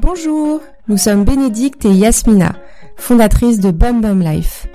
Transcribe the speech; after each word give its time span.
Bonjour, 0.00 0.60
nous 0.88 0.98
sommes 0.98 1.24
Bénédicte 1.24 1.86
et 1.86 1.92
Yasmina, 1.92 2.54
fondatrices 2.96 3.60
de 3.60 3.70
Bum 3.70 4.02
Bum 4.02 4.20
Life. 4.20 4.66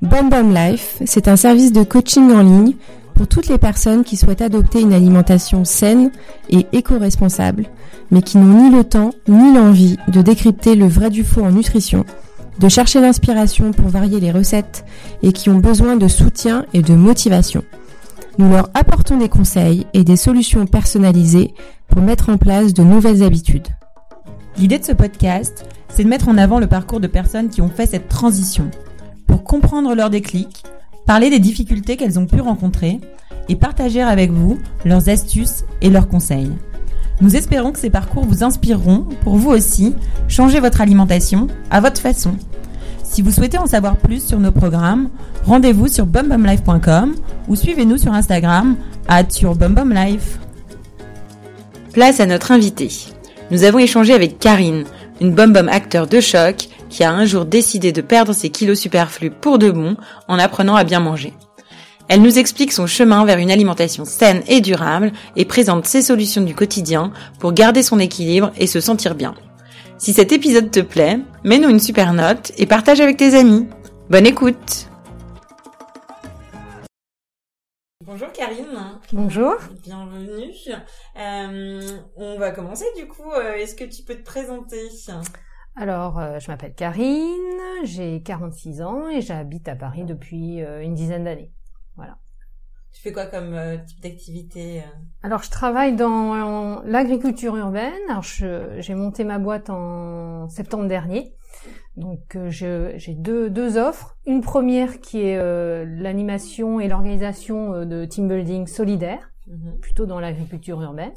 Bum 0.00 0.30
Life, 0.54 0.96
c'est 1.04 1.28
un 1.28 1.36
service 1.36 1.72
de 1.72 1.82
coaching 1.82 2.32
en 2.32 2.42
ligne 2.42 2.76
pour 3.14 3.26
toutes 3.26 3.48
les 3.48 3.58
personnes 3.58 4.04
qui 4.04 4.16
souhaitent 4.16 4.40
adopter 4.40 4.80
une 4.80 4.94
alimentation 4.94 5.64
saine 5.64 6.10
et 6.48 6.66
éco-responsable, 6.72 7.66
mais 8.10 8.22
qui 8.22 8.38
n'ont 8.38 8.70
ni 8.70 8.74
le 8.74 8.84
temps 8.84 9.10
ni 9.28 9.54
l'envie 9.54 9.98
de 10.08 10.22
décrypter 10.22 10.76
le 10.76 10.86
vrai 10.86 11.10
du 11.10 11.24
faux 11.24 11.44
en 11.44 11.52
nutrition, 11.52 12.06
de 12.58 12.68
chercher 12.68 13.00
l'inspiration 13.00 13.72
pour 13.72 13.88
varier 13.88 14.18
les 14.20 14.32
recettes 14.32 14.86
et 15.22 15.32
qui 15.32 15.50
ont 15.50 15.58
besoin 15.58 15.96
de 15.96 16.08
soutien 16.08 16.64
et 16.72 16.80
de 16.80 16.94
motivation. 16.94 17.64
Nous 18.38 18.50
leur 18.50 18.68
apportons 18.74 19.16
des 19.16 19.30
conseils 19.30 19.86
et 19.94 20.04
des 20.04 20.16
solutions 20.16 20.66
personnalisées 20.66 21.54
pour 21.88 22.02
mettre 22.02 22.28
en 22.28 22.36
place 22.36 22.74
de 22.74 22.82
nouvelles 22.82 23.22
habitudes. 23.22 23.68
L'idée 24.58 24.78
de 24.78 24.84
ce 24.84 24.92
podcast, 24.92 25.64
c'est 25.88 26.04
de 26.04 26.08
mettre 26.08 26.28
en 26.28 26.36
avant 26.36 26.58
le 26.58 26.66
parcours 26.66 27.00
de 27.00 27.06
personnes 27.06 27.48
qui 27.48 27.62
ont 27.62 27.70
fait 27.70 27.86
cette 27.86 28.08
transition 28.08 28.70
pour 29.26 29.42
comprendre 29.42 29.94
leur 29.94 30.10
déclic, 30.10 30.64
parler 31.06 31.30
des 31.30 31.38
difficultés 31.38 31.96
qu'elles 31.96 32.18
ont 32.18 32.26
pu 32.26 32.42
rencontrer 32.42 33.00
et 33.48 33.56
partager 33.56 34.02
avec 34.02 34.30
vous 34.30 34.58
leurs 34.84 35.08
astuces 35.08 35.64
et 35.80 35.88
leurs 35.88 36.08
conseils. 36.08 36.52
Nous 37.22 37.36
espérons 37.36 37.72
que 37.72 37.78
ces 37.78 37.88
parcours 37.88 38.26
vous 38.26 38.44
inspireront 38.44 39.06
pour 39.22 39.36
vous 39.36 39.50
aussi 39.50 39.94
changer 40.28 40.60
votre 40.60 40.82
alimentation 40.82 41.46
à 41.70 41.80
votre 41.80 42.02
façon. 42.02 42.36
Si 43.16 43.22
vous 43.22 43.32
souhaitez 43.32 43.56
en 43.56 43.66
savoir 43.66 43.96
plus 43.96 44.22
sur 44.22 44.38
nos 44.38 44.52
programmes, 44.52 45.08
rendez-vous 45.46 45.88
sur 45.88 46.04
bumbumlife.com 46.04 47.14
ou 47.48 47.56
suivez-nous 47.56 47.96
sur 47.96 48.12
Instagram 48.12 48.76
à 49.08 49.22
@bumbumlife. 49.22 50.38
Place 51.94 52.20
à 52.20 52.26
notre 52.26 52.52
invité. 52.52 52.90
Nous 53.50 53.64
avons 53.64 53.78
échangé 53.78 54.12
avec 54.12 54.38
Karine, 54.38 54.84
une 55.22 55.32
bum 55.32 55.56
acteur 55.70 56.06
de 56.06 56.20
choc 56.20 56.68
qui 56.90 57.04
a 57.04 57.10
un 57.10 57.24
jour 57.24 57.46
décidé 57.46 57.90
de 57.90 58.02
perdre 58.02 58.34
ses 58.34 58.50
kilos 58.50 58.78
superflus 58.78 59.30
pour 59.30 59.58
de 59.58 59.70
bon 59.70 59.96
en 60.28 60.38
apprenant 60.38 60.76
à 60.76 60.84
bien 60.84 61.00
manger. 61.00 61.32
Elle 62.08 62.20
nous 62.20 62.38
explique 62.38 62.74
son 62.74 62.86
chemin 62.86 63.24
vers 63.24 63.38
une 63.38 63.50
alimentation 63.50 64.04
saine 64.04 64.42
et 64.46 64.60
durable 64.60 65.10
et 65.36 65.46
présente 65.46 65.86
ses 65.86 66.02
solutions 66.02 66.42
du 66.42 66.54
quotidien 66.54 67.12
pour 67.38 67.54
garder 67.54 67.82
son 67.82 67.98
équilibre 67.98 68.52
et 68.58 68.66
se 68.66 68.80
sentir 68.80 69.14
bien. 69.14 69.34
Si 69.98 70.12
cet 70.12 70.30
épisode 70.30 70.70
te 70.70 70.80
plaît, 70.80 71.18
mets-nous 71.42 71.70
une 71.70 71.80
super 71.80 72.12
note 72.12 72.52
et 72.58 72.66
partage 72.66 73.00
avec 73.00 73.16
tes 73.16 73.34
amis. 73.34 73.66
Bonne 74.10 74.26
écoute 74.26 74.90
Bonjour 78.04 78.30
Karine. 78.32 79.00
Bonjour. 79.14 79.54
Bienvenue. 79.82 80.52
Euh, 81.18 81.98
on 82.14 82.38
va 82.38 82.50
commencer 82.50 82.84
du 82.96 83.08
coup. 83.08 83.32
Euh, 83.32 83.54
est-ce 83.54 83.74
que 83.74 83.84
tu 83.84 84.02
peux 84.02 84.14
te 84.14 84.22
présenter? 84.22 84.82
Alors, 85.76 86.18
euh, 86.18 86.38
je 86.40 86.48
m'appelle 86.48 86.74
Karine, 86.74 87.84
j'ai 87.84 88.22
46 88.22 88.82
ans 88.82 89.08
et 89.08 89.22
j'habite 89.22 89.66
à 89.66 89.76
Paris 89.76 90.04
depuis 90.04 90.58
une 90.58 90.94
dizaine 90.94 91.24
d'années. 91.24 91.52
Voilà. 91.96 92.18
Tu 92.96 93.02
fais 93.02 93.12
quoi 93.12 93.26
comme 93.26 93.54
type 93.86 94.00
d'activité 94.00 94.82
Alors, 95.22 95.42
je 95.42 95.50
travaille 95.50 95.94
dans 95.94 96.82
l'agriculture 96.86 97.54
urbaine. 97.54 97.92
Alors, 98.08 98.22
j'ai 98.22 98.94
monté 98.94 99.22
ma 99.22 99.38
boîte 99.38 99.68
en 99.68 100.48
septembre 100.48 100.88
dernier. 100.88 101.36
Donc 101.96 102.36
euh, 102.36 102.50
j'ai 102.50 103.14
deux, 103.14 103.48
deux, 103.48 103.78
offres. 103.78 104.16
Une 104.26 104.42
première 104.42 105.00
qui 105.00 105.22
est 105.22 105.38
euh, 105.38 105.84
l'animation 105.86 106.78
et 106.78 106.88
l'organisation 106.88 107.72
euh, 107.72 107.84
de 107.84 108.04
team 108.04 108.28
building 108.28 108.66
solidaire, 108.66 109.30
mhm. 109.46 109.78
plutôt 109.80 110.06
dans 110.06 110.20
l'agriculture 110.20 110.80
urbaine, 110.82 111.14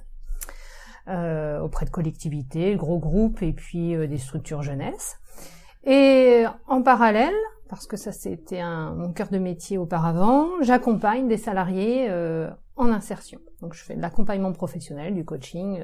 auprès 1.08 1.86
de 1.86 1.90
collectivités, 1.90 2.76
gros 2.76 3.00
groupes 3.00 3.42
et 3.42 3.52
puis 3.52 3.96
des 4.08 4.18
structures 4.20 4.62
jeunesse. 4.62 5.18
Et 5.84 6.44
en 6.68 6.84
parallèle, 6.84 7.34
parce 7.70 7.88
que 7.88 7.96
ça 7.96 8.12
c'était 8.12 8.64
mon 8.64 9.14
cœur 9.14 9.30
de 9.30 9.38
métier 9.38 9.78
auparavant, 9.78 10.48
j'accompagne 10.62 11.28
des 11.28 11.38
salariés 11.38 12.12
en 12.76 12.92
insertion. 12.92 13.40
Donc 13.62 13.74
je 13.74 13.84
fais 13.84 13.96
de 13.96 14.02
l'accompagnement 14.02 14.52
professionnel, 14.54 15.14
du 15.14 15.24
coaching 15.24 15.84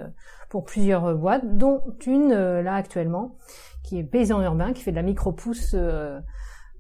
pour 0.50 0.64
plusieurs 0.64 1.16
boîtes, 1.16 1.58
dont 1.58 1.82
une 2.06 2.34
là 2.34 2.76
actuellement 2.76 3.38
qui 3.84 4.00
est 4.00 4.04
paysan 4.04 4.42
urbain, 4.42 4.74
qui 4.74 4.82
fait 4.82 4.92
de 4.92 4.96
la 4.96 5.04
micro-pousse 5.04 5.76
euh, 5.76 6.20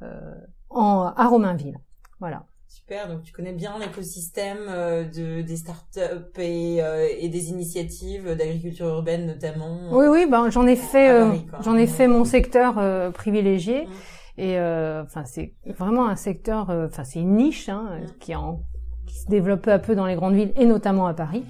euh, 0.01 0.33
en, 0.69 1.13
à 1.15 1.27
Romainville. 1.27 1.77
Voilà. 2.19 2.45
Super, 2.67 3.07
donc 3.07 3.21
tu 3.21 3.31
connais 3.31 3.53
bien 3.53 3.77
l'écosystème 3.79 4.57
euh, 4.69 5.03
de, 5.03 5.41
des 5.41 5.55
startups 5.55 6.39
et, 6.39 6.77
et 7.19 7.29
des 7.29 7.49
initiatives 7.49 8.35
d'agriculture 8.35 8.87
urbaine 8.87 9.27
notamment. 9.27 9.89
Oui, 9.91 10.07
oui, 10.07 10.25
ben 10.29 10.49
j'en 10.49 10.65
ai 10.65 10.75
fait, 10.75 11.21
j'en 11.61 11.75
ai 11.75 11.87
fait 11.87 12.07
mon 12.07 12.25
secteur 12.25 13.11
privilégié. 13.13 13.85
Mmh. 13.85 13.89
Et 14.37 14.59
enfin, 14.59 15.23
c'est 15.23 15.53
vraiment 15.65 16.07
un 16.07 16.15
secteur, 16.15 16.69
enfin, 16.69 17.03
c'est 17.03 17.21
une 17.21 17.35
niche 17.35 17.69
hein, 17.69 17.99
mmh. 18.01 18.19
qui, 18.19 18.35
en, 18.35 18.63
qui 19.05 19.15
se 19.19 19.27
développe 19.27 19.61
peu 19.61 19.71
à 19.71 19.79
peu 19.79 19.95
dans 19.95 20.05
les 20.05 20.15
grandes 20.15 20.35
villes 20.35 20.51
et 20.55 20.65
notamment 20.65 21.07
à 21.07 21.13
Paris. 21.13 21.43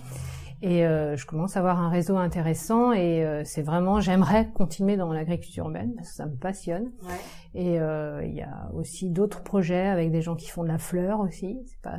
Et 0.62 0.86
euh, 0.86 1.16
je 1.16 1.26
commence 1.26 1.58
à 1.58 1.60
avoir 1.60 1.80
un 1.80 1.90
réseau 1.90 2.18
intéressant 2.18 2.92
et 2.92 3.24
euh, 3.24 3.44
c'est 3.44 3.62
vraiment, 3.62 4.00
j'aimerais 4.00 4.50
continuer 4.52 4.96
dans 4.96 5.12
l'agriculture 5.12 5.66
urbaine 5.66 5.94
parce 5.96 6.10
que 6.10 6.16
ça 6.16 6.26
me 6.26 6.36
passionne. 6.36 6.92
Ouais. 7.04 7.14
Et 7.54 7.80
euh, 7.80 8.26
il 8.26 8.34
y 8.34 8.42
a 8.42 8.72
aussi 8.74 9.10
d'autres 9.10 9.44
projets 9.44 9.86
avec 9.86 10.12
des 10.12 10.22
gens 10.22 10.36
qui 10.36 10.50
font 10.50 10.64
de 10.64 10.68
la 10.68 10.78
fleur 10.78 11.20
aussi, 11.20 11.60
c'est 11.68 11.82
pas 11.82 11.98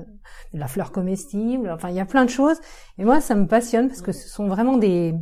de 0.53 0.59
la 0.59 0.67
fleur 0.67 0.91
comestible. 0.91 1.71
Enfin, 1.71 1.91
il 1.91 1.95
y 1.97 2.01
a 2.01 2.07
plein 2.07 2.25
de 2.25 2.31
choses. 2.31 2.59
Et 2.99 3.05
moi, 3.05 3.21
ça 3.21 3.35
me 3.35 3.47
passionne 3.47 3.89
parce 3.89 4.03
que 4.03 4.13
ce 4.13 4.29
sont 4.29 4.49
vraiment 4.49 4.79
des, 4.79 5.15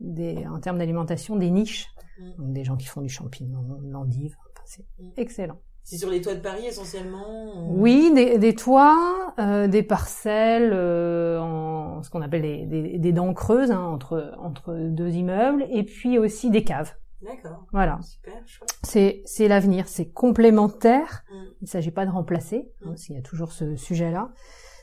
des 0.00 0.46
en 0.46 0.58
termes 0.58 0.78
d'alimentation, 0.78 1.36
des 1.36 1.50
niches. 1.50 1.88
Mm. 2.18 2.42
Donc, 2.42 2.52
des 2.52 2.64
gens 2.64 2.76
qui 2.76 2.86
font 2.86 3.02
du 3.02 3.08
champignon, 3.08 3.62
de 3.82 3.92
l'endive. 3.92 4.34
C'est 4.68 4.84
mm. 4.98 5.10
excellent. 5.16 5.58
C'est 5.82 5.96
sur 5.96 6.10
les 6.10 6.20
toits 6.20 6.34
de 6.34 6.40
Paris 6.40 6.66
essentiellement 6.66 7.70
Oui, 7.70 8.12
des, 8.14 8.36
des 8.36 8.54
toits, 8.54 9.34
euh, 9.38 9.68
des 9.68 9.82
parcelles, 9.82 10.72
euh, 10.74 11.40
en 11.40 12.02
ce 12.02 12.10
qu'on 12.10 12.20
appelle 12.20 12.42
des, 12.42 12.66
des, 12.66 12.98
des, 12.98 13.12
dents 13.12 13.32
creuses 13.32 13.70
hein, 13.70 13.80
entre 13.80 14.34
entre 14.38 14.74
deux 14.74 15.12
immeubles, 15.12 15.66
et 15.70 15.84
puis 15.84 16.18
aussi 16.18 16.50
des 16.50 16.62
caves. 16.62 16.92
D'accord. 17.22 17.64
Voilà. 17.72 17.98
Super. 18.02 18.34
C'est 18.82 19.22
c'est 19.24 19.48
l'avenir, 19.48 19.88
c'est 19.88 20.10
complémentaire. 20.10 21.24
Mm. 21.32 21.36
Il 21.62 21.64
ne 21.64 21.68
s'agit 21.68 21.90
pas 21.90 22.04
de 22.04 22.10
remplacer, 22.10 22.70
hein, 22.84 22.90
mm. 22.90 22.96
s'il 22.98 23.16
y 23.16 23.18
a 23.18 23.22
toujours 23.22 23.52
ce 23.52 23.74
sujet-là. 23.74 24.30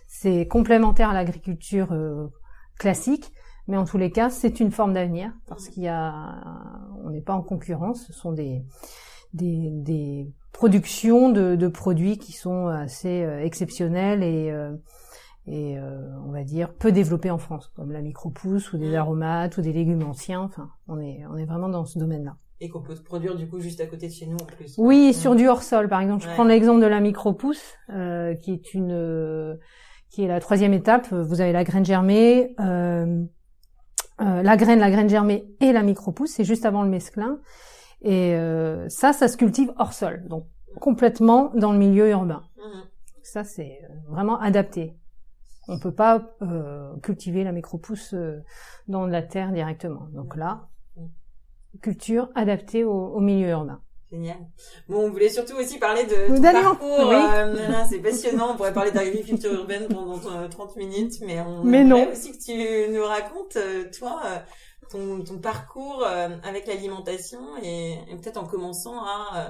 C'est 0.07 0.47
complémentaire 0.47 1.11
à 1.11 1.13
l'agriculture 1.13 1.91
euh, 1.91 2.27
classique, 2.79 3.31
mais 3.67 3.77
en 3.77 3.85
tous 3.85 3.99
les 3.99 4.09
cas, 4.09 4.31
c'est 4.31 4.59
une 4.59 4.71
forme 4.71 4.93
d'avenir 4.93 5.31
parce 5.45 5.67
mm. 5.67 5.71
qu'il 5.71 5.83
y 5.83 5.87
a, 5.87 6.41
on 7.03 7.11
n'est 7.11 7.21
pas 7.21 7.33
en 7.33 7.43
concurrence. 7.43 8.07
Ce 8.07 8.13
sont 8.13 8.31
des 8.31 8.63
des, 9.35 9.69
des 9.69 10.27
productions 10.51 11.29
de, 11.29 11.55
de, 11.55 11.67
produits 11.67 12.17
qui 12.17 12.31
sont 12.31 12.67
assez 12.67 13.23
euh, 13.23 13.43
exceptionnels 13.43 14.23
et, 14.23 14.49
euh, 14.49 14.71
et 15.47 15.77
euh, 15.77 15.99
on 16.25 16.31
va 16.31 16.43
dire 16.43 16.73
peu 16.73 16.91
développés 16.91 17.29
en 17.29 17.37
France, 17.37 17.71
comme 17.75 17.91
la 17.91 18.01
micro-pousse 18.01 18.73
ou 18.73 18.77
des 18.77 18.91
mm. 18.91 18.95
aromates 18.95 19.57
ou 19.57 19.61
des 19.61 19.73
légumes 19.73 20.03
anciens. 20.03 20.41
Enfin, 20.41 20.69
on 20.87 20.99
est, 20.99 21.23
on 21.29 21.37
est 21.37 21.45
vraiment 21.45 21.69
dans 21.69 21.85
ce 21.85 21.99
domaine-là. 21.99 22.37
Et 22.61 22.69
qu'on 22.69 22.81
peut 22.81 22.95
produire 22.95 23.35
du 23.35 23.49
coup 23.49 23.59
juste 23.59 23.81
à 23.81 23.85
côté 23.85 24.07
de 24.07 24.13
chez 24.13 24.25
nous 24.25 24.37
en 24.37 24.45
plus. 24.45 24.75
Oui, 24.77 25.13
sur 25.13 25.35
du 25.35 25.47
hors-sol 25.47 25.89
par 25.89 26.01
exemple. 26.01 26.23
Je 26.23 26.29
prends 26.29 26.45
l'exemple 26.45 26.81
de 26.81 26.87
la 26.87 27.01
micro-pousse, 27.01 27.73
euh, 27.89 28.33
qui 28.35 28.53
est 28.53 28.73
une, 28.73 29.57
qui 30.09 30.23
est 30.23 30.27
la 30.27 30.39
troisième 30.39 30.73
étape. 30.73 31.11
Vous 31.11 31.41
avez 31.41 31.51
la 31.51 31.65
graine 31.65 31.85
germée, 31.85 32.55
euh, 34.21 34.41
la 34.41 34.57
graine, 34.57 34.79
la 34.79 34.89
graine 34.89 35.09
germée 35.09 35.45
et 35.59 35.73
la 35.73 35.83
micro-pousse. 35.83 36.31
C'est 36.31 36.45
juste 36.45 36.65
avant 36.65 36.81
le 36.81 36.89
mesclin. 36.89 37.39
Et 38.05 38.35
euh, 38.35 38.87
ça, 38.87 39.13
ça 39.13 39.27
se 39.27 39.35
cultive 39.35 39.73
hors 39.77 39.93
sol, 39.93 40.23
donc 40.27 40.45
complètement 40.79 41.51
dans 41.55 41.71
le 41.71 41.79
milieu 41.79 42.09
urbain. 42.09 42.43
Mhm. 42.57 42.83
Ça, 43.23 43.43
c'est 43.43 43.79
euh, 43.83 43.93
vraiment 44.09 44.39
adapté. 44.39 44.95
On 45.67 45.79
peut 45.79 45.93
pas 45.93 46.35
euh, 46.43 46.95
cultiver 47.01 47.43
la 47.43 47.51
micro-pousse 47.51 48.13
euh, 48.13 48.43
dans 48.87 49.07
la 49.07 49.23
terre 49.23 49.51
directement. 49.51 50.07
Donc 50.13 50.35
là, 50.35 50.67
mhm. 50.95 51.09
culture 51.81 52.29
adaptée 52.35 52.83
au, 52.83 52.91
au, 52.91 53.19
milieu 53.19 53.49
urbain. 53.49 53.81
Génial. 54.11 54.37
Bon, 54.87 55.07
on 55.07 55.09
voulait 55.09 55.29
surtout 55.29 55.55
aussi 55.55 55.79
parler 55.79 56.03
de 56.03 56.35
ton 56.35 56.39
parcours. 56.39 57.09
Oui. 57.09 57.65
c'est 57.89 57.99
passionnant. 57.99 58.51
On 58.53 58.55
pourrait 58.55 58.71
parler 58.73 58.91
d'agriculture 58.91 59.51
urbaine 59.51 59.87
pendant 59.87 60.19
30 60.47 60.75
minutes, 60.75 61.15
mais 61.25 61.41
on 61.41 61.63
mais 61.63 61.83
non. 61.83 62.11
aussi 62.11 62.31
que 62.31 62.37
tu 62.37 62.93
nous 62.93 63.03
racontes, 63.03 63.57
toi, 63.97 64.21
ton, 64.89 65.21
ton 65.23 65.37
parcours 65.37 66.03
euh, 66.05 66.29
avec 66.43 66.67
l'alimentation 66.67 67.39
et, 67.63 67.97
peut-être 68.21 68.37
en 68.37 68.45
commençant 68.45 68.99
à 69.03 69.37
euh, 69.37 69.49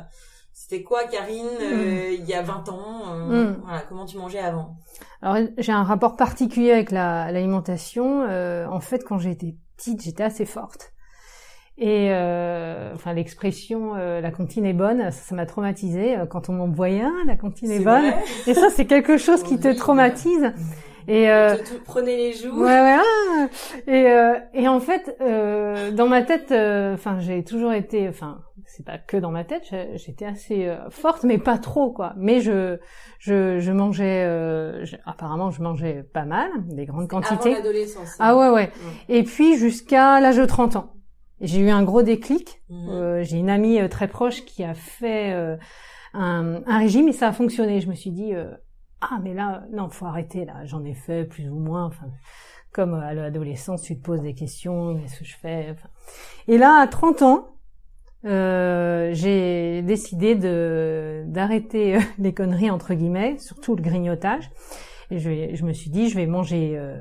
c'était 0.53 0.83
quoi 0.83 1.05
Karine 1.05 1.45
euh, 1.61 2.11
mm. 2.11 2.13
il 2.19 2.25
y 2.25 2.33
a 2.33 2.41
20 2.41 2.69
ans 2.69 3.15
mm. 3.15 3.61
voilà 3.63 3.81
comment 3.87 4.05
tu 4.05 4.17
mangeais 4.17 4.39
avant? 4.39 4.77
Alors 5.21 5.37
j'ai 5.57 5.71
un 5.71 5.83
rapport 5.83 6.15
particulier 6.15 6.71
avec 6.71 6.91
l'alimentation 6.91 8.25
en 8.25 8.79
fait 8.79 9.03
quand 9.03 9.19
j'étais 9.19 9.55
petite 9.77 10.01
j'étais 10.01 10.23
assez 10.23 10.45
forte. 10.45 10.91
Et 11.77 12.05
enfin 12.93 13.13
l'expression 13.13 13.95
la 13.95 14.31
cantine 14.31 14.65
est 14.65 14.73
bonne 14.73 15.11
ça 15.11 15.35
m'a 15.35 15.45
traumatisée. 15.45 16.15
Quand 16.29 16.47
on 16.49 16.53
m'envoyait 16.53 17.03
la 17.25 17.35
cantine 17.35 17.71
est, 17.71 17.79
bonne. 17.79 18.13
et 18.47 18.53
ça 18.53 18.69
c'est 18.69 18.85
quelque 18.85 19.17
chose 19.17 19.43
qui 19.43 19.59
te 19.59 19.75
traumatise 19.75 20.53
Et 21.07 21.29
euh, 21.29 21.55
prenez 21.85 22.17
les 22.17 22.33
joues. 22.33 22.59
Ouais, 22.59 22.81
ouais. 22.81 22.97
Ah 22.97 23.47
et 23.87 24.07
euh, 24.07 24.39
et 24.53 24.67
en 24.67 24.79
fait, 24.79 25.15
euh, 25.21 25.91
dans 25.91 26.07
ma 26.07 26.23
tête, 26.23 26.51
euh, 26.51 26.93
enfin, 26.95 27.19
j'ai 27.19 27.43
toujours 27.43 27.73
été, 27.73 28.07
enfin, 28.09 28.41
c'est 28.65 28.85
pas 28.85 28.97
que 28.97 29.17
dans 29.17 29.31
ma 29.31 29.43
tête, 29.43 29.63
j'étais 29.95 30.25
assez 30.25 30.67
euh, 30.67 30.89
forte, 30.89 31.23
mais 31.23 31.37
pas 31.37 31.57
trop, 31.57 31.91
quoi. 31.91 32.13
Mais 32.17 32.41
je 32.41 32.77
je, 33.19 33.59
je 33.59 33.71
mangeais, 33.71 34.23
euh, 34.25 34.85
apparemment, 35.05 35.51
je 35.51 35.61
mangeais 35.61 36.03
pas 36.11 36.25
mal, 36.25 36.49
des 36.67 36.85
grandes 36.85 37.07
quantités. 37.07 37.49
Avant 37.49 37.63
l'adolescence. 37.63 38.15
Ah 38.19 38.35
ouais, 38.35 38.49
ouais. 38.49 38.71
Et 39.09 39.23
puis 39.23 39.57
jusqu'à 39.57 40.19
l'âge 40.19 40.37
de 40.37 40.45
30 40.45 40.75
ans. 40.75 40.91
J'ai 41.41 41.59
eu 41.59 41.69
un 41.69 41.83
gros 41.83 42.01
déclic. 42.01 42.61
Mmh. 42.69 43.21
j'ai 43.23 43.37
une 43.37 43.49
amie 43.49 43.87
très 43.89 44.07
proche 44.07 44.45
qui 44.45 44.63
a 44.63 44.73
fait 44.73 45.33
un, 46.13 46.61
un, 46.65 46.77
régime 46.79 47.09
et 47.09 47.11
ça 47.11 47.27
a 47.27 47.33
fonctionné. 47.33 47.81
Je 47.81 47.89
me 47.89 47.93
suis 47.93 48.11
dit, 48.11 48.33
ah 49.01 49.19
mais 49.23 49.33
là 49.33 49.63
non 49.71 49.89
faut 49.89 50.05
arrêter 50.05 50.45
là 50.45 50.65
j'en 50.65 50.83
ai 50.83 50.93
fait 50.93 51.25
plus 51.25 51.49
ou 51.49 51.59
moins 51.59 51.85
enfin 51.85 52.07
comme 52.71 52.93
à 52.93 53.13
l'adolescence 53.13 53.81
tu 53.83 53.97
te 53.97 54.03
poses 54.03 54.21
des 54.21 54.33
questions 54.33 54.97
qu'est-ce 54.97 55.19
que 55.19 55.25
je 55.25 55.37
fais 55.37 55.67
enfin. 55.71 55.89
et 56.47 56.57
là 56.57 56.79
à 56.81 56.87
30 56.87 57.21
ans 57.21 57.47
euh, 58.25 59.11
j'ai 59.13 59.81
décidé 59.83 60.35
de 60.35 61.23
d'arrêter 61.27 61.97
euh, 61.97 61.99
les 62.17 62.33
conneries 62.33 62.71
entre 62.71 62.93
guillemets 62.93 63.37
surtout 63.39 63.75
le 63.75 63.81
grignotage 63.81 64.49
et 65.11 65.19
je, 65.19 65.55
je 65.55 65.65
me 65.65 65.73
suis 65.73 65.89
dit 65.89 66.09
je 66.09 66.15
vais 66.15 66.25
manger 66.25 66.77
euh, 66.77 66.97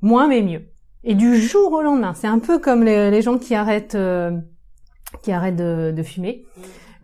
moins 0.00 0.28
mais 0.28 0.42
mieux 0.42 0.70
et 1.04 1.14
du 1.14 1.36
jour 1.36 1.72
au 1.72 1.82
lendemain 1.82 2.14
c'est 2.14 2.26
un 2.26 2.38
peu 2.38 2.58
comme 2.58 2.82
les, 2.84 3.10
les 3.10 3.22
gens 3.22 3.38
qui 3.38 3.54
arrêtent 3.54 3.94
euh, 3.94 4.38
qui 5.22 5.32
arrêtent 5.32 5.56
de, 5.56 5.92
de 5.96 6.02
fumer. 6.02 6.44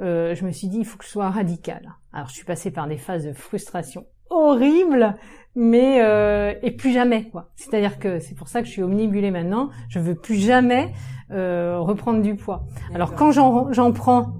Euh, 0.00 0.34
je 0.34 0.44
me 0.44 0.50
suis 0.50 0.68
dit 0.68 0.78
il 0.78 0.84
faut 0.84 0.98
que 0.98 1.04
je 1.04 1.10
sois 1.10 1.30
radical. 1.30 1.94
Alors 2.12 2.28
je 2.28 2.34
suis 2.34 2.44
passée 2.44 2.70
par 2.70 2.86
des 2.86 2.98
phases 2.98 3.24
de 3.24 3.32
frustration 3.32 4.06
horribles, 4.30 5.14
mais 5.54 6.00
euh, 6.02 6.54
et 6.62 6.70
plus 6.72 6.92
jamais 6.92 7.28
quoi. 7.28 7.50
C'est-à-dire 7.56 7.98
que 7.98 8.18
c'est 8.18 8.34
pour 8.34 8.48
ça 8.48 8.60
que 8.60 8.66
je 8.66 8.72
suis 8.72 8.82
omnibulée 8.82 9.30
maintenant. 9.30 9.70
Je 9.88 9.98
veux 9.98 10.14
plus 10.14 10.36
jamais 10.36 10.92
euh, 11.30 11.78
reprendre 11.78 12.22
du 12.22 12.34
poids. 12.34 12.66
Alors 12.94 13.14
quand 13.14 13.30
j'en 13.32 13.92
prends, 13.92 14.34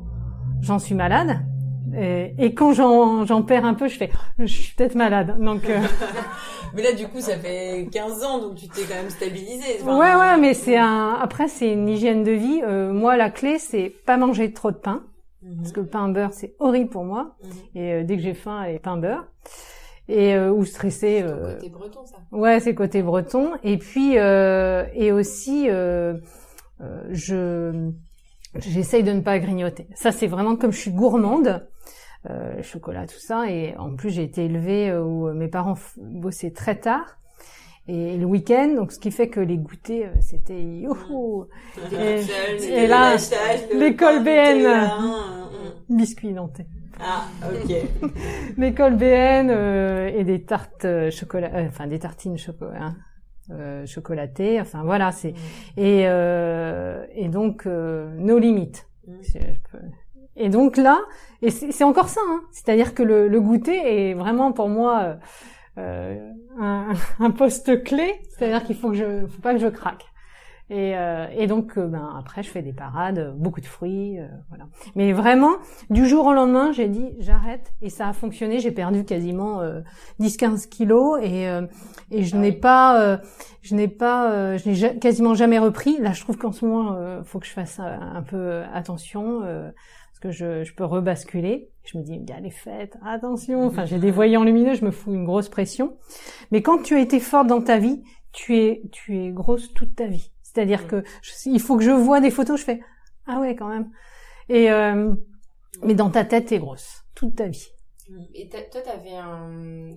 j'en 0.61 0.79
suis 0.79 0.95
malade. 0.95 1.41
Et, 1.97 2.35
et 2.39 2.55
quand 2.55 2.73
j'en 2.73 3.43
perds 3.43 3.65
un 3.65 3.75
peu, 3.75 3.89
je 3.89 3.97
fais, 3.97 4.11
je 4.39 4.47
suis 4.47 4.75
peut-être 4.75 4.95
malade. 4.95 5.37
Donc, 5.39 5.69
euh... 5.69 5.81
mais 6.75 6.83
là, 6.83 6.93
du 6.93 7.07
coup, 7.07 7.21
ça 7.21 7.39
fait 7.39 7.89
15 7.93 8.25
ans, 8.25 8.41
donc 8.41 8.57
tu 8.57 8.69
t'es 8.69 8.83
quand 8.83 8.97
même 8.97 9.11
stabilisé. 9.11 9.83
ouais, 9.85 10.15
ouais, 10.15 10.37
mais 10.39 10.55
c'est 10.55 10.77
un. 10.77 11.17
Après, 11.21 11.49
c'est 11.49 11.73
une 11.73 11.89
hygiène 11.89 12.25
de 12.25 12.33
vie. 12.33 12.63
Euh, 12.65 12.93
moi, 12.93 13.17
la 13.17 13.31
clé, 13.31 13.59
c'est 13.59 13.95
pas 14.07 14.17
manger 14.17 14.53
trop 14.53 14.71
de 14.71 14.77
pain. 14.77 15.03
Mhm. 15.45 15.57
Parce 15.59 15.73
que 15.73 15.81
le 15.81 15.87
pain 15.87 16.09
beurre, 16.09 16.33
c'est 16.33 16.55
horrible 16.59 16.91
pour 16.91 17.05
moi. 17.05 17.37
Mhm. 17.43 17.51
Et 17.75 17.93
euh, 17.93 18.05
dès 18.05 18.17
que 18.17 18.23
j'ai 18.23 18.35
faim, 18.35 18.59
allez, 18.59 18.79
pain 18.79 18.97
beurre. 18.97 19.27
Et 20.09 20.35
euh, 20.35 20.53
ou 20.53 20.65
stressé. 20.65 21.23
Euh... 21.23 21.55
côté 21.55 21.69
breton, 21.71 22.07
ça. 22.07 22.17
Ouais, 22.33 22.61
c'est 22.61 22.75
côté 22.75 23.03
breton. 23.03 23.53
Et 23.63 23.79
puis 23.79 24.19
euh, 24.19 24.85
et 24.95 25.13
aussi, 25.13 25.67
euh, 25.69 26.15
je 27.11 27.91
j'essaye 28.57 29.03
de 29.03 29.13
ne 29.13 29.21
pas 29.21 29.39
grignoter. 29.39 29.89
Ça, 29.95 30.13
c'est 30.13 30.27
vraiment 30.27 30.57
comme 30.57 30.73
je 30.73 30.79
suis 30.79 30.93
gourmande. 30.93 31.67
chocolat, 32.63 33.07
tout 33.07 33.19
ça. 33.19 33.51
Et 33.51 33.77
en 33.77 33.95
plus, 33.97 34.11
j'ai 34.11 34.23
été 34.23 34.45
élevée 34.45 34.95
où 34.97 35.33
mes 35.33 35.49
parents 35.49 35.77
bossaient 35.97 36.53
très 36.53 36.79
tard 36.79 37.19
et 37.87 38.17
le 38.17 38.25
week-end, 38.25 38.73
donc 38.77 38.93
ce 38.93 38.99
qui 38.99 39.11
fait 39.11 39.29
que 39.29 39.41
les 39.41 39.59
goûters, 39.59 40.07
euh, 40.07 40.21
c'était 40.21 40.63
youhou 40.63 41.47
et, 41.93 42.87
là, 42.87 43.17
l'école 43.75 44.25
BN, 44.25 44.89
biscuits 45.91 46.33
dentés. 46.33 46.67
Ah, 47.01 47.25
ok. 47.43 48.11
l'école 48.57 48.97
BN 48.97 49.51
euh, 49.51 50.11
et 50.15 50.25
des 50.25 50.43
tartes 50.43 50.85
euh, 50.85 51.11
chocolat, 51.11 51.51
euh, 51.55 51.67
enfin 51.69 51.87
des 51.87 51.99
tartines 51.99 52.39
chocolat. 52.39 52.95
Hein, 53.51 53.85
chocolatées, 53.85 54.59
enfin 54.59 54.85
voilà, 54.85 55.13
c'est 55.13 55.33
mm. 55.33 55.81
et 55.81 56.05
et 57.15 57.29
donc 57.29 57.67
nos 57.67 58.39
limites. 58.39 58.89
Et 60.37 60.49
donc 60.49 60.79
là, 60.79 60.99
et 61.43 61.51
c'est 61.51 61.85
encore 61.85 62.09
ça, 62.09 62.23
hein, 62.27 62.41
c'est-à-dire 62.53 62.95
que 62.95 63.03
le, 63.03 63.29
le 63.29 63.41
goûter 63.43 64.11
est 64.11 64.15
vraiment 64.15 64.53
pour 64.53 64.71
moi 64.71 65.17
euh, 65.79 66.31
un, 66.59 66.93
un, 67.21 67.31
poste 67.31 67.83
clé, 67.85 68.21
c'est-à-dire 68.31 68.65
qu'il 68.65 68.77
faut 68.77 68.91
que 68.91 68.97
je, 68.97 69.27
faut 69.27 69.43
pas 69.43 69.55
que 69.55 69.61
je 69.61 69.69
craque. 69.69 70.05
Et, 70.71 70.97
euh, 70.97 71.27
et 71.37 71.47
donc, 71.47 71.77
euh, 71.77 71.87
ben 71.87 72.15
après, 72.19 72.43
je 72.43 72.49
fais 72.49 72.63
des 72.63 72.73
parades, 72.73 73.35
beaucoup 73.37 73.61
de 73.61 73.67
fruits, 73.67 74.19
euh, 74.19 74.27
voilà. 74.49 74.65
Mais 74.95 75.13
vraiment, 75.13 75.53
du 75.91 76.07
jour 76.07 76.25
au 76.25 76.33
lendemain, 76.33 76.73
j'ai 76.73 76.89
dit 76.89 77.11
j'arrête, 77.19 77.75
et 77.83 77.91
ça 77.91 78.09
a 78.09 78.13
fonctionné. 78.15 78.61
J'ai 78.61 78.71
perdu 78.71 79.05
quasiment 79.05 79.61
10-15 80.21 80.69
kilos, 80.69 81.21
et 81.23 81.45
et 82.11 82.23
je 82.23 82.35
ah 82.35 82.39
n'ai 82.39 82.53
pas, 82.53 83.21
je 83.61 83.75
n'ai 83.75 83.89
pas, 83.89 84.57
je 84.57 84.71
n'ai 84.71 84.99
quasiment 84.99 85.35
jamais 85.35 85.59
repris. 85.59 85.99
Là, 85.99 86.13
je 86.13 86.23
trouve 86.23 86.39
qu'en 86.39 86.53
ce 86.53 86.65
moment, 86.65 87.23
faut 87.25 87.41
que 87.41 87.47
je 87.47 87.53
fasse 87.53 87.79
un 87.79 88.23
peu 88.23 88.63
attention 88.73 89.43
que 90.25 90.31
je, 90.31 90.65
je 90.65 90.75
peux 90.75 90.85
rebasculer. 90.85 91.69
Je 91.85 91.99
me 91.99 92.03
dis, 92.03 92.15
il 92.15 92.29
y 92.29 92.33
a 92.33 92.41
les 92.41 92.51
fêtes, 92.51 92.97
attention. 93.05 93.67
Enfin, 93.67 93.85
j'ai 93.85 93.99
des 93.99 94.11
voyants 94.11 94.43
lumineux, 94.43 94.75
je 94.75 94.85
me 94.85 94.91
fous 94.91 95.13
une 95.13 95.25
grosse 95.25 95.49
pression. 95.49 95.99
Mais 96.51 96.63
quand 96.63 96.83
tu 96.83 96.95
as 96.95 97.01
été 97.01 97.21
forte 97.21 97.47
dans 97.47 97.61
ta 97.61 97.79
vie, 97.79 98.03
tu 98.33 98.57
es, 98.57 98.83
tu 98.91 99.19
es 99.19 99.31
grosse 99.31 99.73
toute 99.75 99.95
ta 99.95 100.07
vie. 100.07 100.33
C'est-à-dire 100.43 100.87
que 100.87 101.05
il 101.47 101.61
faut 101.61 101.77
que 101.77 101.85
je 101.85 101.91
vois 101.91 102.21
des 102.21 102.31
photos, 102.31 102.61
je 102.61 102.65
fais, 102.65 102.81
ah 103.27 103.41
ouais, 103.41 103.55
quand 103.55 103.69
même. 103.69 103.91
Et 104.49 104.71
euh, 104.71 105.15
mais 105.83 105.95
dans 105.95 106.11
ta 106.11 106.25
tête, 106.25 106.47
t'es 106.47 106.59
grosse 106.59 107.05
toute 107.15 107.37
ta 107.37 107.49
vie. 107.49 107.69
Et 108.35 108.49
toi, 108.49 108.81
t'avais 108.83 109.17
un, 109.17 109.95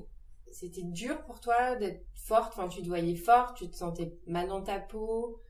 c'était 0.52 0.84
dur 0.84 1.22
pour 1.24 1.40
toi 1.40 1.76
d'être 1.76 2.06
forte? 2.26 2.54
Enfin, 2.58 2.68
tu 2.68 2.82
te 2.82 2.88
voyais 2.88 3.16
forte, 3.16 3.58
tu 3.58 3.70
te 3.70 3.76
sentais 3.76 4.14
mal 4.26 4.48
dans 4.48 4.62
ta 4.62 4.80
peau? 4.80 5.42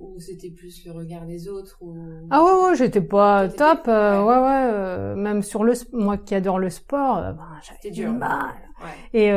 Ou 0.00 0.18
c'était 0.18 0.50
plus 0.50 0.84
le 0.86 0.92
regard 0.92 1.26
des 1.26 1.48
autres 1.48 1.76
ou... 1.82 1.94
Ah 2.30 2.42
ouais 2.42 2.64
ouais 2.64 2.74
j'étais 2.74 3.02
pas 3.02 3.48
top 3.48 3.86
euh, 3.86 4.22
ouais. 4.22 4.38
ouais, 4.38 4.70
euh, 4.72 5.14
même 5.14 5.42
sur 5.42 5.62
le 5.62 5.74
moi 5.92 6.16
qui 6.16 6.34
adore 6.34 6.58
le 6.58 6.70
sport 6.70 7.18
euh, 7.18 7.32
ben, 7.32 7.46
j'avais 7.62 7.94
du 7.94 8.06
mal. 8.06 8.54
Ouais. 8.82 9.20
et 9.20 9.30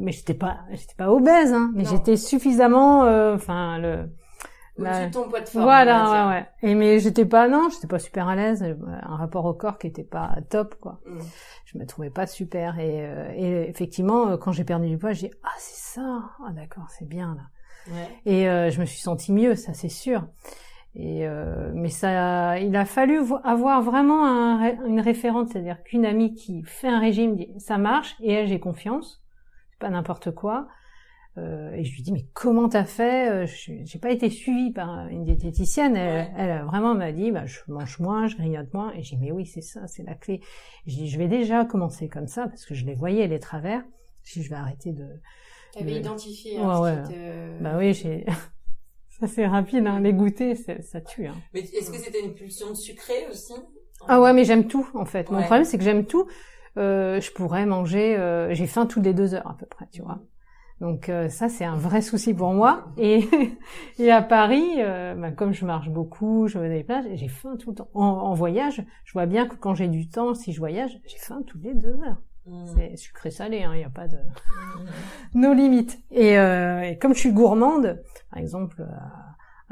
mais 0.00 0.10
j'étais 0.10 0.34
pas 0.34 0.58
j'étais 0.72 0.96
pas 0.96 1.10
obèse 1.10 1.52
hein 1.52 1.70
mais 1.74 1.84
j'étais 1.84 2.16
suffisamment 2.16 3.02
enfin 3.32 3.78
le 3.78 4.08
la... 4.78 5.08
ton 5.10 5.28
poids 5.28 5.40
de 5.40 5.48
forme 5.48 5.64
voilà 5.64 6.10
ouais 6.10 6.34
ouais. 6.34 6.46
Et 6.62 6.74
mais 6.74 6.98
j'étais 6.98 7.24
pas 7.24 7.46
non 7.46 7.68
j'étais 7.70 7.86
pas 7.86 8.00
super 8.00 8.26
à 8.26 8.34
l'aise 8.34 8.64
un 9.02 9.16
rapport 9.16 9.44
au 9.44 9.54
corps 9.54 9.78
qui 9.78 9.86
était 9.86 10.02
pas 10.02 10.34
top 10.50 10.74
quoi. 10.80 10.98
Mm. 11.06 11.20
je 11.66 11.78
me 11.78 11.86
trouvais 11.86 12.10
pas 12.10 12.26
super. 12.26 12.80
Et, 12.80 13.06
et 13.36 13.68
effectivement 13.68 14.36
quand 14.38 14.50
j'ai 14.50 14.64
perdu 14.64 14.88
du 14.88 14.98
poids 14.98 15.12
j'ai 15.12 15.30
ah 15.44 15.54
c'est 15.58 16.00
ça. 16.00 16.22
Ah 16.44 16.50
d'accord 16.52 16.86
c'est 16.88 17.06
bien 17.06 17.36
là 17.36 17.42
et 18.26 18.48
euh, 18.48 18.70
je 18.70 18.80
me 18.80 18.84
suis 18.84 19.00
sentie 19.00 19.32
mieux, 19.32 19.54
ça 19.54 19.74
c'est 19.74 19.88
sûr. 19.88 20.26
Et 20.94 21.26
euh, 21.26 21.72
mais 21.74 21.88
ça, 21.88 22.58
il 22.58 22.76
a 22.76 22.84
fallu 22.84 23.20
avoir 23.44 23.80
vraiment 23.82 24.26
un, 24.26 24.86
une 24.86 25.00
référente, 25.00 25.48
c'est-à-dire 25.48 25.82
qu'une 25.82 26.04
amie 26.04 26.34
qui 26.34 26.62
fait 26.64 26.88
un 26.88 26.98
régime 27.00 27.34
dit 27.34 27.48
ça 27.56 27.78
marche 27.78 28.14
et 28.20 28.32
elle 28.32 28.48
j'ai 28.48 28.60
confiance, 28.60 29.22
c'est 29.70 29.78
pas 29.78 29.90
n'importe 29.90 30.32
quoi. 30.32 30.68
Euh, 31.38 31.72
et 31.72 31.82
je 31.82 31.94
lui 31.94 32.02
dis 32.02 32.12
mais 32.12 32.26
comment 32.34 32.68
t'as 32.68 32.84
fait? 32.84 33.46
J'ai 33.46 33.98
pas 33.98 34.10
été 34.10 34.28
suivie 34.28 34.70
par 34.70 35.08
une 35.08 35.24
diététicienne. 35.24 35.96
Elle, 35.96 36.30
elle 36.36 36.62
vraiment 36.64 36.94
m'a 36.94 37.10
dit 37.10 37.30
bah 37.30 37.46
je 37.46 37.60
mange 37.68 37.98
moins, 37.98 38.26
je 38.26 38.36
grignote 38.36 38.72
moins. 38.74 38.92
Et 38.92 39.02
j'ai 39.02 39.16
dit 39.16 39.22
mais 39.22 39.32
oui 39.32 39.46
c'est 39.46 39.62
ça, 39.62 39.86
c'est 39.86 40.02
la 40.02 40.14
clé. 40.14 40.42
je 40.86 40.94
dis 40.96 41.08
je 41.08 41.16
vais 41.16 41.28
déjà 41.28 41.64
commencer 41.64 42.08
comme 42.08 42.26
ça 42.26 42.48
parce 42.48 42.66
que 42.66 42.74
je 42.74 42.84
les 42.84 42.94
voyais 42.94 43.26
les 43.28 43.40
travers. 43.40 43.82
Si 44.24 44.42
je 44.42 44.50
vais 44.50 44.56
arrêter 44.56 44.92
de 44.92 45.08
T'avais 45.72 45.94
identifié 45.94 46.58
hein, 46.58 46.80
ouais, 46.80 46.90
ouais. 46.90 47.58
Bah 47.60 47.76
oui, 47.78 47.94
j'ai. 47.94 48.26
ça 49.20 49.26
c'est 49.26 49.46
rapide, 49.46 49.86
hein. 49.86 50.00
les 50.00 50.12
goûter, 50.12 50.54
ça 50.54 51.00
tue. 51.00 51.26
Hein. 51.26 51.36
Mais 51.54 51.60
est-ce 51.60 51.90
que 51.90 51.98
c'était 51.98 52.24
une 52.24 52.34
pulsion 52.34 52.74
sucrée 52.74 53.26
aussi? 53.30 53.54
Ah 54.08 54.20
ouais, 54.20 54.32
mais 54.32 54.44
j'aime 54.44 54.66
tout 54.66 54.86
en 54.94 55.04
fait. 55.04 55.30
Mon 55.30 55.42
problème 55.42 55.64
c'est 55.64 55.78
que 55.78 55.84
j'aime 55.84 56.06
tout. 56.06 56.26
Euh, 56.78 57.20
je 57.20 57.30
pourrais 57.32 57.66
manger, 57.66 58.16
euh, 58.16 58.54
j'ai 58.54 58.66
faim 58.66 58.86
toutes 58.86 59.04
les 59.04 59.12
deux 59.14 59.34
heures 59.34 59.46
à 59.46 59.56
peu 59.56 59.66
près, 59.66 59.86
tu 59.92 60.02
vois. 60.02 60.20
Donc 60.80 61.08
euh, 61.08 61.28
ça 61.28 61.48
c'est 61.48 61.64
un 61.64 61.76
vrai 61.76 62.02
souci 62.02 62.34
pour 62.34 62.52
moi. 62.52 62.86
Et, 62.96 63.28
et 63.98 64.10
à 64.10 64.22
Paris, 64.22 64.64
euh, 64.78 65.14
bah, 65.14 65.30
comme 65.30 65.52
je 65.52 65.64
marche 65.64 65.90
beaucoup, 65.90 66.48
je 66.48 66.58
me 66.58 66.68
déplace, 66.68 67.06
j'ai 67.14 67.28
faim 67.28 67.56
tout 67.58 67.70
le 67.70 67.76
temps. 67.76 67.88
En, 67.94 68.04
en 68.04 68.34
voyage, 68.34 68.84
je 69.04 69.12
vois 69.12 69.26
bien 69.26 69.46
que 69.46 69.54
quand 69.54 69.74
j'ai 69.74 69.88
du 69.88 70.08
temps, 70.08 70.34
si 70.34 70.52
je 70.52 70.58
voyage, 70.58 70.98
j'ai 71.06 71.18
faim 71.18 71.42
toutes 71.46 71.62
les 71.62 71.74
deux 71.74 71.94
heures. 72.02 72.20
Mm. 72.46 72.66
C'est 72.74 72.96
sucré 72.96 73.30
salé, 73.30 73.58
il 73.58 73.64
hein, 73.64 73.74
n'y 73.74 73.84
a 73.84 73.90
pas 73.90 74.08
de 74.08 74.18
nos 75.34 75.54
limites. 75.54 75.98
Et, 76.10 76.38
euh, 76.38 76.82
et, 76.82 76.98
comme 76.98 77.14
je 77.14 77.20
suis 77.20 77.32
gourmande, 77.32 78.02
par 78.30 78.38
exemple, 78.40 78.84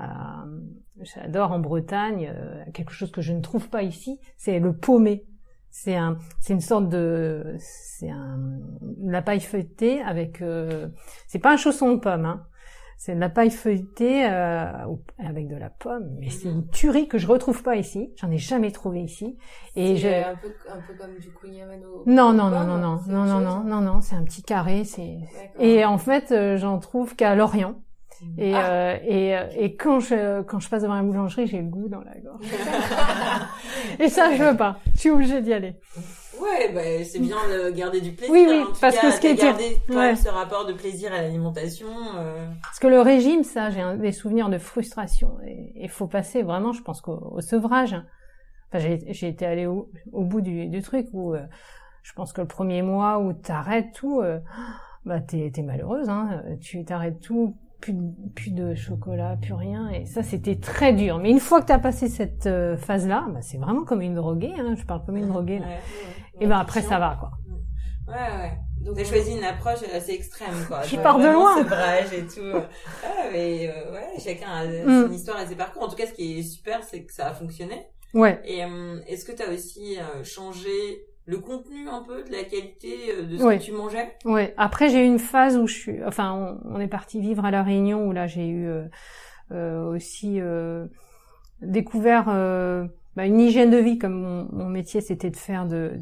euh, 0.01 0.61
j'adore 1.03 1.53
en 1.53 1.59
Bretagne 1.59 2.33
euh, 2.35 2.65
quelque 2.73 2.93
chose 2.93 3.11
que 3.11 3.21
je 3.21 3.33
ne 3.33 3.41
trouve 3.41 3.69
pas 3.69 3.83
ici, 3.83 4.19
c'est 4.37 4.59
le 4.59 4.75
paumé. 4.75 5.27
C'est 5.73 5.95
un, 5.95 6.19
c'est 6.41 6.53
une 6.53 6.61
sorte 6.61 6.89
de, 6.89 7.55
c'est 7.59 8.11
un, 8.11 8.59
la 9.03 9.23
paille 9.23 9.41
feuilletée 9.41 10.01
avec, 10.03 10.43
euh, 10.43 10.89
c'est 11.29 11.39
pas 11.39 11.53
un 11.53 11.57
chausson 11.57 11.93
de 11.93 12.01
pomme, 12.01 12.25
hein. 12.25 12.47
C'est 13.03 13.15
de 13.15 13.21
la 13.21 13.31
paille 13.31 13.51
feuilletée 13.51 14.27
euh, 14.27 14.71
avec 15.17 15.49
de 15.49 15.57
la 15.57 15.71
pomme, 15.71 16.19
mais 16.19 16.29
c'est 16.29 16.51
une 16.51 16.69
tuerie 16.69 17.09
que 17.09 17.17
je 17.17 17.27
retrouve 17.27 17.63
pas 17.63 17.77
ici. 17.77 18.13
J'en 18.17 18.31
ai 18.31 18.37
jamais 18.37 18.71
trouvé 18.73 19.01
ici. 19.01 19.39
Et 19.75 19.97
je... 19.97 20.07
un 20.07 20.37
peu 20.37 20.49
un 20.69 20.81
peu 20.83 20.93
comme 20.99 21.17
du 21.19 21.33
kouign-amann 21.33 21.81
Non 22.05 22.35
non 22.35 22.51
non 22.51 22.67
non 22.67 22.77
non 22.77 23.01
non 23.09 23.25
non 23.25 23.41
non 23.41 23.65
non 23.65 23.81
non, 23.81 24.01
c'est 24.03 24.17
un 24.17 24.23
petit 24.23 24.43
carré. 24.43 24.85
C'est 24.85 25.17
et 25.59 25.87
en 25.87 25.97
fait 25.97 26.31
euh, 26.31 26.59
j'en 26.59 26.79
trouve 26.79 27.17
qu'à 27.17 27.35
Lorient. 27.35 27.77
Et, 28.39 28.55
ah. 28.55 28.71
euh, 28.71 28.99
et, 29.03 29.37
euh, 29.37 29.47
et 29.57 29.77
quand 29.77 30.01
je 30.01 30.43
quand 30.43 30.61
je 30.61 30.69
passe 30.69 30.83
devant 30.83 30.95
la 30.95 31.03
boulangerie, 31.03 31.47
j'ai 31.47 31.59
le 31.59 31.69
goût 31.69 31.89
dans 31.89 32.01
la 32.01 32.15
gorge. 32.21 32.45
et 33.99 34.09
ça, 34.09 34.35
je 34.35 34.43
veux 34.43 34.57
pas. 34.57 34.79
Je 34.95 35.01
suis 35.01 35.11
obligée 35.11 35.41
d'y 35.41 35.53
aller. 35.53 35.77
Ouais, 36.41 36.73
bah, 36.73 37.05
c'est 37.05 37.19
bien 37.19 37.37
de 37.49 37.71
garder 37.71 38.01
du 38.01 38.13
plaisir. 38.13 38.33
Oui, 38.33 38.47
oui, 38.49 38.65
parce 38.81 38.97
que 38.97 39.11
ce 39.11 39.21
qui 39.21 39.27
est 39.27 39.35
garder 39.35 39.79
quand 39.87 39.97
même 39.97 40.17
ce 40.17 40.29
rapport 40.29 40.67
de 40.67 40.73
plaisir 40.73 41.13
à 41.13 41.21
l'alimentation. 41.21 41.89
Euh... 42.17 42.47
Parce 42.63 42.79
que 42.79 42.87
le 42.87 43.01
régime, 43.01 43.43
ça, 43.43 43.71
j'ai 43.71 43.83
des 43.99 44.13
souvenirs 44.13 44.49
de 44.49 44.59
frustration. 44.59 45.37
Et 45.47 45.73
il 45.77 45.89
faut 45.91 46.07
passer 46.07 46.43
vraiment, 46.43 46.73
je 46.73 46.83
pense, 46.83 47.01
qu'au 47.01 47.41
sevrage. 47.41 47.97
Enfin, 48.73 48.97
j'ai 49.09 49.29
été 49.29 49.45
allée 49.45 49.67
au, 49.67 49.91
au, 50.13 50.25
bout 50.25 50.41
du, 50.41 50.69
du 50.69 50.81
truc 50.81 51.09
où 51.13 51.35
euh, 51.35 51.45
je 52.03 52.13
pense 52.13 52.33
que 52.33 52.41
le 52.41 52.47
premier 52.47 52.83
mois 52.83 53.19
où 53.19 53.33
t'arrêtes 53.33 53.93
tout, 53.95 54.21
euh, 54.21 54.39
bah 55.05 55.21
t'es 55.21 55.51
malheureuse. 55.63 56.09
Hein, 56.09 56.43
tu 56.61 56.85
t'arrêtes 56.85 57.21
tout 57.21 57.57
plus 57.81 57.93
de, 57.93 58.31
plus 58.35 58.51
de 58.51 58.75
chocolat, 58.75 59.37
plus 59.41 59.55
rien. 59.55 59.89
Et 59.91 60.05
ça, 60.05 60.23
c'était 60.23 60.57
très 60.57 60.93
dur. 60.93 61.19
Mais 61.19 61.31
une 61.31 61.41
fois 61.41 61.61
que 61.61 61.67
tu 61.67 61.73
as 61.73 61.79
passé 61.79 62.09
cette 62.09 62.47
euh, 62.47 62.77
phase-là, 62.77 63.27
bah, 63.33 63.41
c'est 63.43 63.59
vraiment 63.59 63.85
comme 63.85 64.03
une 64.03 64.15
droguée. 64.15 64.55
Hein, 64.59 64.75
je 64.77 64.85
parle 64.85 65.05
comme 65.05 65.17
une 65.17 65.29
droguée. 65.29 65.59
Là. 65.59 65.67
et 66.41 66.47
ben 66.47 66.59
après, 66.59 66.83
ça 66.83 66.99
va, 66.99 67.17
quoi. 67.19 67.33
Ouais, 68.07 68.15
ouais. 68.15 68.53
Donc 68.81 68.97
t'as 68.97 69.05
choisi 69.05 69.37
une 69.37 69.45
approche 69.45 69.83
assez 69.95 70.13
extrême, 70.13 70.65
quoi. 70.67 70.83
Je 70.83 70.97
pars 70.97 71.19
de 71.19 71.29
loin. 71.29 71.59
Sevrage 71.59 72.13
et 72.13 72.27
tout. 72.27 72.59
ah, 73.05 73.29
mais 73.33 73.69
euh, 73.69 73.93
ouais, 73.93 74.19
chacun 74.19 74.51
a 74.51 74.67
mm. 74.67 75.07
son 75.07 75.13
histoire 75.13 75.41
et 75.41 75.47
ses 75.47 75.57
parcours. 75.57 75.83
En 75.83 75.89
tout 75.89 75.97
cas, 75.97 76.07
ce 76.07 76.13
qui 76.13 76.39
est 76.39 76.43
super, 76.43 76.83
c'est 76.83 77.05
que 77.05 77.13
ça 77.13 77.29
a 77.29 77.35
fonctionné. 77.35 77.87
Ouais. 78.15 78.41
Et 78.45 78.65
euh, 78.65 79.01
est-ce 79.07 79.25
que 79.25 79.33
tu 79.33 79.43
as 79.43 79.51
aussi 79.51 79.97
changé 80.25 81.05
le 81.27 81.39
contenu 81.39 81.89
un 81.89 82.03
peu 82.03 82.25
de 82.25 82.33
la 82.33 82.45
qualité 82.45 83.13
euh, 83.13 83.23
de 83.23 83.37
ce 83.37 83.43
que 83.43 83.63
tu 83.63 83.73
mangeais? 83.73 84.17
Ouais. 84.25 84.55
Après 84.57 84.89
j'ai 84.89 85.03
eu 85.03 85.07
une 85.07 85.19
phase 85.19 85.57
où 85.57 85.67
je 85.67 85.75
suis, 85.75 86.05
enfin 86.05 86.59
on, 86.65 86.81
est 86.81 86.89
parti 86.89 87.21
vivre 87.21 87.45
à 87.45 87.51
la 87.51 87.63
Réunion 87.63 88.07
où 88.07 88.13
là 88.13 88.27
j'ai 88.27 88.47
eu 88.49 88.67
euh, 88.67 88.85
euh, 89.53 89.95
aussi 89.95 90.41
euh, 90.41 90.87
découvert 91.61 92.27
euh, 92.29 92.87
bah, 93.17 93.27
une 93.27 93.41
hygiène 93.41 93.71
de 93.71 93.79
vie 93.79 93.99
comme 93.99 94.15
mon, 94.15 94.49
mon 94.53 94.69
métier 94.69 95.01
c'était 95.01 95.31
de 95.31 95.37
faire 95.37 95.67
de 95.67 96.01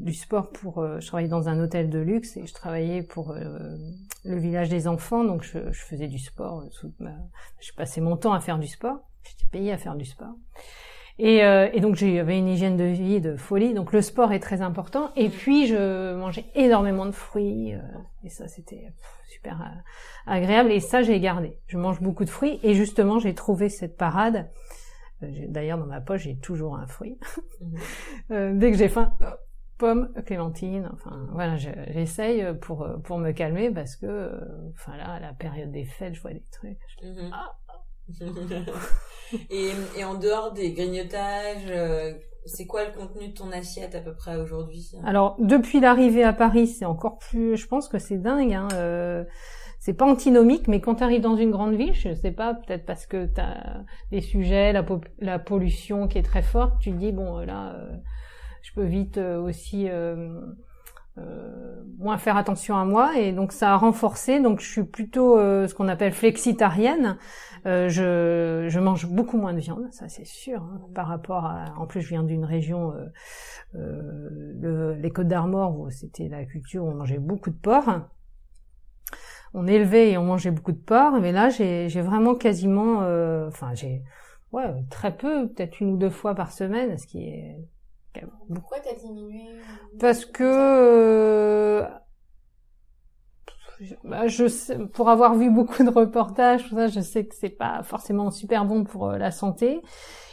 du 0.00 0.12
sport 0.12 0.50
pour 0.50 0.84
je 0.98 1.06
travaillais 1.06 1.28
dans 1.28 1.48
un 1.48 1.60
hôtel 1.60 1.88
de 1.88 2.00
luxe 2.00 2.36
et 2.36 2.48
je 2.48 2.52
travaillais 2.52 3.04
pour 3.04 3.32
le 3.32 4.36
village 4.36 4.68
des 4.68 4.88
enfants. 4.88 5.22
Donc 5.22 5.44
je, 5.44 5.70
je 5.70 5.82
faisais 5.84 6.08
du 6.08 6.18
sport 6.18 6.64
je 7.60 7.72
passais 7.76 8.00
mon 8.00 8.16
temps 8.16 8.32
à 8.32 8.40
faire 8.40 8.58
du 8.58 8.66
sport. 8.66 8.98
J'étais 9.22 9.48
payée 9.52 9.70
à 9.70 9.78
faire 9.78 9.94
du 9.94 10.04
sport 10.04 10.34
et, 11.18 11.42
euh, 11.44 11.68
et 11.72 11.80
donc 11.80 11.96
j'avais 11.96 12.38
une 12.38 12.48
hygiène 12.48 12.76
de 12.76 12.84
vie 12.84 13.20
de 13.20 13.36
folie. 13.36 13.72
Donc 13.72 13.92
le 13.92 14.02
sport 14.02 14.32
est 14.32 14.40
très 14.40 14.60
important. 14.60 15.12
Et 15.16 15.28
puis 15.28 15.66
je 15.66 16.14
mangeais 16.14 16.44
énormément 16.54 17.06
de 17.06 17.12
fruits. 17.12 17.74
Euh, 17.74 17.80
et 18.24 18.28
ça 18.28 18.48
c'était 18.48 18.92
super 19.28 19.60
euh, 19.62 20.30
agréable. 20.30 20.70
Et 20.70 20.80
ça 20.80 21.02
j'ai 21.02 21.18
gardé. 21.18 21.58
Je 21.68 21.78
mange 21.78 22.02
beaucoup 22.02 22.24
de 22.24 22.30
fruits. 22.30 22.60
Et 22.62 22.74
justement 22.74 23.18
j'ai 23.18 23.34
trouvé 23.34 23.68
cette 23.68 23.96
parade. 23.96 24.50
D'ailleurs 25.22 25.78
dans 25.78 25.86
ma 25.86 26.02
poche 26.02 26.22
j'ai 26.22 26.36
toujours 26.36 26.76
un 26.76 26.86
fruit. 26.86 27.18
Mhm. 28.28 28.58
dès 28.58 28.70
que 28.70 28.76
j'ai 28.76 28.88
faim, 28.88 29.14
pomme, 29.78 30.12
clémentine. 30.26 30.90
Enfin 30.92 31.28
voilà, 31.32 31.56
j'essaye 31.56 32.44
pour 32.60 32.86
pour 33.04 33.16
me 33.16 33.32
calmer 33.32 33.70
parce 33.70 33.96
que 33.96 34.32
enfin 34.74 34.94
là 34.98 35.12
à 35.12 35.20
la 35.20 35.32
période 35.32 35.72
des 35.72 35.86
fêtes 35.86 36.14
je 36.14 36.20
vois 36.20 36.34
des 36.34 36.44
trucs. 36.52 36.76
Mhm. 37.02 37.30
ah, 37.32 37.56
et, 39.50 39.70
et, 39.96 40.04
en 40.04 40.14
dehors 40.14 40.52
des 40.52 40.72
grignotages, 40.72 41.66
euh, 41.68 42.12
c'est 42.46 42.66
quoi 42.66 42.84
le 42.84 42.92
contenu 42.92 43.28
de 43.28 43.32
ton 43.34 43.50
assiette 43.50 43.94
à 43.94 44.00
peu 44.00 44.14
près 44.14 44.36
aujourd'hui? 44.36 44.92
Alors 45.04 45.36
depuis 45.38 45.80
l'arrivée 45.80 46.22
à 46.22 46.32
Paris, 46.32 46.68
c'est 46.68 46.84
encore 46.84 47.18
plus. 47.18 47.56
Je 47.56 47.66
pense 47.66 47.88
que 47.88 47.98
c'est 47.98 48.18
dingue. 48.18 48.54
Hein, 48.54 48.68
euh, 48.74 49.24
c'est 49.80 49.94
pas 49.94 50.06
antinomique, 50.06 50.68
mais 50.68 50.80
quand 50.80 50.96
tu 50.96 51.04
arrives 51.04 51.20
dans 51.20 51.36
une 51.36 51.50
grande 51.50 51.74
ville, 51.74 51.94
je 51.94 52.14
sais 52.14 52.32
pas, 52.32 52.54
peut-être 52.54 52.86
parce 52.86 53.06
que 53.06 53.26
tu 53.26 53.40
as 53.40 53.84
des 54.10 54.20
sujets, 54.20 54.72
la, 54.72 55.38
pollution 55.38 56.08
qui 56.08 56.18
est 56.18 56.22
très 56.22 56.42
forte, 56.42 56.80
tu 56.80 56.90
te 56.90 56.96
dis 56.96 57.12
bon 57.12 57.38
là, 57.38 57.74
euh, 57.74 57.96
je 58.62 58.72
peux 58.72 58.84
vite 58.84 59.18
aussi 59.18 59.88
euh, 59.88 60.40
moins 61.98 62.18
faire 62.18 62.36
attention 62.36 62.76
à 62.76 62.84
moi 62.84 63.16
et 63.18 63.32
donc 63.32 63.52
ça 63.52 63.72
a 63.72 63.76
renforcé. 63.76 64.40
Donc 64.40 64.60
je 64.60 64.70
suis 64.70 64.84
plutôt 64.84 65.38
euh, 65.38 65.66
ce 65.66 65.74
qu'on 65.74 65.88
appelle 65.88 66.12
flexitarienne. 66.12 67.18
Euh, 67.66 67.88
je, 67.88 68.66
je 68.68 68.80
mange 68.80 69.06
beaucoup 69.06 69.38
moins 69.38 69.52
de 69.52 69.58
viande 69.58 69.88
ça 69.90 70.08
c'est 70.08 70.26
sûr 70.26 70.62
hein, 70.62 70.80
par 70.94 71.08
rapport 71.08 71.46
à 71.46 71.74
en 71.78 71.86
plus 71.86 72.00
je 72.00 72.10
viens 72.10 72.22
d'une 72.22 72.44
région 72.44 72.92
le, 73.72 74.94
les 74.94 75.10
Côtes 75.10 75.26
d'Armor 75.26 75.80
où 75.80 75.90
c'était 75.90 76.28
la 76.28 76.44
culture 76.44 76.84
où 76.84 76.88
on 76.88 76.94
mangeait 76.94 77.18
beaucoup 77.18 77.50
de 77.50 77.56
porc. 77.56 78.02
On 79.52 79.66
élevait 79.66 80.12
et 80.12 80.18
on 80.18 80.24
mangeait 80.24 80.52
beaucoup 80.52 80.72
de 80.72 80.78
porc 80.78 81.18
mais 81.20 81.32
là 81.32 81.48
j'ai 81.48 82.00
vraiment 82.02 82.36
quasiment 82.36 82.98
enfin 83.48 83.74
j'ai 83.74 84.04
ouais 84.52 84.72
très 84.90 85.16
peu 85.16 85.48
peut-être 85.48 85.80
une 85.80 85.90
ou 85.90 85.96
deux 85.96 86.10
fois 86.10 86.36
par 86.36 86.52
semaine 86.52 86.96
ce 86.98 87.06
qui 87.06 87.24
est 87.24 87.56
pourquoi 88.54 88.78
t'as 88.80 88.94
diminué 88.94 89.44
Parce 89.98 90.24
que 90.24 90.44
euh, 90.44 91.86
bah, 94.04 94.26
je 94.26 94.48
sais, 94.48 94.78
pour 94.78 95.08
avoir 95.08 95.34
vu 95.34 95.50
beaucoup 95.50 95.82
de 95.82 95.90
reportages, 95.90 96.68
ça, 96.70 96.86
je 96.88 97.00
sais 97.00 97.26
que 97.26 97.34
c'est 97.34 97.50
pas 97.50 97.82
forcément 97.82 98.30
super 98.30 98.64
bon 98.64 98.84
pour 98.84 99.10
euh, 99.10 99.18
la 99.18 99.30
santé. 99.30 99.82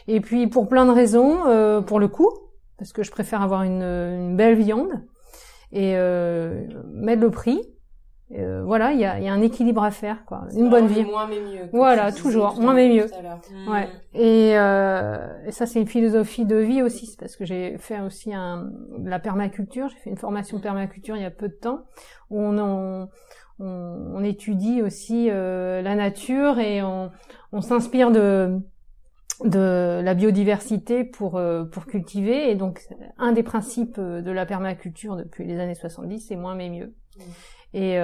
Et 0.08 0.22
puis 0.22 0.48
pour 0.48 0.68
plein 0.68 0.86
de 0.86 0.92
raisons, 0.92 1.46
euh, 1.48 1.82
pour 1.82 2.00
le 2.00 2.08
coût, 2.08 2.32
parce 2.78 2.92
que 2.94 3.04
je 3.04 3.12
préfère 3.12 3.42
avoir 3.42 3.64
une, 3.64 3.84
une 3.84 4.36
belle 4.36 4.56
viande 4.56 4.92
et 5.72 5.96
mettre 6.92 7.22
le 7.22 7.32
prix. 7.32 7.60
Euh, 8.36 8.64
voilà, 8.64 8.94
il 8.94 9.00
y 9.00 9.06
a, 9.06 9.20
y 9.20 9.28
a, 9.28 9.34
un 9.34 9.42
équilibre 9.42 9.84
à 9.84 9.92
faire, 9.92 10.26
quoi. 10.26 10.48
Une 10.56 10.70
bonne 10.70 10.88
vie. 10.88 11.04
Moins 11.04 11.28
mais 11.28 11.40
mieux. 11.40 11.70
Voilà, 11.72 12.12
toujours 12.12 12.60
moins 12.60 12.74
mais 12.74 12.90
mieux. 12.90 13.06
Ouais. 13.70 13.88
Et, 14.14 14.58
euh, 14.58 15.28
et 15.46 15.52
ça, 15.52 15.66
c'est 15.66 15.80
une 15.80 15.88
philosophie 15.88 16.46
de 16.46 16.56
vie 16.56 16.82
aussi, 16.82 17.16
parce 17.20 17.36
que 17.36 17.46
j'ai 17.46 17.78
fait 17.78 18.00
aussi 18.00 18.34
un, 18.34 18.72
la 19.04 19.20
permaculture. 19.20 19.88
J'ai 19.90 19.98
fait 19.98 20.10
une 20.10 20.18
formation 20.18 20.60
permaculture 20.60 21.16
il 21.16 21.22
y 21.22 21.26
a 21.26 21.32
peu 21.32 21.48
de 21.48 21.54
temps, 21.54 21.82
où 22.32 22.40
on, 22.42 22.58
on, 22.58 23.10
on, 23.60 24.24
étudie 24.24 24.82
aussi 24.82 25.28
euh, 25.30 25.82
la 25.84 25.96
nature 25.96 26.58
et 26.58 26.82
on, 26.82 27.12
on 27.52 27.62
s'inspire 27.62 28.12
de 28.12 28.60
de 29.44 30.00
la 30.04 30.14
biodiversité 30.14 31.04
pour 31.04 31.42
pour 31.72 31.86
cultiver 31.88 32.52
et 32.52 32.56
donc 32.56 32.82
un 33.18 33.32
des 33.32 33.42
principes 33.42 34.00
de 34.00 34.32
la 34.32 34.46
permaculture 34.46 35.16
depuis 35.18 35.44
les 35.44 35.60
années 35.60 35.76
70 35.76 36.20
c'est 36.20 36.36
moins 36.36 36.56
mais 36.56 36.70
mieux. 36.70 36.94
Euh, 37.20 37.24
et, 37.74 37.98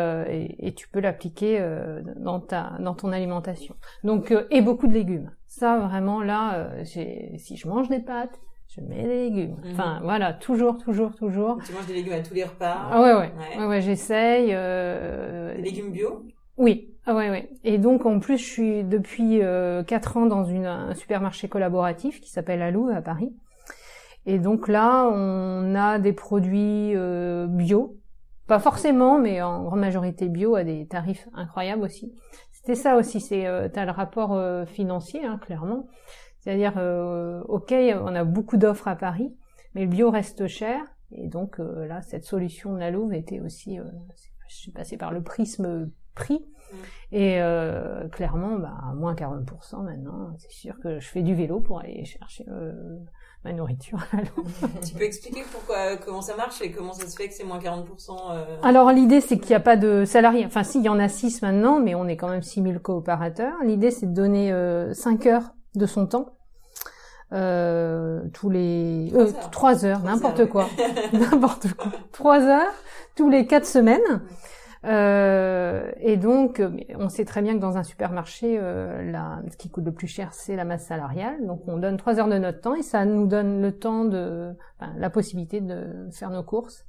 et, 0.59 0.73
tu 0.73 0.87
peux 0.87 0.99
l'appliquer 0.99 1.57
euh, 1.59 2.01
dans 2.15 2.39
ta 2.39 2.73
dans 2.79 2.95
ton 2.95 3.11
alimentation. 3.11 3.75
Donc 4.03 4.31
euh, 4.31 4.47
et 4.49 4.61
beaucoup 4.61 4.87
de 4.87 4.93
légumes. 4.93 5.31
Ça 5.47 5.77
vraiment 5.77 6.21
là, 6.23 6.69
si 6.85 7.55
je 7.55 7.67
mange 7.67 7.87
des 7.87 7.99
pâtes, 7.99 8.39
je 8.67 8.81
mets 8.81 9.03
des 9.03 9.29
légumes. 9.29 9.57
Mhm. 9.63 9.71
Enfin 9.73 9.99
voilà, 10.03 10.33
toujours 10.33 10.77
toujours 10.77 11.15
toujours. 11.15 11.59
Tu 11.65 11.73
manges 11.73 11.85
des 11.85 11.93
légumes 11.93 12.13
à 12.13 12.21
tous 12.21 12.33
les 12.33 12.45
repas. 12.45 12.77
Ah 12.91 13.01
ouais 13.01 13.13
ouais 13.13 13.31
ouais, 13.59 13.65
ouais, 13.65 13.81
j'essaye. 13.81 14.47
des 14.47 15.61
légumes 15.61 15.91
bio? 15.91 16.25
Oui, 16.57 16.89
ah 17.05 17.15
ouais 17.15 17.29
ouais. 17.29 17.49
Et 17.63 17.77
donc 17.77 18.05
en 18.07 18.19
plus 18.19 18.37
je 18.37 18.45
suis 18.45 18.83
depuis 18.83 19.39
quatre 19.85 20.17
ans 20.17 20.25
dans 20.25 20.45
une, 20.45 20.65
un 20.65 20.95
supermarché 20.95 21.47
collaboratif 21.47 22.21
qui 22.21 22.31
s'appelle 22.31 22.63
Alou 22.63 22.89
à 22.89 23.01
Paris. 23.01 23.33
Et 24.25 24.39
donc 24.39 24.67
là 24.67 25.07
on 25.13 25.75
a 25.75 25.99
des 25.99 26.13
produits 26.13 26.95
bio 27.49 27.98
pas 28.49 28.59
forcément, 28.59 29.19
mais 29.19 29.41
en 29.43 29.63
grande 29.63 29.79
majorité 29.79 30.27
bio, 30.27 30.55
à 30.55 30.63
des 30.63 30.87
tarifs 30.87 31.29
incroyables 31.33 31.83
aussi. 31.83 32.11
C'était 32.51 32.75
ça 32.75 32.97
aussi, 32.97 33.21
c'est 33.21 33.45
euh, 33.45 33.69
as 33.73 33.85
le 33.85 33.91
rapport 33.91 34.33
euh, 34.33 34.65
financier, 34.65 35.23
hein, 35.23 35.37
clairement. 35.37 35.87
C'est-à-dire, 36.39 36.73
euh, 36.77 37.41
ok, 37.47 37.71
on 37.71 38.15
a 38.15 38.23
beaucoup 38.23 38.57
d'offres 38.57 38.87
à 38.87 38.95
Paris, 38.95 39.31
mais 39.75 39.81
le 39.81 39.87
bio 39.87 40.09
reste 40.09 40.47
cher, 40.47 40.81
et 41.11 41.27
donc 41.27 41.59
euh, 41.59 41.85
là, 41.85 42.01
cette 42.01 42.25
solution 42.25 42.73
de 42.73 42.79
la 42.79 42.89
Louve 42.89 43.13
était 43.13 43.39
aussi, 43.39 43.77
je 44.47 44.55
suis 44.55 44.71
passée 44.71 44.97
par 44.97 45.11
le 45.11 45.21
prisme 45.21 45.91
prix, 46.15 46.43
mmh. 46.43 46.75
et 47.15 47.39
clairement, 48.11 48.57
bah, 48.57 48.73
à 48.89 48.93
moins 48.95 49.13
40% 49.13 49.83
maintenant, 49.83 50.33
c'est 50.39 50.51
sûr 50.51 50.79
que 50.79 50.99
je 50.99 51.07
fais 51.07 51.21
du 51.21 51.35
vélo 51.35 51.59
pour 51.59 51.79
aller 51.79 52.03
chercher 52.03 52.45
ma 53.45 53.53
nourriture. 53.53 53.99
tu 54.85 54.93
peux 54.95 55.03
expliquer 55.03 55.43
pourquoi, 55.51 55.97
comment 55.97 56.21
ça 56.21 56.35
marche 56.35 56.61
et 56.61 56.71
comment 56.71 56.93
ça 56.93 57.07
se 57.07 57.15
fait 57.15 57.27
que 57.29 57.33
c'est 57.33 57.45
moins 57.45 57.59
40% 57.59 57.85
euh... 58.31 58.57
Alors 58.63 58.91
l'idée 58.91 59.21
c'est 59.21 59.37
qu'il 59.37 59.49
n'y 59.49 59.55
a 59.55 59.61
pas 59.61 59.77
de 59.77 60.03
salariés. 60.05 60.45
Enfin 60.45 60.63
si, 60.63 60.79
il 60.79 60.85
y 60.85 60.89
en 60.89 60.99
a 60.99 61.07
6 61.07 61.41
maintenant, 61.41 61.79
mais 61.79 61.95
on 61.95 62.07
est 62.07 62.17
quand 62.17 62.29
même 62.29 62.43
6000 62.43 62.79
coopérateurs. 62.79 63.55
L'idée 63.63 63.91
c'est 63.91 64.07
de 64.07 64.13
donner 64.13 64.51
euh, 64.51 64.93
5 64.93 65.25
heures 65.27 65.53
de 65.75 65.85
son 65.85 66.07
temps. 66.07 66.35
Euh, 67.31 68.21
tous 68.33 68.49
les 68.49 69.11
euh, 69.13 69.31
3 69.51 69.85
heures, 69.85 69.99
n'importe 70.03 70.47
quoi, 70.49 70.67
n'importe 71.13 71.71
quoi, 71.75 71.91
3 72.11 72.41
heures 72.41 72.73
tous 73.15 73.29
les 73.29 73.45
4 73.45 73.65
semaines. 73.65 74.21
Euh, 74.85 75.91
et 75.99 76.15
donc, 76.15 76.59
euh, 76.59 76.71
on 76.95 77.09
sait 77.09 77.25
très 77.25 77.41
bien 77.41 77.53
que 77.55 77.59
dans 77.59 77.77
un 77.77 77.83
supermarché, 77.83 78.57
euh, 78.59 79.11
la, 79.11 79.41
ce 79.51 79.57
qui 79.57 79.69
coûte 79.69 79.85
le 79.85 79.91
plus 79.91 80.07
cher, 80.07 80.33
c'est 80.33 80.55
la 80.55 80.63
masse 80.63 80.85
salariale. 80.85 81.45
Donc, 81.45 81.63
on 81.67 81.77
donne 81.77 81.97
trois 81.97 82.19
heures 82.19 82.29
de 82.29 82.37
notre 82.37 82.61
temps 82.61 82.75
et 82.75 82.81
ça 82.81 83.05
nous 83.05 83.27
donne 83.27 83.61
le 83.61 83.77
temps 83.77 84.05
de, 84.05 84.55
enfin, 84.79 84.93
la 84.97 85.09
possibilité 85.09 85.59
de 85.59 86.07
faire 86.11 86.29
nos 86.29 86.43
courses. 86.43 86.85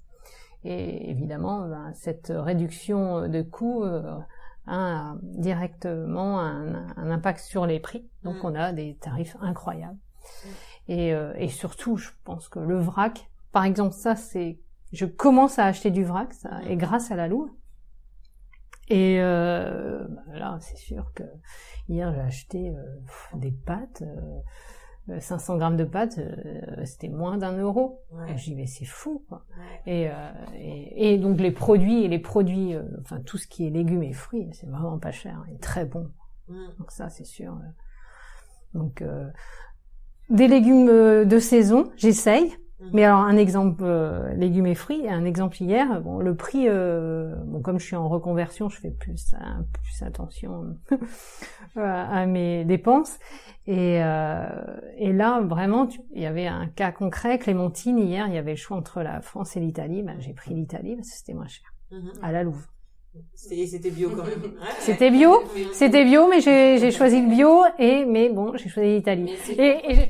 Et 0.63 1.11
évidemment, 1.11 1.67
ben, 1.67 1.91
cette 1.95 2.33
réduction 2.35 3.29
de 3.29 3.43
coûts 3.43 3.83
euh, 3.83 4.19
a 4.67 5.15
directement 5.23 6.39
un, 6.41 6.87
un, 6.97 7.11
impact 7.11 7.41
sur 7.41 7.67
les 7.67 7.81
prix. 7.81 8.09
Donc, 8.23 8.37
Mm. 8.37 8.47
on 8.47 8.55
a 8.55 8.73
des 8.73 8.97
tarifs 9.01 9.37
incroyables. 9.41 9.97
Mm. 9.97 10.49
Et, 10.89 11.15
euh, 11.15 11.33
et 11.37 11.49
surtout, 11.49 11.97
je 11.97 12.11
pense 12.25 12.49
que 12.49 12.59
le 12.61 12.79
vrac, 12.79 13.31
par 13.53 13.65
exemple, 13.65 13.95
ça, 13.95 14.15
c'est, 14.17 14.61
je 14.93 15.07
commence 15.07 15.59
à 15.59 15.65
acheter 15.65 15.91
du 15.91 16.05
vrac, 16.05 16.33
ça, 16.35 16.61
et 16.69 16.77
grâce 16.77 17.11
à 17.11 17.17
la 17.17 17.27
Louve. 17.27 17.51
Et 18.91 19.21
euh, 19.21 20.07
là, 20.33 20.59
c'est 20.61 20.77
sûr 20.77 21.13
que 21.15 21.23
hier 21.89 22.13
j'ai 22.13 22.21
acheté 22.21 22.71
euh, 22.71 22.83
des 23.35 23.53
pâtes, 23.53 24.03
euh, 24.03 24.41
euh, 25.11 25.21
500 25.21 25.57
grammes 25.59 25.77
de 25.77 25.85
pâtes, 25.85 26.19
euh, 26.19 26.85
c'était 26.85 27.09
moins 27.09 27.39
d'un 27.39 27.57
euro. 27.57 28.03
Ouais. 28.13 28.35
Dis 28.35 28.55
mais 28.55 28.67
c'est 28.67 28.85
fou 28.85 29.25
quoi. 29.29 29.45
Ouais. 29.87 29.93
Et, 29.93 30.11
euh, 30.11 30.33
et, 30.57 31.15
et 31.15 31.19
donc 31.19 31.39
les 31.41 31.53
produits 31.53 32.05
et 32.05 32.09
les 32.09 32.19
produits, 32.19 32.75
euh, 32.75 32.83
enfin 33.01 33.21
tout 33.21 33.39
ce 33.39 33.47
qui 33.47 33.67
est 33.67 33.71
légumes 33.71 34.03
et 34.03 34.13
fruits, 34.13 34.49
c'est 34.53 34.67
vraiment 34.69 34.99
pas 34.99 35.13
cher 35.13 35.45
et 35.53 35.59
très 35.59 35.85
bon. 35.85 36.11
Donc 36.79 36.91
ça 36.91 37.09
c'est 37.09 37.25
sûr. 37.25 37.53
euh. 37.53 38.79
Donc 38.79 39.03
euh, 39.03 39.29
des 40.31 40.49
légumes 40.49 40.89
euh, 40.89 41.25
de 41.25 41.39
saison, 41.39 41.91
j'essaye. 41.97 42.53
Mhm. 42.81 42.91
Mais 42.95 43.05
alors 43.05 43.21
un 43.21 43.37
exemple 43.37 43.83
euh, 43.85 44.33
légumes 44.35 44.67
et 44.67 44.75
fruits, 44.75 45.09
un 45.09 45.25
exemple 45.25 45.63
hier, 45.63 46.01
bon 46.01 46.19
le 46.19 46.35
prix, 46.35 46.67
euh, 46.69 47.35
bon 47.45 47.61
comme 47.61 47.79
je 47.79 47.85
suis 47.87 47.97
en 47.97 48.09
reconversion, 48.09 48.69
je 48.69 48.79
fais 48.81 48.91
plus 48.91 49.35
hein, 49.39 49.65
plus 49.73 50.03
attention 50.03 50.77
euh, 50.93 50.97
à 51.77 52.27
mes 52.27 52.65
dépenses. 52.65 53.19
Et, 53.67 54.03
euh, 54.03 54.47
et 54.97 55.13
là 55.13 55.41
vraiment, 55.43 55.89
il 56.15 56.23
y 56.23 56.27
avait 56.27 56.47
un 56.47 56.67
cas 56.69 56.91
concret, 56.93 57.39
Clémentine 57.39 57.99
hier, 57.99 58.27
il 58.29 58.35
y 58.35 58.39
avait 58.39 58.53
le 58.53 58.57
choix 58.57 58.77
entre 58.77 59.03
la 59.03 59.21
France 59.21 59.57
et 59.57 59.61
l'Italie. 59.61 60.03
Ben, 60.03 60.17
j'ai 60.19 60.33
pris 60.33 60.55
l'Italie 60.55 60.97
parce 60.97 61.11
que 61.11 61.17
c'était 61.17 61.35
moins 61.35 61.49
cher 61.49 61.67
Mhm. 61.93 62.13
à 62.23 62.33
la 62.33 62.45
Louve. 62.45 62.67
C'était 63.35 63.91
bio 63.91 64.11
quand 64.11 64.23
même. 64.25 64.41
Ouais, 64.41 64.69
C'était 64.79 65.11
bio? 65.11 65.43
C'était 65.73 66.05
bio, 66.05 66.29
mais 66.29 66.41
j'ai 66.41 66.91
choisi 66.93 67.21
le 67.21 67.29
bio 67.29 67.63
et 67.79 68.05
mais 68.05 68.29
bon, 68.31 68.57
j'ai 68.57 68.69
choisi 68.69 68.95
l'Italie. 68.95 69.29
Et, 69.59 69.93
et 69.93 70.09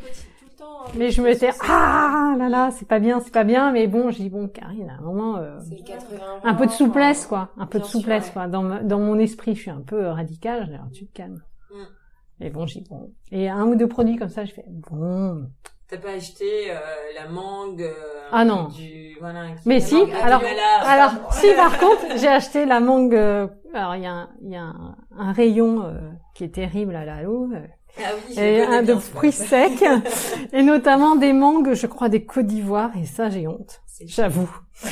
mais 0.96 1.10
je 1.10 1.22
me 1.22 1.32
disais 1.32 1.52
C'est- 1.52 1.60
ah 1.68 2.34
là 2.38 2.48
là, 2.48 2.70
c'est 2.70 2.86
pas 2.88 2.98
bien, 2.98 3.20
c'est 3.20 3.32
pas 3.32 3.44
bien, 3.44 3.72
mais 3.72 3.86
bon, 3.86 4.10
j'ai 4.10 4.24
dit 4.24 4.30
bon, 4.30 4.48
Karine, 4.48 4.90
à 4.90 4.94
un 4.98 5.02
moment. 5.02 5.36
euh, 5.36 5.58
C'est 5.68 5.76
le 5.78 5.84
80. 5.84 6.18
un 6.44 6.54
peu 6.54 6.66
de 6.66 6.70
souplesse 6.72 7.26
quoi 7.26 7.50
un 7.58 7.66
peu 7.66 7.78
de 7.78 7.84
sûr, 7.84 8.00
souplesse 8.00 8.26
ouais. 8.26 8.32
quoi 8.32 8.46
dans 8.48 8.62
ma- 8.62 8.82
dans 8.82 8.98
mon 8.98 9.18
esprit 9.18 9.54
je 9.54 9.60
suis 9.62 9.70
un 9.70 9.82
peu 9.82 10.06
radical 10.08 10.60
je 10.62 10.66
dis, 10.68 10.74
alors 10.74 10.90
tu 10.92 11.06
te 11.06 11.12
calmes 11.16 11.42
Mm. 11.70 12.44
et 12.44 12.50
bon 12.50 12.66
j'ai 12.66 12.82
bon 12.88 13.12
et 13.30 13.48
un 13.48 13.64
ou 13.66 13.76
deux 13.76 13.86
produits 13.88 14.16
comme 14.16 14.28
ça 14.28 14.44
je 14.44 14.52
fais 14.52 14.64
bon 14.66 15.46
T'as 15.88 15.98
pas 15.98 16.10
acheté 16.12 16.70
euh, 16.70 16.74
la 17.20 17.28
mangue 17.28 17.82
euh, 17.82 17.92
Ah 18.30 18.44
non. 18.44 18.68
du 18.68 19.16
voilà. 19.20 19.46
qui- 19.56 19.68
Mais 19.68 19.74
la 19.78 19.80
si, 19.80 19.94
mangue 19.96 20.10
alors- 20.22 20.42
alors 20.86 21.10
si 21.32 21.46
par 21.56 21.78
contre 21.78 22.16
j'ai 22.16 22.28
acheté 22.28 22.64
la 22.64 22.78
mangue 22.80 23.14
euh, 23.14 23.48
alors 23.74 23.96
il 23.96 24.02
y 24.02 24.06
a 24.06 24.12
un, 24.12 24.28
il 24.42 24.50
y 24.50 24.56
a 24.56 24.62
un, 24.62 24.96
un 25.18 25.32
rayon 25.32 25.82
euh, 25.84 25.98
qui 26.34 26.44
est 26.44 26.54
terrible 26.54 26.94
à 26.96 27.04
la 27.04 27.22
Louve 27.22 27.56
Ah 27.98 28.10
oui, 28.28 28.38
et 28.38 28.62
un 28.62 28.82
de 28.82 28.94
fruits 28.94 29.32
secs 29.32 29.84
et 30.52 30.62
notamment 30.62 31.16
des 31.16 31.32
mangues 31.32 31.74
je 31.74 31.86
crois 31.86 32.08
des 32.08 32.24
Côte 32.24 32.46
d'Ivoire 32.46 32.90
et 33.00 33.04
ça 33.04 33.30
j'ai 33.30 33.46
honte 33.46 33.82
j'avoue 34.06 34.50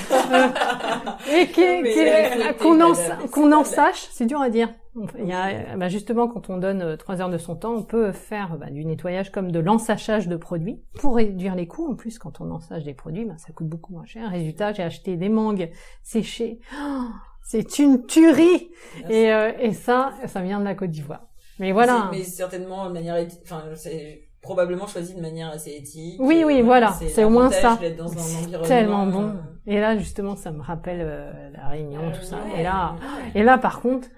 Euh, 1.28 1.42
et 1.42 2.54
qu'on 2.58 2.80
en, 2.80 2.92
qu'on 3.30 3.64
sache, 3.64 4.08
c'est 4.10 4.26
dur 4.26 4.40
à 4.40 4.50
dire. 4.50 4.72
Il 5.18 5.26
y 5.26 5.32
a, 5.32 5.76
bah 5.76 5.88
justement, 5.88 6.26
quand 6.28 6.50
on 6.50 6.58
donne 6.58 6.82
euh, 6.82 6.96
trois 6.96 7.20
heures 7.20 7.28
de 7.28 7.38
son 7.38 7.54
temps, 7.54 7.74
on 7.74 7.82
peut 7.82 8.12
faire 8.12 8.56
bah, 8.56 8.70
du 8.70 8.84
nettoyage 8.84 9.30
comme 9.30 9.52
de 9.52 9.60
l'ensachage 9.60 10.28
de 10.28 10.36
produits 10.36 10.80
pour 10.98 11.16
réduire 11.16 11.54
les 11.54 11.66
coûts. 11.66 11.90
En 11.90 11.94
plus, 11.94 12.18
quand 12.18 12.40
on 12.40 12.50
ensage 12.50 12.84
des 12.84 12.94
produits, 12.94 13.24
bah, 13.24 13.36
ça 13.36 13.52
coûte 13.52 13.68
beaucoup 13.68 13.92
moins 13.92 14.06
cher. 14.06 14.30
Résultat, 14.30 14.72
j'ai 14.72 14.82
acheté 14.82 15.16
des 15.16 15.28
mangues 15.28 15.70
séchées. 16.02 16.60
Oh, 16.74 17.04
c'est 17.42 17.78
une 17.78 18.06
tuerie. 18.06 18.70
Et, 19.08 19.32
euh, 19.32 19.52
et 19.60 19.72
ça, 19.72 20.12
ça 20.26 20.40
vient 20.40 20.60
de 20.60 20.64
la 20.64 20.74
Côte 20.74 20.90
d'Ivoire. 20.90 21.27
Mais 21.58 21.72
voilà. 21.72 22.08
Mais 22.12 22.22
certainement 22.22 22.86
de 22.88 22.92
manière, 22.92 23.16
enfin, 23.42 23.64
c'est 23.74 24.22
probablement 24.40 24.86
choisi 24.86 25.14
de 25.14 25.20
manière 25.20 25.50
assez 25.50 25.70
éthique. 25.72 26.16
Oui, 26.20 26.44
oui, 26.46 26.60
Euh, 26.60 26.64
voilà, 26.64 26.92
c'est 26.92 27.24
au 27.24 27.30
moins 27.30 27.50
ça. 27.50 27.78
dans 27.98 28.12
un 28.12 28.62
tellement 28.62 29.06
bon. 29.06 29.28
euh, 29.30 29.32
Et 29.66 29.80
là, 29.80 29.96
justement, 29.98 30.36
ça 30.36 30.52
me 30.52 30.62
rappelle 30.62 31.00
euh, 31.02 31.50
la 31.50 31.68
Réunion, 31.68 32.12
tout 32.12 32.22
ça. 32.22 32.36
ouais. 32.36 32.60
Et 32.60 32.62
là, 32.62 32.94
et 33.34 33.42
là, 33.42 33.58
par 33.58 33.80
contre, 33.80 34.08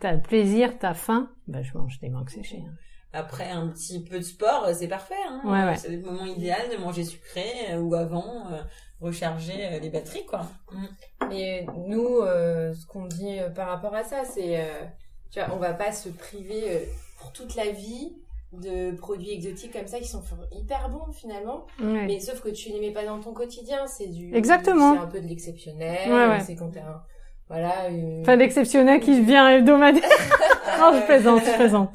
t'as 0.00 0.12
le 0.12 0.20
plaisir, 0.20 0.78
t'as 0.78 0.94
faim, 0.94 1.30
bah, 1.46 1.62
je 1.62 1.76
mange 1.78 1.98
des 2.00 2.08
mangues 2.08 2.28
séchées. 2.30 2.64
hein. 2.66 2.72
Après 3.14 3.48
un 3.50 3.68
petit 3.68 4.04
peu 4.04 4.18
de 4.18 4.22
sport, 4.24 4.68
c'est 4.74 4.86
parfait. 4.88 5.14
Hein. 5.28 5.40
Ouais, 5.44 5.64
ouais. 5.64 5.76
C'est 5.76 5.88
le 5.88 6.02
moment 6.02 6.26
idéal 6.26 6.60
de 6.70 6.76
manger 6.82 7.04
sucré 7.04 7.44
euh, 7.70 7.78
ou 7.80 7.94
avant 7.94 8.50
euh, 8.52 8.58
recharger 9.00 9.54
euh, 9.72 9.78
les 9.78 9.88
batteries, 9.88 10.26
quoi. 10.26 10.42
Mm. 10.72 10.84
Mais 11.30 11.66
nous, 11.86 12.18
euh, 12.20 12.74
ce 12.74 12.84
qu'on 12.86 13.06
dit 13.06 13.38
euh, 13.38 13.48
par 13.48 13.68
rapport 13.68 13.94
à 13.94 14.02
ça, 14.04 14.24
c'est, 14.24 14.60
euh, 14.60 14.84
tu 15.30 15.40
vois, 15.40 15.54
on 15.54 15.58
va 15.58 15.74
pas 15.74 15.92
se 15.92 16.08
priver 16.08 16.76
euh, 16.76 16.80
pour 17.18 17.32
toute 17.32 17.54
la 17.54 17.70
vie 17.70 18.12
de 18.52 18.92
produits 18.92 19.32
exotiques 19.32 19.72
comme 19.72 19.86
ça 19.86 19.98
qui 19.98 20.08
sont 20.08 20.22
hyper 20.52 20.88
bons 20.88 21.12
finalement. 21.12 21.66
Ouais. 21.80 22.06
Mais 22.06 22.20
sauf 22.20 22.40
que 22.40 22.48
tu 22.48 22.70
les 22.70 22.80
mets 22.80 22.92
pas 22.92 23.04
dans 23.04 23.20
ton 23.20 23.32
quotidien, 23.32 23.86
c'est 23.86 24.08
du. 24.08 24.34
Exactement. 24.34 24.94
C'est 24.94 25.00
un 25.00 25.06
peu 25.06 25.20
de 25.20 25.26
l'exceptionnel. 25.26 26.10
Ouais, 26.10 26.28
ouais. 26.28 26.40
C'est 26.40 26.56
quand 26.56 26.70
t'as 26.70 26.80
un, 26.80 27.02
voilà. 27.48 27.88
Une... 27.88 28.22
Pas 28.24 28.36
d'exceptionnel 28.36 29.00
qui 29.00 29.20
vient 29.22 29.48
hebdomadaire. 29.48 30.02
non, 30.78 30.92
je 30.94 31.04
plaisante, 31.06 31.42
je 31.44 31.52
plaisante. 31.52 31.90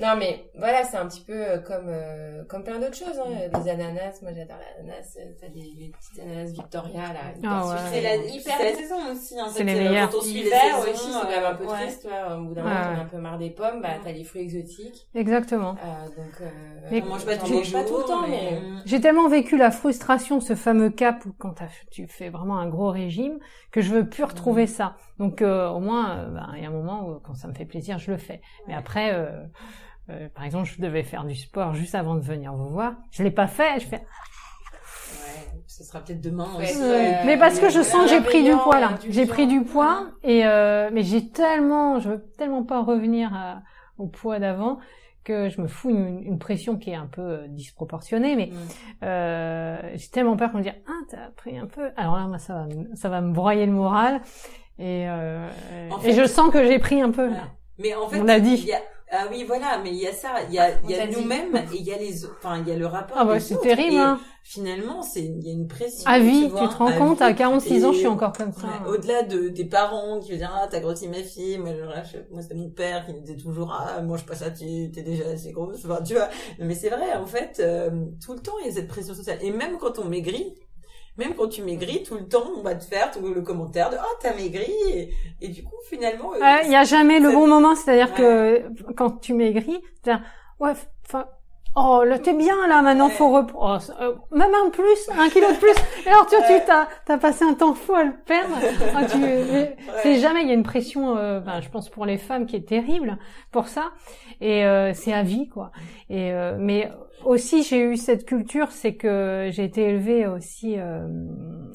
Non 0.00 0.16
mais 0.18 0.44
voilà, 0.56 0.82
c'est 0.84 0.96
un 0.96 1.06
petit 1.06 1.20
peu 1.20 1.34
euh, 1.34 1.58
comme 1.58 1.86
euh, 1.88 2.42
comme 2.48 2.64
plein 2.64 2.78
d'autres 2.78 2.96
choses. 2.96 3.18
Hein. 3.18 3.60
Des 3.62 3.70
ananas, 3.70 4.20
moi 4.22 4.32
j'adore 4.34 4.56
l'ananas. 4.78 5.18
T'as 5.40 5.48
des, 5.48 5.60
des 5.60 5.92
petites 5.92 6.20
ananas 6.20 6.50
Victoria 6.52 7.00
là. 7.00 7.32
hyper 7.36 7.50
Ah 7.50 7.68
ouais. 7.68 7.76
C'est 7.92 8.00
la, 8.00 8.16
hyper 8.16 8.54
c'est 8.56 8.64
la 8.72 8.76
saison 8.76 8.96
aussi. 9.12 9.40
En 9.40 9.48
C'est 9.48 9.64
les 9.64 9.74
euh, 9.74 9.88
meilleurs. 9.88 10.10
Quand 10.10 10.18
on 10.18 10.22
suit 10.22 10.32
les 10.34 10.42
L'hiver 10.44 10.60
saisons, 10.62 10.90
aussi, 10.92 11.12
c'est 11.12 11.20
quand 11.20 11.28
même 11.28 11.44
un 11.44 11.54
peu 11.54 11.64
ouais. 11.64 11.76
triste, 11.82 12.02
tu 12.02 12.08
vois. 12.08 12.36
Au 12.36 12.44
bout 12.44 12.54
d'un 12.54 12.64
Ouais, 12.64 12.70
moment, 12.70 12.82
t'en 12.82 12.90
ouais. 12.90 12.96
as 12.96 13.00
un 13.00 13.04
peu 13.06 13.16
marre 13.18 13.38
des 13.38 13.50
pommes, 13.50 13.82
bah 13.82 13.88
t'as 14.02 14.12
les 14.12 14.24
fruits 14.24 14.42
exotiques. 14.42 15.08
Exactement. 15.14 15.76
Euh, 15.84 16.04
donc, 16.06 16.40
euh, 16.40 16.44
Mais 16.90 17.02
On 17.02 17.10
mange 17.10 17.24
pas 17.24 17.34
j'en 17.34 17.44
tous 17.44 17.52
les 17.52 17.58
mange 17.58 17.72
pas 17.72 17.84
tout 17.84 17.94
le 17.94 18.00
jours, 18.00 18.06
temps, 18.06 18.22
mais... 18.22 18.52
mais... 18.52 18.60
J'ai 18.86 19.00
tellement 19.00 19.28
vécu 19.28 19.56
la 19.56 19.70
frustration, 19.70 20.40
ce 20.40 20.54
fameux 20.54 20.90
cap 20.90 21.24
où 21.26 21.32
quand 21.38 21.54
tu 21.90 22.06
fais 22.06 22.30
vraiment 22.30 22.58
un 22.58 22.68
gros 22.68 22.90
régime, 22.90 23.38
que 23.70 23.80
je 23.80 23.90
veux 23.92 24.08
plus 24.08 24.24
retrouver 24.24 24.66
ça. 24.66 24.77
Donc 25.18 25.42
euh, 25.42 25.68
au 25.68 25.80
moins, 25.80 26.10
euh, 26.18 26.30
ben, 26.30 26.48
il 26.56 26.62
y 26.62 26.66
a 26.66 26.68
un 26.68 26.72
moment 26.72 27.08
où 27.08 27.18
quand 27.20 27.34
ça 27.34 27.48
me 27.48 27.52
fait 27.54 27.64
plaisir, 27.64 27.98
je 27.98 28.10
le 28.10 28.16
fais. 28.16 28.40
Mais 28.66 28.74
après, 28.74 29.12
euh, 29.14 29.30
euh, 30.10 30.28
par 30.34 30.44
exemple, 30.44 30.66
je 30.66 30.80
devais 30.80 31.02
faire 31.02 31.24
du 31.24 31.34
sport 31.34 31.74
juste 31.74 31.94
avant 31.94 32.14
de 32.14 32.20
venir 32.20 32.52
vous 32.54 32.68
voir. 32.68 32.94
Je 33.10 33.22
l'ai 33.22 33.30
pas 33.30 33.46
fait. 33.46 33.80
Je 33.80 33.86
fais. 33.86 33.96
Ouais, 35.12 35.60
ce 35.66 35.84
sera 35.84 36.00
peut-être 36.00 36.20
demain 36.20 36.48
Ouais, 36.56 36.64
aussi. 36.64 36.80
ouais. 36.82 37.24
mais 37.24 37.36
parce 37.38 37.58
que 37.60 37.68
je 37.70 37.82
sens 37.82 38.04
que 38.04 38.08
j'ai 38.10 38.20
pris 38.20 38.42
du 38.44 38.52
poids 38.52 38.80
là. 38.80 38.90
J'ai 39.08 39.26
pris 39.26 39.46
du 39.46 39.62
poids 39.62 40.06
et 40.22 40.46
euh, 40.46 40.90
mais 40.92 41.02
j'ai 41.02 41.28
tellement, 41.30 41.98
je 41.98 42.10
veux 42.10 42.24
tellement 42.36 42.64
pas 42.64 42.82
revenir 42.82 43.32
à- 43.34 43.62
au 43.98 44.06
poids 44.06 44.38
d'avant 44.38 44.78
que 45.24 45.48
je 45.50 45.60
me 45.60 45.66
fous 45.66 45.90
une, 45.90 46.22
une 46.22 46.38
pression 46.38 46.78
qui 46.78 46.90
est 46.90 46.94
un 46.94 47.06
peu 47.06 47.40
disproportionnée. 47.48 48.34
Mais 48.36 48.46
Mm. 48.46 48.56
euh, 49.04 49.78
j'ai 49.94 50.08
tellement 50.08 50.36
peur 50.36 50.50
qu'on 50.52 50.58
me 50.58 50.62
dise 50.62 50.72
ah 50.88 50.92
t'as 51.10 51.30
pris 51.36 51.58
un 51.58 51.66
peu. 51.66 51.90
Alors 51.96 52.16
là 52.16 52.26
moi 52.26 52.38
ça 52.38 52.54
va 52.54 52.66
ça 52.94 53.08
va 53.08 53.20
me 53.20 53.32
broyer 53.32 53.66
le 53.66 53.72
moral 53.72 54.20
et 54.78 55.08
euh, 55.08 55.48
En 55.90 56.00
et 56.02 56.12
je 56.12 56.26
sens 56.26 56.50
que 56.52 56.64
j'ai 56.66 56.78
pris 56.78 57.00
un 57.00 57.10
peu. 57.10 57.26
Ouais. 57.28 57.34
là. 57.34 57.48
Mais 57.78 57.94
en 57.94 58.08
fait, 58.08 58.20
On 58.20 58.24
l'a 58.24 58.40
dit. 58.40 58.54
il 58.54 58.64
y 58.66 58.72
a- 58.72 58.82
ah 59.10 59.24
oui, 59.30 59.44
voilà, 59.46 59.78
mais 59.82 59.88
il 59.90 59.96
y 59.96 60.06
a 60.06 60.12
ça, 60.12 60.34
il 60.48 60.54
y 60.54 60.58
a, 60.58 60.68
il 60.84 60.90
y 60.90 60.94
a 60.94 61.06
nous-mêmes 61.06 61.56
et 61.72 61.76
il 61.76 61.82
y 61.82 61.92
a 61.94 61.96
les, 61.96 62.26
autres. 62.26 62.36
enfin, 62.42 62.58
il 62.60 62.68
y 62.68 62.72
a 62.72 62.76
le 62.76 62.84
rapport. 62.86 63.16
Ah 63.18 63.24
bah 63.24 63.40
c'est 63.40 63.58
terrible. 63.60 63.94
Et 63.94 63.98
Hein. 63.98 64.20
Finalement, 64.42 65.02
c'est, 65.02 65.24
il 65.24 65.46
y 65.46 65.50
a 65.50 65.52
une 65.52 65.66
pression. 65.66 66.02
À 66.06 66.18
vie, 66.18 66.44
tu, 66.44 66.48
vois, 66.48 66.68
te 66.68 66.74
rends 66.76 66.86
à 66.88 66.92
compte 66.92 67.18
vie. 67.18 67.24
à 67.24 67.32
46 67.32 67.84
ans 67.86 67.92
je 67.92 67.98
suis 67.98 68.06
encore 68.06 68.32
comme 68.32 68.52
ça. 68.52 68.66
Ouais, 68.66 68.90
Au-delà 68.90 69.22
de 69.22 69.48
des 69.48 69.64
parents 69.66 70.20
qui 70.20 70.32
vont 70.32 70.38
dire 70.38 70.50
ah 70.54 70.66
t'as 70.70 70.80
grossi 70.80 71.08
ma 71.08 71.22
fille, 71.22 71.56
moi 71.58 71.70
je, 71.74 72.18
moi 72.32 72.42
c'était 72.42 72.54
mon 72.54 72.68
père 72.70 73.06
qui 73.06 73.12
me 73.14 73.20
disait 73.20 73.36
toujours 73.36 73.72
ah 73.78 74.00
mange 74.02 74.24
pas 74.26 74.34
ça 74.34 74.50
tu 74.50 74.90
t'es 74.90 75.02
déjà 75.02 75.28
assez 75.30 75.52
grosse, 75.52 75.84
enfin 75.84 76.02
tu 76.02 76.14
vois. 76.14 76.28
Mais 76.58 76.74
c'est 76.74 76.88
vrai 76.90 77.14
en 77.14 77.26
fait 77.26 77.60
euh, 77.60 77.90
tout 78.24 78.32
le 78.34 78.40
temps 78.40 78.52
il 78.62 78.66
y 78.68 78.70
a 78.70 78.74
cette 78.74 78.88
pression 78.88 79.14
sociale 79.14 79.38
et 79.42 79.50
même 79.52 79.76
quand 79.78 79.98
on 79.98 80.04
maigrit, 80.06 80.54
même 81.18 81.34
quand 81.34 81.48
tu 81.48 81.62
maigris 81.62 82.02
tout 82.04 82.14
le 82.14 82.26
temps 82.26 82.46
on 82.56 82.62
va 82.62 82.74
te 82.74 82.84
faire 82.84 83.10
tout 83.10 83.20
le 83.20 83.42
commentaire 83.42 83.90
de 83.90 83.96
ah 83.96 84.06
t'as 84.20 84.34
maigri! 84.34 84.72
Et, 85.40 85.48
du 85.48 85.62
coup 85.62 85.76
finalement 85.88 86.32
euh, 86.34 86.40
Euh, 86.40 86.62
Il 86.64 86.72
y 86.72 86.76
a 86.76 86.84
jamais 86.84 87.20
le 87.20 87.30
bon 87.30 87.46
moment, 87.46 87.74
c'est-à-dire 87.74 88.14
que 88.14 88.62
quand 88.96 89.20
tu 89.20 89.34
maigris, 89.34 89.82
ouais, 90.60 90.72
enfin, 91.06 91.26
oh 91.76 92.02
là 92.04 92.18
t'es 92.18 92.34
bien 92.34 92.66
là, 92.68 92.82
maintenant 92.82 93.06
Ouais. 93.06 93.12
faut 93.12 93.30
reprendre, 93.30 93.80
oh, 93.90 94.02
euh, 94.02 94.14
même 94.36 94.50
un 94.66 94.70
plus, 94.70 95.10
un 95.18 95.28
kilo 95.28 95.46
de 95.48 95.58
plus. 95.58 95.74
Et 96.06 96.08
alors 96.08 96.26
tu 96.26 96.36
vois, 96.36 96.44
tu 96.46 96.86
t'as 97.06 97.18
passé 97.18 97.44
un 97.44 97.54
temps 97.54 97.74
fou 97.74 97.94
à 97.94 98.04
le 98.04 98.12
perdre. 98.26 98.54
Ah, 98.96 99.04
tu- 99.04 99.18
mais 99.18 99.76
C'est 100.02 100.16
jamais, 100.18 100.42
il 100.42 100.48
y 100.48 100.50
a 100.50 100.54
une 100.54 100.62
pression, 100.62 101.16
euh, 101.16 101.40
ben, 101.40 101.60
je 101.60 101.68
pense 101.68 101.88
pour 101.88 102.04
les 102.06 102.18
femmes 102.18 102.46
qui 102.46 102.56
est 102.56 102.68
terrible 102.68 103.18
pour 103.52 103.68
ça, 103.68 103.90
et 104.40 104.64
euh, 104.64 104.92
c'est 104.94 105.12
à 105.12 105.22
vie 105.22 105.48
quoi. 105.48 105.70
Et 106.10 106.32
euh, 106.32 106.56
mais 106.58 106.90
aussi 107.24 107.62
j'ai 107.64 107.80
eu 107.80 107.96
cette 107.96 108.24
culture, 108.26 108.70
c'est 108.70 108.94
que 108.94 109.48
j'ai 109.50 109.64
été 109.64 109.82
élevée 109.88 110.26
aussi 110.26 110.76
euh, 110.78 111.06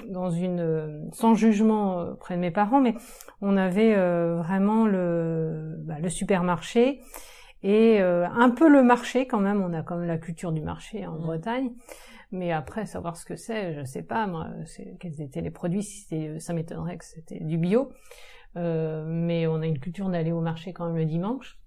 dans 0.10 0.30
une, 0.30 1.10
sans 1.14 1.34
jugement 1.36 2.00
euh, 2.00 2.12
auprès 2.14 2.36
de 2.36 2.40
mes 2.40 2.52
parents, 2.52 2.80
mais 2.80 2.96
on 3.42 3.58
avait 3.58 3.94
euh, 3.96 4.36
vraiment 4.38 4.86
le 4.86 5.78
le 6.02 6.10
supermarché 6.10 7.02
et 7.64 8.02
euh, 8.02 8.28
un 8.30 8.50
peu 8.50 8.70
le 8.70 8.84
marché 8.84 9.26
quand 9.28 9.40
même. 9.40 9.62
On 9.62 9.74
a 9.74 9.82
quand 9.84 9.98
même 9.98 10.08
la 10.08 10.18
culture 10.18 10.52
du 10.52 10.62
marché 10.62 11.08
en 11.08 11.14
Mm. 11.18 11.22
Bretagne. 11.22 11.72
Mais 12.32 12.52
après, 12.52 12.86
savoir 12.88 13.16
ce 13.16 13.26
que 13.26 13.36
c'est, 13.36 13.76
je 13.76 13.84
sais 13.84 14.02
pas, 14.02 14.26
moi, 14.26 14.48
quels 15.00 15.22
étaient 15.22 15.42
les 15.42 15.52
produits, 15.52 15.84
si 15.84 16.02
c'était, 16.02 16.40
ça 16.40 16.54
m'étonnerait 16.54 16.98
que 16.98 17.06
c'était 17.06 17.40
du 17.40 17.58
bio. 17.60 17.92
Euh, 18.58 19.06
mais 19.08 19.46
on 19.46 19.62
a 19.62 19.68
une 19.68 19.80
culture 19.80 20.10
d'aller 20.10 20.32
au 20.32 20.42
marché 20.42 20.74
quand 20.74 20.88
même 20.88 20.96
le 20.98 21.06
dimanche, 21.06 21.60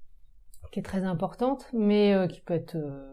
qui 0.72 0.80
est 0.80 0.82
très 0.82 1.04
importante, 1.04 1.68
mais 1.72 2.14
euh, 2.14 2.26
qui 2.26 2.40
peut 2.40 2.54
être 2.54 2.74
euh, 2.74 3.12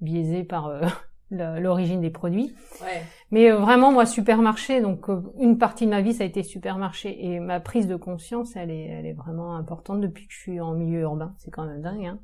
biaisée 0.00 0.42
par 0.42 0.66
euh, 0.66 0.82
l'origine 1.30 2.00
des 2.00 2.10
produits. 2.10 2.54
Ouais. 2.82 3.02
Mais 3.30 3.50
euh, 3.50 3.58
vraiment, 3.58 3.92
moi, 3.92 4.06
supermarché, 4.06 4.80
donc 4.80 5.08
euh, 5.08 5.22
une 5.40 5.58
partie 5.58 5.84
de 5.86 5.90
ma 5.90 6.00
vie, 6.00 6.14
ça 6.14 6.24
a 6.24 6.26
été 6.26 6.42
supermarché. 6.42 7.26
Et 7.26 7.40
ma 7.40 7.60
prise 7.60 7.88
de 7.88 7.96
conscience, 7.96 8.54
elle 8.56 8.70
est, 8.70 8.86
elle 8.86 9.06
est 9.06 9.12
vraiment 9.12 9.56
importante 9.56 10.00
depuis 10.00 10.26
que 10.26 10.32
je 10.32 10.38
suis 10.38 10.60
en 10.60 10.74
milieu 10.74 11.00
urbain. 11.00 11.34
C'est 11.38 11.50
quand 11.50 11.64
même 11.64 11.82
dingue, 11.82 12.06
hein. 12.06 12.18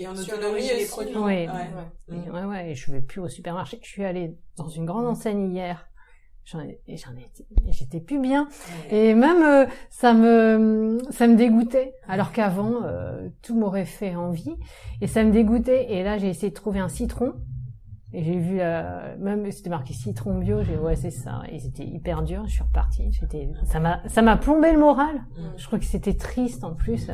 Et 0.00 0.06
en 0.06 0.14
autonomie 0.16 0.62
des 0.62 0.86
produits. 0.86 1.14
non 1.14 1.24
Ouais. 1.24 1.48
Ouais. 1.48 2.14
Ouais. 2.14 2.22
Et 2.26 2.30
ouais, 2.30 2.44
ouais, 2.44 2.70
et 2.70 2.74
je 2.76 2.92
vais 2.92 3.00
plus 3.00 3.20
au 3.20 3.28
supermarché. 3.28 3.80
Je 3.82 3.88
suis 3.88 4.04
allée 4.04 4.36
dans 4.56 4.68
une 4.68 4.84
grande 4.84 5.06
enseigne 5.06 5.50
hier. 5.50 5.88
J'en 6.44 6.60
ai, 6.60 6.80
et 6.86 6.96
j'en 6.96 7.10
ai 7.10 7.26
j'étais 7.72 8.00
plus 8.00 8.20
bien. 8.20 8.48
Ouais. 8.90 9.10
Et 9.10 9.14
même, 9.14 9.42
euh, 9.42 9.66
ça 9.90 10.14
me, 10.14 10.98
ça 11.10 11.26
me 11.26 11.36
dégoûtait. 11.36 11.94
Alors 12.06 12.32
qu'avant, 12.32 12.84
euh, 12.84 13.28
tout 13.42 13.58
m'aurait 13.58 13.84
fait 13.84 14.14
envie. 14.14 14.54
Et 15.00 15.08
ça 15.08 15.24
me 15.24 15.32
dégoûtait. 15.32 15.92
Et 15.92 16.02
là, 16.04 16.16
j'ai 16.16 16.28
essayé 16.28 16.50
de 16.50 16.54
trouver 16.54 16.78
un 16.78 16.88
citron. 16.88 17.34
Et 18.14 18.22
j'ai 18.24 18.38
vu, 18.38 18.56
la, 18.56 19.16
même, 19.18 19.50
c'était 19.52 19.68
marqué 19.68 19.92
citron 19.92 20.38
bio. 20.38 20.62
J'ai, 20.62 20.76
ouais, 20.76 20.96
c'est 20.96 21.10
ça. 21.10 21.42
Et 21.52 21.58
c'était 21.58 21.84
hyper 21.84 22.22
dur. 22.22 22.44
Je 22.46 22.52
suis 22.52 22.62
repartie. 22.62 23.12
J'étais, 23.12 23.50
ça 23.64 23.80
m'a, 23.80 24.00
ça 24.06 24.22
m'a 24.22 24.36
plombé 24.36 24.72
le 24.72 24.78
moral. 24.78 25.14
Mm. 25.36 25.42
Je 25.58 25.66
crois 25.66 25.78
que 25.78 25.84
c'était 25.84 26.14
triste 26.14 26.64
en 26.64 26.72
plus. 26.74 27.10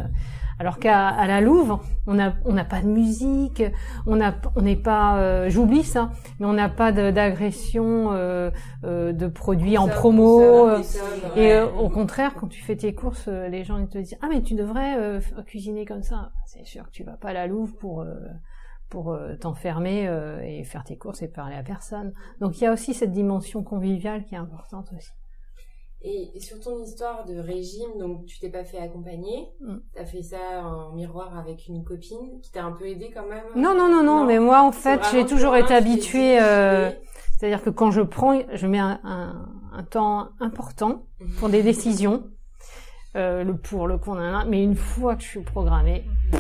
Alors 0.61 0.79
qu'à 0.79 1.09
à 1.09 1.27
la 1.27 1.41
Louve, 1.41 1.79
on 2.07 2.17
a 2.21 2.33
on 2.45 2.53
n'a 2.53 2.65
pas 2.65 2.81
de 2.81 2.87
musique, 2.87 3.61
on 4.07 4.21
a 4.21 4.33
on 4.55 4.63
n'est 4.63 4.77
pas, 4.77 5.17
euh, 5.19 5.49
j'oublie 5.51 5.83
ça, 5.83 6.13
mais 6.39 6.47
on 6.47 6.53
n'a 6.53 6.69
pas 6.69 6.93
de- 6.93 7.11
d'agression 7.11 8.13
euh, 8.13 8.53
euh, 8.85 9.13
de 9.13 9.27
produits 9.27 9.77
en 9.79 9.89
Ça, 9.89 9.93
promo. 9.95 10.39
ça, 10.39 10.45
euh, 10.45 10.83
ça, 10.85 11.01
et 11.35 11.55
euh, 11.55 11.67
au 11.73 11.89
contraire, 11.89 12.35
quand 12.39 12.47
tu 12.47 12.63
fais 12.63 12.77
tes 12.77 12.95
courses, 12.95 13.25
euh, 13.27 13.49
les 13.49 13.65
gens 13.65 13.79
ils 13.79 13.89
te 13.89 13.99
disent 13.99 14.17
ah 14.23 14.27
mais 14.31 14.43
tu 14.43 14.55
devrais 14.55 14.97
euh, 14.97 15.21
cuisiner 15.45 15.85
comme 15.87 16.05
ça. 16.05 16.31
C'est 16.47 16.65
sûr 16.65 16.85
que 16.85 16.93
tu 16.93 17.03
vas 17.03 17.17
pas 17.17 17.31
à 17.31 17.33
la 17.33 17.49
Louve 17.49 17.75
pour 17.75 18.03
euh, 18.03 18.15
pour 18.91 19.13
euh, 19.13 19.35
t'enfermer 19.37 20.07
euh, 20.09 20.41
et 20.43 20.63
faire 20.65 20.85
tes 20.85 20.97
courses 20.97 21.23
et 21.23 21.29
parler 21.29 21.57
à 21.57 21.63
personne. 21.63 22.13
Donc 22.41 22.59
il 22.61 22.65
y 22.65 22.67
a 22.67 22.73
aussi 22.73 22.95
cette 22.95 23.13
dimension 23.13 23.63
conviviale 23.63 24.25
qui 24.25 24.35
est 24.35 24.39
importante 24.39 24.89
aussi. 24.97 25.11
Et, 26.07 26.39
sur 26.39 26.61
ton 26.61 26.83
histoire 26.83 27.25
de 27.25 27.39
régime, 27.39 27.99
donc 27.99 28.27
tu 28.27 28.39
t'es 28.39 28.51
pas 28.51 28.65
fait 28.65 28.79
accompagner, 28.79 29.49
Mm. 29.61 29.77
t'as 29.95 30.05
fait 30.05 30.23
ça 30.23 30.63
en 30.63 30.93
miroir 30.93 31.39
avec 31.39 31.67
une 31.67 31.83
copine 31.83 32.41
qui 32.43 32.53
t'a 32.53 32.63
un 32.63 32.73
peu 32.73 32.87
aidé 32.87 33.11
quand 33.15 33.27
même? 33.27 33.45
Non 33.57 33.75
non 33.75 33.89
non 33.89 34.03
non, 34.03 34.25
mais 34.27 34.39
moi 34.39 34.63
en 34.63 34.71
fait 34.73 35.01
j'ai 35.13 35.25
toujours 35.25 35.57
été 35.57 35.69
tu 35.69 35.73
habituée. 35.75 36.39
euh, 36.43 36.91
C'est-à-dire 37.39 37.63
que 37.63 37.71
quand 37.71 37.91
je 37.91 38.03
prends, 38.03 38.39
je 38.53 38.67
mets 38.67 38.79
un, 38.79 39.01
un, 39.03 39.49
un 39.73 39.83
temps 39.83 40.29
important 40.41 41.07
pour 41.39 41.49
des 41.49 41.63
décisions, 41.63 42.25
euh, 43.17 43.43
le 43.43 43.57
pour, 43.57 43.87
le 43.89 43.97
contre, 43.97 44.45
mais 44.47 44.63
une 44.63 44.77
fois 44.77 45.17
que 45.17 45.23
je 45.23 45.29
suis 45.29 45.43
programmée, 45.43 46.05
ton 46.33 46.39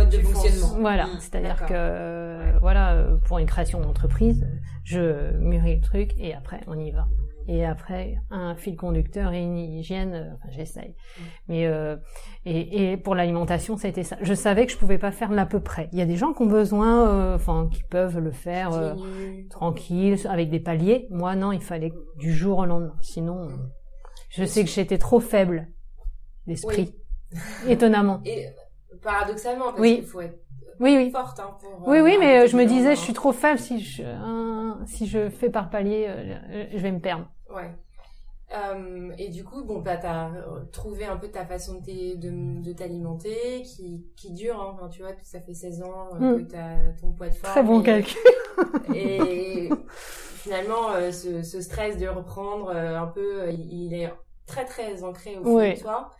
mode 0.00 0.10
de 0.10 0.16
Tu 0.18 0.24
fonces. 0.24 0.32
fonctionnement. 0.48 0.80
voilà. 0.80 1.06
Mm. 1.06 1.20
C'est-à-dire 1.20 1.66
que, 1.66 1.74
euh, 1.74 2.52
voilà, 2.60 3.04
pour 3.26 3.38
une 3.38 3.46
création 3.46 3.80
d'entreprise, 3.80 4.46
je 4.84 5.36
mûris 5.38 5.76
le 5.76 5.80
truc 5.80 6.12
et 6.18 6.34
après 6.34 6.60
on 6.66 6.78
y 6.78 6.90
va. 6.90 7.06
Et 7.48 7.64
après, 7.64 8.16
un 8.30 8.54
fil 8.54 8.76
conducteur 8.76 9.32
et 9.32 9.42
une 9.42 9.56
hygiène, 9.58 10.14
euh, 10.14 10.34
enfin, 10.34 10.48
j'essaye. 10.50 10.94
Mais 11.48 11.66
euh, 11.66 11.96
et, 12.44 12.92
et 12.92 12.96
pour 12.96 13.14
l'alimentation, 13.16 13.76
ça 13.76 13.88
a 13.88 13.90
été 13.90 14.04
ça. 14.04 14.16
Je 14.20 14.34
savais 14.34 14.66
que 14.66 14.72
je 14.72 14.76
pouvais 14.76 14.98
pas 14.98 15.10
faire 15.10 15.32
l'à 15.32 15.46
peu 15.46 15.58
près. 15.58 15.88
Il 15.92 15.98
y 15.98 16.02
a 16.02 16.04
des 16.06 16.16
gens 16.16 16.32
qui 16.32 16.42
ont 16.42 16.46
besoin, 16.46 17.08
euh, 17.08 17.34
enfin, 17.34 17.68
qui 17.72 17.82
peuvent 17.82 18.18
le 18.18 18.30
faire. 18.30 18.72
euh, 18.74 18.94
tranquille, 19.48 20.16
avec 20.28 20.50
des 20.50 20.60
paliers. 20.60 21.08
Moi, 21.10 21.34
non, 21.34 21.50
il 21.50 21.62
fallait 21.62 21.92
du 22.18 22.32
jour 22.32 22.58
au 22.58 22.66
lendemain. 22.66 22.94
Sinon, 23.00 23.48
euh, 23.48 23.52
je 24.28 24.44
sais 24.44 24.62
que 24.62 24.70
j'étais 24.70 24.98
trop 24.98 25.18
faible 25.18 25.66
d'esprit. 26.46 26.94
Étonnamment. 27.66 28.20
Et 28.26 28.46
paradoxalement, 29.02 29.66
parce 29.66 29.80
Oui. 29.80 29.96
qu'il 29.96 30.06
faut 30.06 30.20
être 30.20 30.38
Oui, 30.80 30.94
oui. 30.96 31.10
forte 31.10 31.38
hein, 31.40 31.56
pour. 31.60 31.88
Oui, 31.88 31.98
euh, 31.98 32.02
oui, 32.04 32.16
mais 32.18 32.26
arrêter 32.26 32.38
euh, 32.44 32.46
je 32.48 32.56
me 32.56 32.64
disais, 32.64 32.76
lendemain. 32.80 32.94
je 32.94 33.00
suis 33.00 33.12
trop 33.12 33.32
faible. 33.32 33.58
Si 33.58 33.80
je, 33.80 34.02
hein, 34.02 34.78
si 34.86 35.06
je 35.06 35.28
fais 35.30 35.50
par 35.50 35.70
palier, 35.70 36.06
euh, 36.08 36.64
je 36.72 36.78
vais 36.78 36.92
me 36.92 37.00
perdre. 37.00 37.26
Ouais. 37.54 37.70
Euh, 38.52 39.12
et 39.16 39.28
du 39.28 39.44
coup, 39.44 39.62
bon, 39.62 39.78
bah, 39.78 39.96
t'as 39.96 40.26
euh, 40.30 40.64
trouvé 40.72 41.04
un 41.04 41.16
peu 41.16 41.28
ta 41.28 41.46
façon 41.46 41.74
de 41.84 42.72
t'alimenter, 42.72 43.62
qui, 43.62 44.04
qui 44.16 44.32
dure, 44.32 44.60
hein. 44.60 44.72
Enfin, 44.74 44.88
tu 44.88 45.02
vois, 45.02 45.12
ça 45.22 45.40
fait 45.40 45.54
16 45.54 45.82
ans 45.82 46.08
euh, 46.14 46.18
Mm. 46.36 46.46
que 46.46 46.50
t'as 46.52 46.76
ton 47.00 47.12
poids 47.12 47.28
de 47.28 47.34
forme. 47.34 47.52
Très 47.52 47.62
bon 47.62 47.80
et- 47.80 47.84
calcul. 47.84 48.20
Et 48.94 49.70
finalement, 50.34 50.90
euh, 50.92 51.12
ce, 51.12 51.42
ce 51.42 51.60
stress 51.60 51.96
de 51.96 52.08
reprendre 52.08 52.70
euh, 52.74 52.98
un 52.98 53.06
peu, 53.06 53.42
euh, 53.42 53.50
il 53.52 53.94
est 53.94 54.12
très 54.46 54.64
très 54.64 55.02
ancré 55.04 55.36
au 55.38 55.44
fond 55.44 55.56
Oui. 55.58 55.74
de 55.74 55.80
toi. 55.80 56.10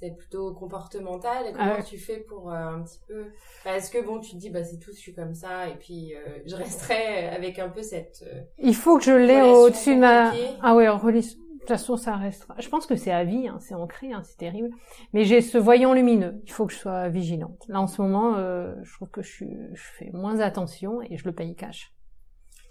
C'est 0.00 0.16
plutôt 0.16 0.54
comportemental. 0.54 1.46
Et 1.48 1.52
comment 1.52 1.64
Ah 1.72 1.76
ouais. 1.78 1.82
tu 1.82 1.98
fais 1.98 2.18
pour 2.18 2.52
euh, 2.52 2.54
un 2.56 2.82
petit 2.84 3.00
peu 3.08 3.26
Parce 3.64 3.90
que 3.90 4.00
bon, 4.04 4.20
tu 4.20 4.32
te 4.32 4.36
dis, 4.36 4.48
bah 4.50 4.62
c'est 4.62 4.78
tout, 4.78 4.92
je 4.92 4.98
suis 4.98 5.12
comme 5.14 5.34
ça, 5.34 5.68
et 5.68 5.74
puis 5.76 6.14
euh, 6.14 6.38
je 6.46 6.54
resterai 6.54 7.26
avec 7.28 7.58
un 7.58 7.68
peu 7.68 7.82
cette. 7.82 8.22
euh, 8.26 8.42
Il 8.58 8.76
faut 8.76 8.96
que 8.98 9.04
je 9.04 9.10
l'ai 9.12 9.40
au-dessus 9.42 9.96
de 9.96 10.00
ma... 10.00 10.32
Ah 10.62 10.74
ouais, 10.76 10.86
en 10.88 10.98
relation. 10.98 11.38
De 11.40 11.58
toute 11.58 11.68
façon, 11.76 11.96
ça 11.96 12.16
restera. 12.16 12.54
Je 12.60 12.68
pense 12.68 12.86
que 12.86 12.94
c'est 12.96 13.10
à 13.10 13.24
vie, 13.24 13.48
hein, 13.48 13.58
c'est 13.60 13.74
ancré, 13.74 14.12
hein, 14.12 14.22
c'est 14.24 14.36
terrible. 14.38 14.70
Mais 15.12 15.24
j'ai 15.24 15.40
ce 15.42 15.58
voyant 15.58 15.92
lumineux. 15.92 16.40
Il 16.44 16.52
faut 16.52 16.64
que 16.66 16.72
je 16.72 16.78
sois 16.78 17.08
vigilante. 17.08 17.64
Là, 17.68 17.80
en 17.80 17.86
ce 17.88 18.00
moment, 18.00 18.36
je 18.36 18.92
trouve 18.94 19.08
que 19.10 19.20
je, 19.20 19.30
suis, 19.30 19.50
je 19.74 19.82
fais 19.98 20.10
moins 20.12 20.38
attention 20.40 21.02
et 21.02 21.16
je 21.18 21.24
le 21.26 21.32
paye 21.34 21.54
cash. 21.56 21.92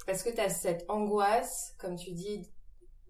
Parce 0.07 0.23
que 0.23 0.29
t'as 0.33 0.49
cette 0.49 0.85
angoisse, 0.87 1.75
comme 1.77 1.95
tu 1.97 2.11
dis, 2.11 2.49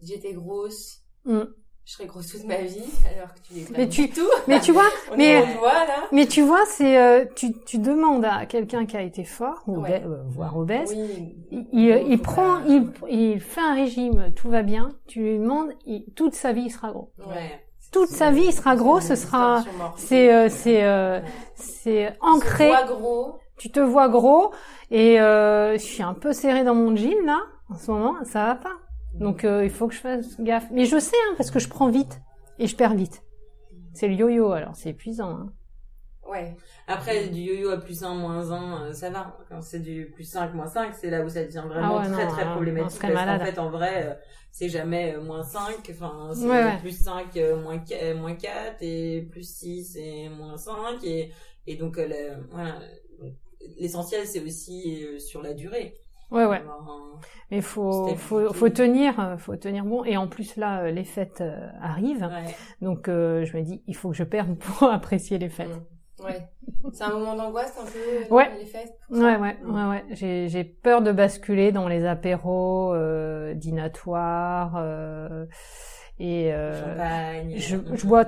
j'étais 0.01 0.34
grosse, 0.34 1.03
Mm. 1.25 1.43
Je 1.88 1.93
serai 1.93 2.06
grosse 2.06 2.28
toute 2.28 2.43
ma 2.43 2.58
vie, 2.58 2.84
alors 3.15 3.34
que 3.34 3.39
tu 3.47 3.54
l'es 3.54 3.62
pas 3.63 3.78
Mais 3.78 3.88
tu- 3.88 4.10
tout. 4.10 4.28
Mais 4.50 4.60
tu 4.60 4.73
vois, 4.73 4.89
mais- 5.17 5.41
là. 5.41 5.86
Mais 6.12 6.26
tu 6.26 6.41
vois, 6.41 6.60
c'est 6.67 6.97
euh, 6.97 7.23
tu, 7.34 7.54
tu 7.65 7.78
demandes 7.78 8.26
à 8.26 8.45
quelqu'un 8.45 8.86
qui 8.86 8.97
a 8.97 9.02
été 9.02 9.23
fort, 9.23 9.63
ou 9.67 9.78
Ouais. 9.84 10.04
euh, 10.06 10.17
voire 10.28 10.58
obèse, 10.58 10.93
Oui. 10.93 11.38
il, 11.50 11.65
il, 12.10 12.17
faut 12.17 12.23
prend, 12.23 12.58
il, 12.67 12.91
il 13.10 13.39
fait 13.39 13.62
un 13.62 13.73
régime, 13.73 14.34
tout 14.36 14.50
va 14.50 14.63
bien. 14.63 14.89
Tu 15.08 15.21
lui 15.21 15.39
demandes, 15.39 15.69
il- 15.86 16.04
toute 16.13 16.34
sa 16.36 16.52
vie 16.52 16.63
il 16.63 16.69
sera 16.71 16.91
gros. 16.91 17.13
Ouais. 17.26 17.63
Toute 17.93 18.10
sa 18.10 18.32
vie 18.32 18.43
il 18.47 18.52
sera 18.54 18.76
gros, 18.76 19.00
ce 19.00 19.15
sera, 19.15 19.63
c'est 19.95 20.34
euh, 20.34 20.50
c'est 20.50 20.84
euh, 20.84 21.21
c'est 21.56 22.13
ancré. 22.19 22.67
Poids 22.67 22.84
gros. 22.84 23.36
Tu 23.58 23.71
te 23.71 23.80
vois 23.80 24.10
gros 24.10 24.52
et 24.91 25.21
euh, 25.21 25.73
je 25.78 25.84
suis 25.84 26.04
un 26.04 26.13
peu 26.13 26.34
serrée 26.34 26.65
dans 26.65 26.76
mon 26.76 26.95
jean 26.97 27.15
là 27.26 27.39
en 27.69 27.78
ce 27.78 27.89
moment, 27.91 28.15
ça 28.26 28.43
va 28.45 28.56
pas. 28.56 28.73
Donc 29.19 29.43
euh, 29.43 29.63
il 29.63 29.69
faut 29.69 29.88
que 29.88 29.93
je 29.93 29.99
fasse 29.99 30.39
gaffe. 30.39 30.67
Mais 30.71 30.86
je 30.86 30.99
sais 30.99 31.15
hein, 31.30 31.34
parce 31.38 31.51
que 31.51 31.60
je 31.60 31.67
prends 31.69 31.89
vite 31.89 32.21
et 32.60 32.67
je 32.67 32.75
perds 32.75 32.95
vite. 32.95 33.23
C'est 33.93 34.08
le 34.08 34.13
yo-yo 34.13 34.51
alors, 34.51 34.75
c'est 34.75 34.89
épuisant. 34.89 35.30
Hein. 35.30 35.53
Ouais. 36.30 36.56
Après, 36.88 37.30
du 37.30 37.39
yo-yo 37.39 37.69
à 37.69 37.77
plus 37.77 38.03
1, 38.03 38.13
moins 38.13 38.51
1, 38.51 38.93
ça 38.93 39.10
va. 39.10 39.38
Quand 39.49 39.62
c'est 39.62 39.80
du 39.80 40.12
plus 40.13 40.25
5, 40.25 40.53
moins 40.53 40.67
5, 40.67 40.93
c'est 40.93 41.10
là 41.10 41.23
où 41.23 41.30
ça 41.30 41.43
devient 41.43 41.63
vraiment 41.65 41.97
Ah 41.99 42.01
ouais, 42.01 42.12
très 42.13 42.25
non, 42.25 42.32
très 42.32 42.43
hein, 42.43 42.47
on 42.49 42.51
problématique. 42.53 43.01
Parce 43.01 43.13
qu'en 43.39 43.45
fait, 43.45 43.60
en 43.60 43.69
vrai, 43.69 44.08
euh, 44.08 44.13
c'est 44.51 44.67
jamais 44.69 45.15
euh, 45.15 45.21
moins 45.21 45.43
5, 45.43 45.89
enfin, 45.89 46.32
c'est 46.34 46.45
Ouais, 46.45 46.63
ouais. 46.65 46.77
plus 46.80 47.01
5, 47.01 47.36
euh, 47.38 47.62
moins, 47.62 47.80
4, 47.80 48.03
euh, 48.03 48.15
moins 48.17 48.36
4, 48.36 48.77
et 48.82 49.27
plus 49.32 49.49
6, 49.49 49.95
et 49.95 50.27
moins 50.30 50.58
5, 50.58 51.01
et, 51.03 51.32
et 51.65 51.75
donc, 51.77 51.97
euh, 51.97 52.08
le- 52.08 52.47
voilà. 52.51 52.77
L'essentiel, 53.80 54.25
c'est 54.27 54.41
aussi 54.41 55.06
euh, 55.06 55.19
sur 55.19 55.41
la 55.41 55.53
durée. 55.53 55.95
Ouais 56.32 56.46
ouais. 56.46 56.58
Un- 56.58 57.20
Mais 57.52 57.62
faut, 57.62 58.16
faut, 58.16 58.54
faut 58.54 58.70
tenir, 58.70 59.20
euh, 59.20 59.38
faut 59.38 59.56
tenir 59.56 59.86
bon. 59.86 60.04
Et 60.04 60.18
en 60.18 60.28
plus 60.28 60.56
là, 60.58 60.82
euh, 60.82 60.92
les 60.92 61.04
fêtes 61.06 61.42
euh, 61.42 61.68
arrivent, 61.82 62.24
Ouais. 62.30 62.54
donc 62.82 63.08
euh, 63.08 63.46
je 63.46 63.56
me 63.58 63.63
dis, 63.63 63.82
il 63.88 63.96
faut 63.96 64.10
que 64.10 64.16
je 64.16 64.24
perde 64.24 64.58
pour 64.60 64.90
apprécier 64.90 65.38
les 65.38 65.50
fêtes. 65.50 65.70
Ouais. 66.24 66.48
C'est 66.94 67.04
un 67.04 67.12
moment 67.12 67.36
d'angoisse 67.36 67.78
un 67.80 67.86
peu, 67.86 68.34
Ouais. 68.34 68.50
les 68.60 68.66
fêtes. 68.66 68.98
Ouais 69.10 69.38
ouais 69.38 69.56
ouais 69.66 69.84
ouais. 69.86 70.04
J'ai 70.12 70.50
j'ai 70.50 70.63
peur 70.63 71.02
de 71.02 71.12
basculer 71.12 71.72
dans 71.72 71.88
les 71.88 72.06
apéros 72.06 72.92
euh, 72.94 73.54
dînatoires 73.54 74.74
euh, 74.78 75.46
et 76.20 76.52
euh, 76.54 76.74
Champagne. 76.96 77.54
je, 77.58 77.78
je 77.94 78.08
bois 78.08 78.26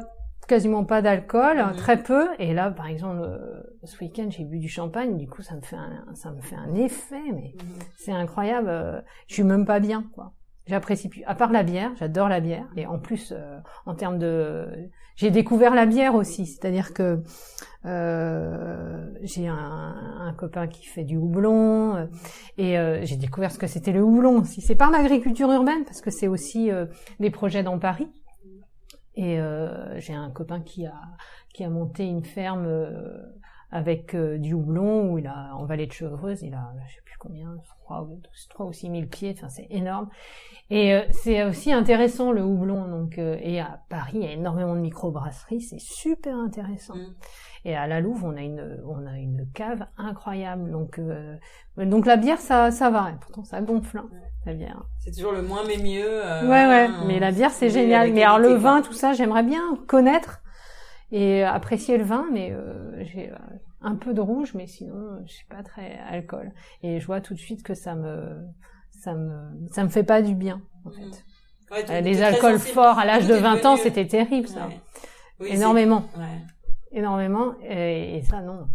quasiment 0.49 0.83
pas 0.83 1.01
d'alcool, 1.01 1.57
Mhm. 1.59 1.75
très 1.77 1.97
peu. 2.03 2.27
Et 2.39 2.53
là, 2.53 2.71
par 2.71 2.87
exemple, 2.87 3.21
euh, 3.21 3.61
ce 3.85 3.97
week-end, 4.03 4.27
j'ai 4.29 4.43
bu 4.43 4.59
du 4.59 4.67
champagne. 4.67 5.15
Du 5.15 5.27
coup, 5.27 5.41
ça 5.43 5.55
me 5.55 5.61
fait 5.61 5.77
un, 5.77 6.03
ça 6.15 6.31
me 6.31 6.41
fait 6.41 6.55
un 6.57 6.73
effet, 6.75 7.21
mais 7.33 7.53
Mhm. 7.55 7.79
c'est 7.97 8.11
incroyable. 8.11 8.67
euh, 8.69 8.99
Je 9.27 9.35
suis 9.35 9.43
même 9.43 9.65
pas 9.65 9.79
bien, 9.79 10.03
quoi. 10.13 10.33
J'apprécie 10.67 11.07
plus. 11.09 11.23
À 11.25 11.33
part 11.35 11.51
la 11.51 11.63
bière, 11.63 11.91
j'adore 11.95 12.27
la 12.29 12.39
bière. 12.41 12.67
Et 12.75 12.85
en 12.85 12.99
plus, 12.99 13.31
euh, 13.35 13.57
en 13.85 13.95
termes 13.95 14.19
de, 14.19 14.67
j'ai 15.15 15.31
découvert 15.31 15.73
la 15.73 15.85
bière 15.87 16.13
aussi. 16.15 16.45
C'est-à-dire 16.45 16.93
que 16.93 17.23
euh, 17.85 19.07
j'ai 19.23 19.47
un, 19.47 19.55
un 20.19 20.33
copain 20.33 20.67
qui 20.67 20.85
fait 20.85 21.03
du 21.03 21.17
houblon 21.17 21.95
euh, 21.95 22.05
et 22.57 22.77
euh, 22.77 22.99
j'ai 23.03 23.15
découvert 23.15 23.51
ce 23.51 23.57
que 23.57 23.67
c'était 23.67 23.91
le 23.91 24.01
houblon 24.03 24.39
aussi. 24.41 24.61
C'est 24.61 24.75
par 24.75 24.91
l'agriculture 24.91 25.51
urbaine 25.51 25.83
parce 25.85 26.01
que 26.01 26.11
c'est 26.11 26.27
aussi 26.27 26.69
euh, 26.71 26.85
les 27.19 27.31
projets 27.31 27.63
dans 27.63 27.79
Paris. 27.79 28.07
Et 29.19 29.37
euh, 29.37 29.99
j'ai 29.99 30.13
un 30.13 30.29
copain 30.31 30.61
qui 30.61 30.85
a 30.85 30.95
qui 31.53 31.65
a 31.65 31.69
monté 31.69 32.05
une 32.05 32.23
ferme 32.23 32.65
euh, 32.65 33.17
avec 33.69 34.15
euh, 34.15 34.37
du 34.37 34.53
houblon 34.53 35.11
où 35.11 35.17
il 35.17 35.27
a 35.27 35.53
en 35.57 35.65
vallée 35.65 35.87
de 35.87 35.91
Chevreuse, 35.91 36.41
il 36.41 36.53
a 36.53 36.71
je 36.87 36.95
sais 36.95 37.01
plus 37.03 37.17
combien, 37.19 37.53
trois 37.83 38.03
ou 38.03 38.21
trois 38.49 38.65
ou 38.65 38.71
six 38.71 38.89
mille 38.89 39.09
pieds, 39.09 39.35
enfin 39.35 39.49
c'est 39.49 39.67
énorme. 39.71 40.07
Et 40.69 40.93
euh, 40.93 41.01
c'est 41.11 41.43
aussi 41.43 41.73
intéressant 41.73 42.31
le 42.31 42.43
houblon 42.43 42.87
donc 42.87 43.17
euh, 43.17 43.37
et 43.41 43.59
à 43.59 43.81
Paris 43.89 44.19
il 44.19 44.23
y 44.23 44.27
a 44.27 44.31
énormément 44.31 44.73
de 44.73 44.79
microbrasseries, 44.79 45.59
c'est 45.63 45.81
super 45.81 46.37
intéressant. 46.37 46.95
Mm. 46.95 47.13
Et 47.65 47.75
à 47.75 47.87
la 47.87 47.99
Louve 48.01 48.23
on 48.25 48.35
a 48.37 48.41
une 48.41 48.77
on 48.85 49.05
a 49.05 49.17
une 49.17 49.47
cave 49.53 49.85
incroyable 49.97 50.71
donc 50.71 50.97
euh, 50.99 51.35
donc 51.77 52.05
la 52.05 52.15
bière 52.17 52.39
ça 52.39 52.71
ça 52.71 52.89
va 52.89 53.11
et 53.11 53.19
pourtant 53.19 53.43
ça 53.43 53.61
gonfle 53.61 53.97
hein, 53.97 54.09
la 54.45 54.53
bière. 54.53 54.83
C'est 54.99 55.11
toujours 55.11 55.33
le 55.33 55.41
moins 55.41 55.63
mais 55.67 55.77
mieux. 55.77 56.05
euh, 56.07 56.43
Ouais, 56.43 56.65
ouais, 56.67 56.87
hein, 56.89 57.03
mais 57.07 57.19
la 57.19 57.31
bière, 57.31 57.51
c'est 57.51 57.69
génial. 57.69 58.13
Mais 58.13 58.23
alors, 58.23 58.39
le 58.39 58.53
vin, 58.53 58.81
tout 58.81 58.93
ça, 58.93 59.11
j'aimerais 59.13 59.43
bien 59.43 59.61
connaître 59.87 60.41
et 61.11 61.43
apprécier 61.43 61.97
le 61.97 62.03
vin, 62.05 62.25
mais 62.31 62.51
euh, 62.51 63.03
j'ai 63.03 63.29
euh, 63.31 63.35
un 63.81 63.95
peu 63.95 64.13
de 64.13 64.21
rouge, 64.21 64.53
mais 64.55 64.65
sinon, 64.67 65.19
je 65.25 65.31
suis 65.33 65.45
pas 65.47 65.61
très 65.63 65.99
alcool. 66.09 66.51
Et 66.83 66.99
je 66.99 67.05
vois 67.05 67.19
tout 67.21 67.33
de 67.33 67.39
suite 67.39 67.63
que 67.63 67.73
ça 67.73 67.95
me, 67.95 68.37
ça 68.91 69.13
me, 69.13 69.67
ça 69.71 69.83
me 69.83 69.89
fait 69.89 70.03
pas 70.03 70.21
du 70.21 70.35
bien, 70.35 70.61
en 70.85 70.91
fait. 70.91 71.25
Ouais, 71.71 71.83
tu- 71.85 71.91
Euh, 71.91 72.01
les 72.01 72.21
alcools 72.21 72.59
forts 72.59 72.97
à 72.99 73.05
l'âge 73.05 73.27
de 73.27 73.33
est 73.35 73.39
20 73.41 73.65
ans, 73.65 73.75
c'était 73.75 74.07
terrible, 74.07 74.47
ça. 74.47 74.67
Ouais. 74.67 74.79
Oui, 75.41 75.47
c'est- 75.49 75.55
Énormément, 75.55 76.03
Ouais. 76.17 76.23
Énormément. 76.91 77.55
Et, 77.61 78.17
et 78.17 78.21
ça, 78.23 78.41
non. 78.41 78.67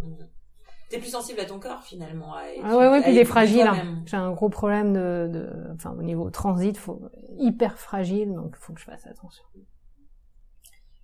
T'es 0.89 0.99
plus 0.99 1.09
sensible 1.09 1.39
à 1.39 1.45
ton 1.45 1.59
corps 1.59 1.81
finalement. 1.83 2.33
à- 2.35 2.41
Ah 2.63 2.77
ouais, 2.77 2.87
ouais, 2.89 2.97
à 2.97 3.01
puis 3.01 3.11
il 3.11 3.17
est 3.17 3.21
écouter 3.21 3.25
fragile. 3.25 3.61
hein. 3.61 4.03
J'ai 4.05 4.17
un 4.17 4.31
gros 4.31 4.49
problème 4.49 4.93
de, 4.93 5.29
de, 5.31 5.49
enfin, 5.73 5.95
au 5.97 6.03
niveau 6.03 6.29
transit, 6.29 6.77
faut, 6.77 7.01
hyper 7.37 7.77
fragile, 7.79 8.33
donc 8.33 8.55
faut 8.55 8.71
que 8.73 8.79
je 8.79 8.85
fasse 8.85 9.05
attention. 9.07 9.43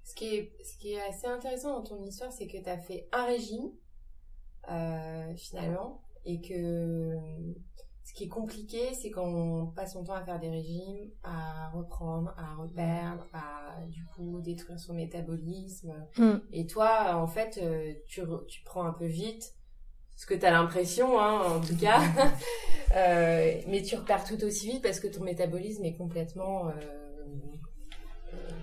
Ce 0.04 0.13
qui 0.15 0.36
est, 0.36 0.54
ce 0.63 0.78
qui 0.78 0.93
est 0.93 1.02
assez 1.02 1.26
intéressant 1.28 1.74
dans 1.78 1.84
ton 1.84 2.04
histoire, 2.04 2.32
c'est 2.32 2.45
que 2.47 2.62
tu 2.62 2.69
as 2.69 2.78
fait 2.78 3.08
un 3.12 3.26
régime, 3.26 3.71
euh, 4.69 5.34
finalement, 5.36 6.02
et 6.26 6.41
que 6.41 7.15
ce 8.04 8.14
qui 8.14 8.26
est 8.26 8.30
compliqué, 8.30 8.94
c'est 8.94 9.12
quand 9.12 9.26
on 9.26 9.68
passe 9.68 9.94
son 9.94 10.04
temps 10.04 10.14
à 10.14 10.24
faire 10.24 10.40
des 10.40 10.50
régimes, 10.50 11.10
à 11.24 11.70
reprendre, 11.70 12.34
à 12.38 12.56
reperdre, 12.56 13.28
à 13.34 13.86
du 13.88 14.06
coup 14.06 14.42
détruire 14.42 14.80
son 14.80 14.94
métabolisme. 14.94 15.94
Mm. 16.18 16.38
Et 16.52 16.66
toi, 16.66 17.16
en 17.16 17.28
fait, 17.28 17.60
euh, 17.62 17.94
tu, 18.08 18.22
tu 18.48 18.64
prends 18.64 18.86
un 18.86 18.94
peu 18.94 19.06
vite, 19.06 19.56
ce 20.16 20.26
que 20.26 20.34
tu 20.34 20.46
as 20.46 20.52
l'impression, 20.52 21.20
hein, 21.20 21.42
en 21.58 21.62
tout 21.62 21.78
cas, 21.78 22.02
Euh, 22.96 23.62
mais 23.68 23.82
tu 23.84 23.96
repères 23.96 24.26
tout 24.26 24.44
aussi 24.44 24.70
vite 24.70 24.84
parce 24.84 25.00
que 25.00 25.08
ton 25.08 25.24
métabolisme 25.24 25.86
est 25.86 25.96
complètement... 25.96 26.68
euh, 26.68 26.72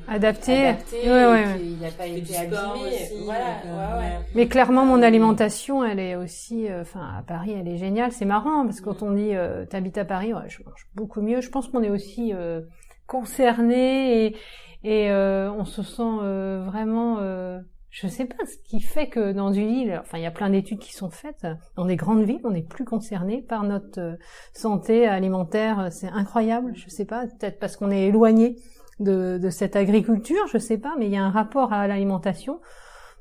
Adapté. 0.08 0.66
adapté, 0.66 0.96
Ouais, 1.04 1.26
ouais, 1.26 1.58
qu'il 1.58 1.78
n'a 1.78 1.90
pas 1.90 2.06
été 2.06 2.36
abîmé. 2.36 2.56
aussi, 2.88 3.24
voilà, 3.24 3.44
donc, 3.44 3.64
euh, 3.66 3.98
ouais, 3.98 4.00
ouais. 4.00 4.18
Mais 4.34 4.46
clairement, 4.48 4.84
mon 4.84 5.02
alimentation, 5.02 5.84
elle 5.84 6.00
est 6.00 6.16
aussi, 6.16 6.68
euh, 6.68 6.80
enfin, 6.82 7.00
à 7.18 7.22
Paris, 7.22 7.52
elle 7.52 7.68
est 7.68 7.76
géniale. 7.76 8.12
C'est 8.12 8.24
marrant 8.24 8.60
hein, 8.62 8.64
parce 8.66 8.80
que 8.80 8.84
quand 8.86 9.02
on 9.02 9.12
dit 9.12 9.34
euh, 9.34 9.66
t'habites 9.66 9.98
à 9.98 10.04
Paris, 10.04 10.32
ouais, 10.32 10.48
je 10.48 10.62
mange 10.64 10.86
beaucoup 10.94 11.20
mieux. 11.20 11.40
Je 11.40 11.50
pense 11.50 11.68
qu'on 11.68 11.82
est 11.82 11.90
aussi 11.90 12.32
euh, 12.34 12.62
concerné 13.06 14.26
et, 14.26 14.36
et 14.84 15.10
euh, 15.10 15.50
on 15.52 15.64
se 15.64 15.82
sent 15.82 16.02
euh, 16.22 16.62
vraiment. 16.64 17.18
Euh, 17.20 17.58
je 17.90 18.06
sais 18.06 18.26
pas 18.26 18.36
ce 18.44 18.56
qui 18.68 18.80
fait 18.82 19.08
que 19.08 19.32
dans 19.32 19.50
une 19.50 19.70
île, 19.70 19.98
enfin, 20.02 20.18
il 20.18 20.22
y 20.22 20.26
a 20.26 20.30
plein 20.30 20.50
d'études 20.50 20.78
qui 20.78 20.92
sont 20.92 21.08
faites. 21.08 21.46
Dans 21.74 21.86
des 21.86 21.96
grandes 21.96 22.22
villes, 22.22 22.42
on 22.44 22.54
est 22.54 22.62
plus 22.68 22.84
concerné 22.84 23.40
par 23.40 23.64
notre 23.64 24.18
santé 24.52 25.06
alimentaire. 25.06 25.88
C'est 25.90 26.08
incroyable. 26.08 26.72
Je 26.74 26.88
sais 26.90 27.06
pas, 27.06 27.24
peut-être 27.26 27.58
parce 27.58 27.76
qu'on 27.76 27.90
est 27.90 28.06
éloigné 28.06 28.56
de, 29.00 29.38
de 29.38 29.50
cette 29.50 29.76
agriculture, 29.76 30.46
je 30.52 30.58
sais 30.58 30.78
pas, 30.78 30.94
mais 30.98 31.06
il 31.06 31.12
y 31.12 31.16
a 31.16 31.22
un 31.24 31.30
rapport 31.30 31.72
à 31.72 31.86
l'alimentation. 31.86 32.60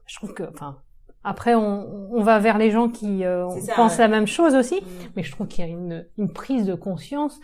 Je 0.06 0.16
trouve 0.16 0.34
que, 0.34 0.44
enfin, 0.52 0.78
après 1.24 1.56
on, 1.56 2.14
on 2.14 2.22
va 2.24 2.40
vers 2.40 2.58
les 2.58 2.72
gens 2.72 2.90
qui 2.90 3.26
euh, 3.26 3.50
ça, 3.62 3.74
pensent 3.76 3.94
ouais. 3.98 4.04
la 4.04 4.08
même 4.08 4.28
chose 4.28 4.56
aussi, 4.56 4.82
Mm. 4.82 4.86
mais 5.16 5.24
je 5.24 5.32
trouve 5.32 5.48
qu'il 5.48 5.66
y 5.66 5.68
a 5.68 5.72
une, 5.72 6.06
une 6.18 6.32
prise 6.32 6.66
de 6.66 6.76
conscience. 6.76 7.40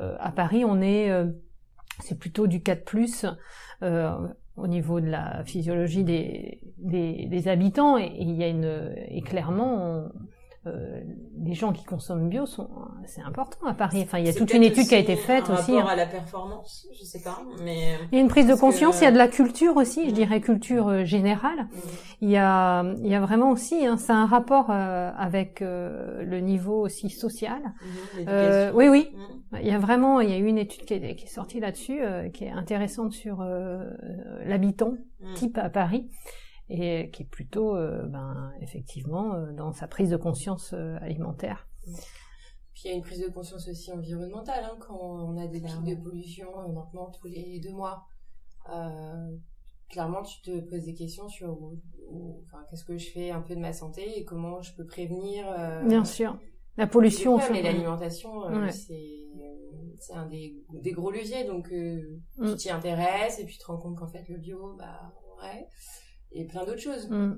Euh, 0.00 0.16
à 0.20 0.30
Paris, 0.32 0.64
on 0.64 0.80
est, 0.80 1.10
euh, 1.10 1.26
c'est 2.00 2.18
plutôt 2.18 2.46
du 2.46 2.62
4 2.62 2.84
plus 2.84 3.24
euh, 3.82 4.12
au 4.56 4.66
niveau 4.66 5.00
de 5.00 5.06
la 5.08 5.42
physiologie 5.44 6.04
des, 6.04 6.60
des, 6.78 7.26
des 7.26 7.48
habitants, 7.48 7.96
et, 7.96 8.04
et 8.06 8.22
il 8.22 8.34
y 8.34 8.42
a 8.44 8.48
une, 8.48 8.92
et 9.08 9.22
clairement, 9.22 9.76
on- 9.76 10.12
euh, 10.74 11.00
les 11.42 11.54
gens 11.54 11.72
qui 11.72 11.84
consomment 11.84 12.28
bio 12.28 12.46
sont, 12.46 12.68
c'est 13.06 13.22
important 13.22 13.66
à 13.66 13.74
Paris. 13.74 14.00
Enfin, 14.02 14.18
il 14.18 14.26
y 14.26 14.28
a 14.28 14.34
toute 14.34 14.52
une 14.52 14.62
étude 14.62 14.86
qui 14.86 14.94
a 14.94 14.98
été 14.98 15.16
faite 15.16 15.48
un 15.50 15.54
aussi. 15.54 15.72
rapport 15.72 15.88
hein. 15.90 15.92
à 15.92 15.96
la 15.96 16.06
performance, 16.06 16.86
je 16.98 17.04
sais 17.04 17.22
pas, 17.22 17.38
mais. 17.64 17.94
Il 18.12 18.16
y 18.16 18.18
a 18.18 18.22
une 18.22 18.28
prise 18.28 18.46
de 18.46 18.54
que- 18.54 18.60
conscience, 18.60 19.00
il 19.00 19.04
y 19.04 19.06
a 19.06 19.12
de 19.12 19.18
la 19.18 19.28
culture 19.28 19.76
aussi, 19.76 20.04
je 20.06 20.10
Mm. 20.10 20.14
dirais 20.14 20.40
culture 20.40 20.88
euh, 20.88 21.04
générale. 21.04 21.58
Mm. 21.58 21.76
Il 22.22 22.30
y 22.30 22.36
a, 22.36 22.82
il 23.02 23.06
y 23.06 23.14
a 23.14 23.20
vraiment 23.20 23.50
aussi, 23.50 23.86
hein, 23.86 23.96
c'est 23.96 24.12
un 24.12 24.26
rapport 24.26 24.66
euh, 24.70 25.10
avec 25.16 25.62
euh, 25.62 26.22
le 26.24 26.40
niveau 26.40 26.80
aussi 26.82 27.10
social. 27.10 27.60
L'éducation. 28.16 28.76
oui, 28.76 28.88
oui. 28.88 29.08
Mm. 29.14 29.56
Il 29.62 29.66
y 29.66 29.70
a 29.70 29.78
vraiment, 29.78 30.20
il 30.20 30.28
y 30.28 30.32
a 30.34 30.36
eu 30.38 30.44
une 30.46 30.58
étude 30.58 30.84
qui 30.84 30.94
est, 30.94 31.16
qui 31.16 31.24
est 31.24 31.28
sortie 31.28 31.58
là-dessus, 31.58 32.00
qui 32.34 32.44
est 32.44 32.50
intéressante 32.50 33.12
sur 33.12 33.42
l'habitant 34.44 34.94
type 35.34 35.56
à 35.58 35.70
Paris 35.70 36.08
et 36.68 37.10
qui 37.10 37.22
est 37.22 37.26
plutôt, 37.26 37.74
euh, 37.76 38.06
ben, 38.06 38.52
effectivement, 38.60 39.34
euh, 39.34 39.52
dans 39.52 39.72
sa 39.72 39.86
prise 39.88 40.10
de 40.10 40.16
conscience 40.16 40.72
euh, 40.74 40.96
alimentaire. 41.00 41.66
Puis 42.74 42.82
il 42.84 42.88
y 42.88 42.94
a 42.94 42.96
une 42.96 43.02
prise 43.02 43.20
de 43.20 43.28
conscience 43.28 43.66
aussi 43.68 43.90
environnementale, 43.92 44.64
hein, 44.64 44.76
quand 44.80 44.98
on 45.00 45.36
a 45.36 45.46
des 45.46 45.60
pics 45.60 45.84
de 45.84 45.94
pollution 46.02 46.48
maintenant 46.72 47.10
tous 47.10 47.26
les 47.26 47.58
deux 47.60 47.72
mois. 47.72 48.04
Clairement, 49.90 50.22
tu 50.22 50.42
te 50.42 50.60
poses 50.68 50.84
des 50.84 50.92
questions 50.94 51.28
sur 51.30 51.48
où- 51.62 51.80
où- 52.10 52.42
enfin, 52.44 52.58
qu'est-ce 52.68 52.84
que 52.84 52.98
je 52.98 53.10
fais 53.10 53.30
un 53.30 53.40
peu 53.40 53.54
de 53.54 53.60
ma 53.60 53.72
santé 53.72 54.18
et 54.18 54.24
comment 54.24 54.60
je 54.60 54.74
peux 54.76 54.84
prévenir. 54.84 55.46
Bien 55.86 56.04
sûr. 56.04 56.38
La 56.76 56.86
pollution, 56.86 57.38
problèmes. 57.38 57.50
enfin, 57.52 57.60
Et 57.60 57.62
l'alimentation, 57.72 58.38
Ouais. 58.40 58.70
c'est 58.70 59.14
c'est 60.00 60.12
un 60.12 60.26
des, 60.26 60.54
des 60.74 60.92
gros 60.92 61.10
leviers. 61.10 61.44
Donc, 61.44 61.72
Mm. 61.72 62.50
tu 62.50 62.56
t'y 62.56 62.70
intéresses 62.70 63.40
et 63.40 63.44
puis 63.44 63.54
tu 63.54 63.60
te 63.60 63.66
rends 63.66 63.78
compte 63.78 63.96
qu'en 63.96 64.06
fait, 64.06 64.28
le 64.28 64.36
bio, 64.36 64.76
bah 64.78 65.12
ouais. 65.42 65.66
Et 66.32 66.44
plein 66.44 66.64
d'autres 66.64 66.80
choses. 66.80 67.08
Mm. 67.10 67.36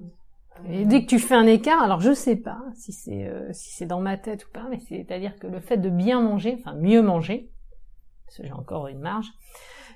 Et 0.68 0.84
dès 0.84 1.02
que 1.02 1.06
tu 1.06 1.18
fais 1.18 1.34
un 1.34 1.46
écart, 1.46 1.82
alors 1.82 2.00
je 2.00 2.12
sais 2.12 2.36
pas 2.36 2.60
si 2.74 2.92
c'est 2.92 3.26
euh, 3.26 3.48
si 3.52 3.70
c'est 3.70 3.86
dans 3.86 4.00
ma 4.00 4.16
tête 4.16 4.46
ou 4.46 4.50
pas, 4.50 4.66
mais 4.68 4.78
c'est-à-dire 4.80 5.38
que 5.38 5.46
le 5.46 5.60
fait 5.60 5.78
de 5.78 5.88
bien 5.88 6.20
manger, 6.20 6.56
enfin 6.58 6.74
mieux 6.74 7.02
manger, 7.02 7.50
parce 8.26 8.38
que 8.38 8.46
j'ai 8.46 8.52
encore 8.52 8.88
une 8.88 8.98
marge, 8.98 9.28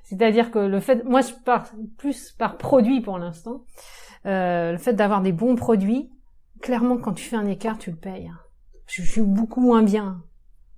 c'est-à-dire 0.05 0.51
que 0.51 0.59
le 0.59 0.81
fait, 0.81 1.05
moi 1.05 1.21
je 1.21 1.33
pars 1.45 1.71
plus 1.99 2.33
par 2.33 2.57
produit 2.57 3.01
pour 3.01 3.19
l'instant, 3.19 3.65
euh, 4.27 4.73
le 4.73 4.79
fait 4.79 4.95
d'avoir 4.95 5.21
des 5.21 5.33
bons 5.33 5.57
produits, 5.57 6.11
clairement 6.63 6.97
quand 6.97 7.13
tu 7.13 7.25
fais 7.25 7.37
un 7.37 7.47
écart, 7.47 7.79
tu 7.79 7.91
le 7.91 7.97
payes. 7.97 8.31
Je, 8.87 9.03
je 9.03 9.11
suis 9.11 9.23
beaucoup 9.23 9.61
moins 9.61 9.83
bien. 9.83 10.23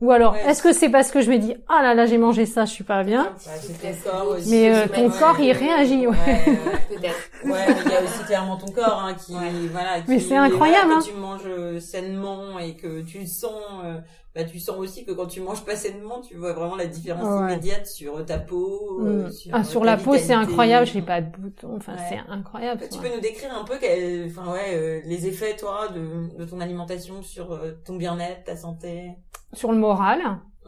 Ou 0.03 0.11
alors, 0.13 0.35
Ouais. 0.35 0.45
est-ce 0.47 0.63
que 0.63 0.73
c'est 0.75 0.91
parce 0.91 1.11
que 1.11 1.23
je 1.23 1.31
me 1.31 1.39
dis 1.39 1.55
ah 1.69 1.81
là 1.83 1.95
là 1.95 2.05
j'ai 2.05 2.19
mangé 2.19 2.45
ça, 2.45 2.67
je 2.67 2.71
suis 2.73 2.85
pas 2.85 3.03
bien, 3.03 3.25
Ouais, 3.47 3.75
peut-être 3.81 4.03
ton 4.05 4.11
corps 4.11 4.29
aussi. 4.37 4.51
mais 4.51 4.75
euh, 4.75 4.87
ton 4.95 5.09
ouais, 5.09 5.19
corps 5.19 5.41
il 5.41 5.53
réagit. 5.53 6.07
Ouais. 6.07 6.15
Ouais, 6.27 6.43
ouais. 6.47 6.57
Peut-être. 6.97 7.31
Ouais, 7.45 7.65
mais 7.69 7.77
il 7.87 7.91
y 7.93 7.95
a 7.97 8.03
aussi 8.03 8.25
clairement 8.27 8.57
ton 8.59 8.71
corps 8.73 9.03
hein, 9.07 9.15
qui, 9.15 9.33
Ouais. 9.33 9.51
voilà, 9.73 10.01
qui, 10.01 10.11
Mais 10.11 10.21
c'est 10.21 10.37
incroyable, 10.37 10.87
voilà, 10.89 10.99
hein. 10.99 11.01
Quand 11.03 11.13
tu 11.13 11.19
manges 11.19 11.41
euh, 11.47 11.81
sainement 11.81 12.59
et 12.59 12.77
que 12.77 13.01
tu 13.03 13.21
le 13.21 13.27
sens, 13.27 13.53
euh, 13.87 13.97
bah 14.37 14.45
tu 14.45 14.61
sens 14.61 14.77
aussi 14.77 15.05
que 15.05 15.13
quand 15.13 15.27
tu 15.27 15.41
manges 15.41 15.65
pas 15.65 15.75
sainement, 15.75 16.21
tu 16.21 16.37
vois 16.37 16.53
vraiment 16.53 16.77
la 16.77 16.87
différence 16.87 17.25
Ouais. 17.41 17.53
immédiate 17.53 17.87
sur 17.87 18.25
ta 18.25 18.39
peau. 18.39 19.01
euh, 19.01 19.27
Mm. 19.27 19.31
sur, 19.33 19.51
Ah, 19.55 19.61
euh, 19.61 19.65
sur 19.65 19.81
ta 19.81 19.87
la 19.87 19.97
peau, 19.97 20.15
c'est 20.17 20.35
incroyable. 20.35 20.87
J'ai 20.87 21.03
pas 21.03 21.21
de 21.23 21.35
boutons. 21.37 21.77
Enfin, 21.77 21.95
Ouais. 21.95 22.03
c'est 22.09 22.19
incroyable. 22.31 22.83
Tu 22.91 22.99
quoi. 22.99 23.09
peux 23.09 23.15
nous 23.15 23.21
décrire 23.21 23.53
un 23.57 23.65
peu, 23.65 23.75
quel- 23.81 24.27
enfin 24.27 24.53
ouais, 24.53 24.75
euh, 24.75 25.01
les 25.07 25.27
effets 25.27 25.57
toi 25.57 25.89
de, 25.89 26.37
de 26.37 26.45
ton 26.45 26.61
alimentation 26.61 27.23
sur 27.23 27.53
euh, 27.53 27.73
ton 27.85 27.97
bien-être, 27.97 28.45
ta 28.45 28.57
santé? 28.57 29.13
Sur 29.55 29.73
le 29.73 29.79
moral, 29.79 30.21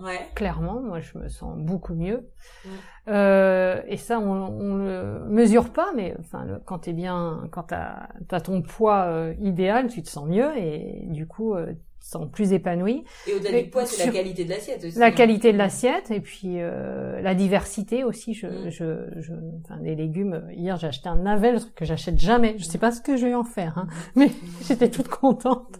Ouais. 0.03 0.29
clairement, 0.37 0.81
moi, 0.81 1.01
je 1.01 1.19
me 1.19 1.29
sens 1.29 1.59
beaucoup 1.59 1.95
mieux. 1.95 2.29
Mm. 2.65 2.69
Euh, 3.09 3.81
et 3.87 3.97
ça, 3.97 4.19
on, 4.21 4.31
on 4.33 4.77
le 4.77 5.25
mesure 5.29 5.71
pas, 5.71 5.89
mais 5.97 6.15
enfin, 6.21 6.45
le- 6.45 6.61
quand 6.65 6.79
t'es 6.81 6.93
bien, 6.93 7.49
quand 7.51 7.65
t'as 7.65 8.09
as 8.31 8.41
ton 8.41 8.63
poids 8.63 9.05
euh, 9.07 9.35
idéal, 9.41 9.89
tu 9.89 10.03
te 10.03 10.09
sens 10.09 10.27
mieux 10.29 10.57
et 10.57 11.05
du 11.07 11.27
coup, 11.27 11.55
euh, 11.55 11.73
sens 12.01 12.27
plus 12.31 12.53
épanoui. 12.53 13.05
Et 13.27 13.35
au-delà 13.35 13.63
du 13.63 13.71
poids, 13.71 13.87
c'est 13.87 14.07
la 14.07 14.13
qualité 14.13 14.45
de 14.45 14.51
l'assiette 14.51 14.85
aussi. 14.85 14.99
La 14.99 15.07
hein. 15.07 15.11
qualité 15.11 15.53
de 15.53 15.59
l'assiette 15.59 16.11
et 16.11 16.21
puis 16.21 16.61
euh, 16.61 17.21
la 17.21 17.35
diversité 17.35 18.05
aussi. 18.05 18.35
Je, 18.35 18.49
Mm. 18.49 18.71
je, 18.71 19.21
je, 19.21 19.33
enfin, 19.65 19.81
des 19.81 19.95
légumes. 19.95 20.43
Hier, 20.55 20.77
j'ai 20.77 20.89
acheté 20.89 21.09
un 21.09 21.17
navet, 21.17 21.53
le 21.53 21.61
truc 21.61 21.75
que 21.75 21.85
j'achète 21.85 22.19
jamais. 22.19 22.55
Je 22.59 22.65
sais 22.65 22.79
pas 22.79 22.91
ce 22.91 23.01
que 23.01 23.17
je 23.17 23.27
vais 23.27 23.35
en 23.35 23.45
faire, 23.45 23.79
hein, 23.79 23.87
mais 24.15 24.31
j'étais 24.67 24.91
toute 24.91 25.09
contente. 25.09 25.79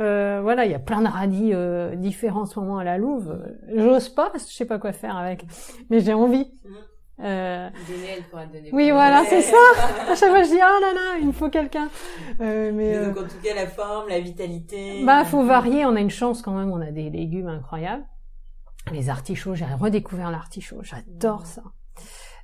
Euh, 0.00 0.40
voilà, 0.42 0.64
il 0.64 0.70
y 0.70 0.74
a 0.74 0.78
plein 0.78 1.02
de 1.02 1.08
radis 1.08 1.50
euh, 1.52 1.94
différents 1.96 2.42
en 2.42 2.46
ce 2.46 2.58
moment 2.60 2.78
à 2.78 2.84
la 2.84 2.98
Louve. 2.98 3.38
J'ose 3.74 4.08
pas 4.08 4.30
parce 4.30 4.44
que 4.44 4.50
je 4.50 4.56
sais 4.56 4.64
pas 4.64 4.78
quoi 4.78 4.92
faire 4.92 5.16
avec, 5.16 5.44
mais 5.90 6.00
j'ai 6.00 6.14
envie. 6.14 6.50
Euh, 7.18 7.70
Donner, 7.88 8.08
elle 8.18 8.22
pourra 8.24 8.46
te 8.46 8.52
donner. 8.52 8.68
oui, 8.72 8.90
voilà, 8.90 9.24
c'est 9.24 9.40
ça. 9.42 9.56
À 10.10 10.14
chaque 10.14 10.28
fois, 10.30 10.42
je 10.42 10.48
dis 10.50 10.60
ah 10.60 10.78
là 10.82 10.92
là, 10.94 11.18
il 11.20 11.26
me 11.28 11.32
faut 11.32 11.48
quelqu'un. 11.48 11.88
Euh, 12.40 12.70
mais 12.72 12.90
Mais 12.90 12.96
euh, 12.96 13.06
donc 13.06 13.24
en 13.24 13.28
tout 13.28 13.38
cas 13.42 13.54
la 13.54 13.66
forme, 13.66 14.08
la 14.10 14.20
vitalité. 14.20 15.02
bah, 15.04 15.24
faut 15.24 15.42
varier. 15.44 15.86
On 15.86 15.96
a 15.96 16.00
une 16.00 16.10
chance 16.10 16.42
quand 16.42 16.52
même. 16.52 16.70
On 16.70 16.80
a 16.80 16.90
des 16.90 17.08
légumes 17.08 17.48
incroyables. 17.48 18.04
Les 18.92 19.08
artichauts, 19.08 19.54
j'ai 19.54 19.64
redécouvert 19.64 20.30
l'artichaut. 20.30 20.80
J'adore 20.82 21.46
ça. 21.46 21.62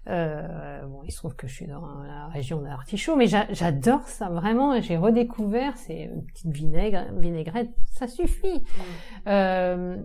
Euh, 0.09 0.83
bon, 0.87 1.03
il 1.05 1.13
se 1.13 1.19
trouve 1.19 1.37
que 1.37 1.47
je 1.47 1.55
suis 1.55 1.67
dans 1.69 1.87
la 2.03 2.27
région 2.27 2.61
de 2.61 2.67
l'artichaut, 2.67 3.15
mais 3.15 3.27
j'a- 3.29 3.47
j'adore 3.53 4.03
ça 4.09 4.29
vraiment. 4.31 4.81
J'ai 4.81 4.97
redécouvert, 4.97 5.77
c'est 5.77 6.05
une 6.13 6.25
petite 6.25 6.51
vinaigre, 6.51 7.05
vinaigrette, 7.19 7.71
ça 7.93 8.09
suffit. 8.09 8.65
Euh, 9.29 9.97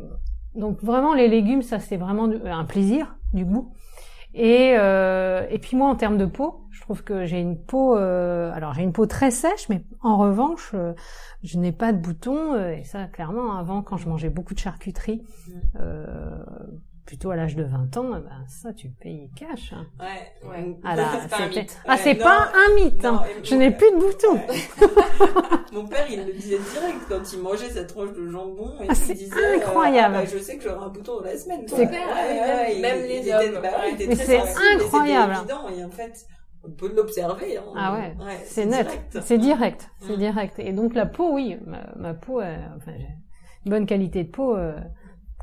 donc 0.54 0.84
vraiment 0.84 1.14
les 1.16 1.28
légumes, 1.28 1.64
ça 1.64 1.80
c'est 1.80 1.98
vraiment 1.98 2.30
un 2.46 2.66
plaisir, 2.66 3.16
du 3.34 3.44
goût. 3.46 3.74
Et 4.40 4.76
euh, 4.78 5.48
et 5.50 5.58
puis 5.58 5.76
moi 5.76 5.90
en 5.90 5.96
termes 5.96 6.18
de 6.18 6.26
peau, 6.26 6.68
je 6.72 6.82
trouve 6.82 7.04
que 7.04 7.26
j'ai 7.26 7.40
une 7.40 7.58
peau, 7.58 7.98
euh, 7.98 8.52
alors 8.54 8.74
j'ai 8.74 8.84
une 8.84 8.94
peau 8.94 9.08
très 9.08 9.32
sèche, 9.32 9.68
mais 9.70 9.84
en 10.02 10.18
revanche, 10.18 10.72
euh, 10.76 10.94
je 11.44 11.58
n'ai 11.58 11.72
pas 11.72 11.92
de 11.92 11.98
boutons. 11.98 12.54
euh, 12.54 12.70
et 12.76 12.84
ça 12.84 13.06
clairement 13.08 13.58
avant 13.58 13.82
quand 13.82 13.98
je 13.98 14.08
mangeais 14.08 14.30
beaucoup 14.30 14.54
de 14.54 14.60
charcuterie. 14.60 15.24
Plutôt 17.08 17.32
à 17.32 17.38
l'âge 17.38 17.56
de 17.56 17.64
20 17.64 17.96
ans, 17.98 18.10
eh 18.18 18.20
ben, 18.20 18.44
ça 18.48 18.74
tu 18.74 18.90
payes 18.90 19.32
cash. 19.34 19.72
hein. 19.74 19.88
Ouais. 19.98 20.50
Ouais. 20.50 20.78
Ah, 20.84 20.94
là, 20.96 21.06
c'est 21.22 21.30
pas 21.30 21.44
un 21.44 21.48
mythe. 21.48 21.80
ah, 21.88 21.92
Ouais, 21.94 21.98
c'est 22.04 22.16
pas 22.16 22.50
un 22.54 22.76
mythe. 22.76 23.02
Non, 23.02 23.14
hein. 23.16 23.24
Je 23.44 23.56
n'ai 23.56 23.72
plus 23.72 23.90
de 23.92 23.96
boutons. 23.96 24.42
Mon 25.72 25.88
père, 25.88 26.06
il 26.12 26.26
le 26.26 26.34
disait 26.34 26.58
direct 26.60 26.98
quand 27.08 27.32
il 27.34 27.42
mangeait 27.42 27.70
cette 27.70 27.88
tranche 27.88 28.12
de 28.12 28.28
jambon. 28.28 28.74
Et 28.82 28.84
Ah, 28.84 28.86
il 28.90 28.96
c'est 28.98 29.14
disait, 29.14 29.36
euh, 29.38 29.56
incroyable. 29.56 30.16
ah, 30.18 30.22
bah, 30.22 30.26
je 30.26 30.38
sais 30.38 30.58
que 30.58 30.64
j'aurai 30.64 30.84
un 30.86 30.90
bouton 30.90 31.16
dans 31.20 31.24
la 31.26 31.38
semaine. 31.38 31.62
C'est- 31.68 31.76
Ouais, 31.78 31.86
ouais, 31.88 32.80
même- 32.80 32.82
même 32.82 33.06
il- 33.06 33.08
les 33.08 33.16
il 33.20 33.22
était- 33.22 33.34
hommes. 33.56 33.62
bah 33.62 33.70
ouais, 33.80 33.92
il 33.92 33.94
était 33.96 34.08
Mais 34.08 34.16
très 34.16 34.26
c'est 34.26 34.40
incroyable. 34.84 35.34
évident, 35.40 35.70
et 35.70 35.84
en 35.86 35.90
fait, 35.90 36.26
on 36.66 36.72
peut 36.72 36.92
l'observer. 36.94 37.58
hein. 37.58 37.64
Ah 37.78 37.94
ouais, 37.94 38.16
c'est 38.44 38.66
net, 38.66 38.86
direct. 38.86 39.18
c'est 39.22 39.38
direct, 39.38 39.90
c'est 40.02 40.18
direct. 40.18 40.60
Et 40.60 40.74
donc 40.74 40.94
la 40.94 41.06
peau, 41.06 41.32
oui, 41.34 41.58
ma, 41.66 41.88
ma 41.96 42.14
peau, 42.14 42.42
euh, 42.42 42.58
enfin, 42.76 42.92
j'ai 42.98 43.08
une 43.66 43.72
bonne 43.72 43.86
qualité 43.86 44.26
de 44.26 44.30
peau 44.30 44.58
euh, 44.58 44.76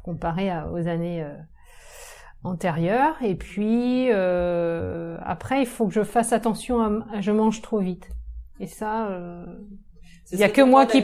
comparée 0.02 0.50
à- 0.50 0.70
aux 0.70 0.86
années 0.88 1.22
euh, 1.22 1.32
antérieures. 2.44 3.16
Et 3.22 3.34
puis 3.34 4.08
euh, 4.12 5.16
après, 5.24 5.60
il 5.62 5.66
faut 5.66 5.86
que 5.86 5.94
je 5.94 6.02
fasse 6.04 6.32
attention 6.32 6.80
à, 6.80 6.90
à- 7.16 7.20
je 7.20 7.32
mange 7.32 7.60
trop 7.62 7.78
vite. 7.80 8.08
Et 8.60 8.66
ça, 8.66 9.08
euh, 9.08 9.44
il 10.32 10.38
y 10.38 10.44
a 10.44 10.48
que 10.48 10.62
moi 10.62 10.86
qui- 10.86 10.98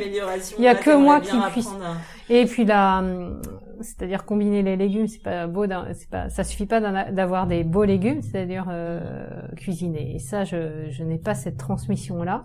il 0.59 0.65
y 0.65 0.69
a 0.69 0.73
là, 0.75 0.79
que 0.79 0.91
moi 0.97 1.21
qui 1.21 1.37
puisse. 1.53 1.69
à- 1.69 1.73
Et 2.33 2.45
puis 2.47 2.65
là, 2.65 3.03
c'est-à-dire 3.81 4.25
combiner 4.25 4.63
les 4.63 4.77
légumes, 4.77 5.07
c'est 5.09 5.23
pas 5.23 5.47
beau, 5.47 5.65
c'est 5.95 6.09
pas, 6.11 6.29
ça 6.29 6.45
suffit 6.45 6.67
pas 6.67 6.81
d'avoir 7.11 7.47
des 7.47 7.65
beaux 7.65 7.85
légumes, 7.85 8.23
c'est-à-dire 8.23 8.67
euh, 8.71 9.01
cuisiner. 9.57 10.15
Et 10.15 10.19
ça, 10.19 10.45
je, 10.45 10.87
je 10.91 11.03
n'ai 11.03 11.19
pas 11.19 11.35
cette 11.35 11.57
transmission-là. 11.57 12.45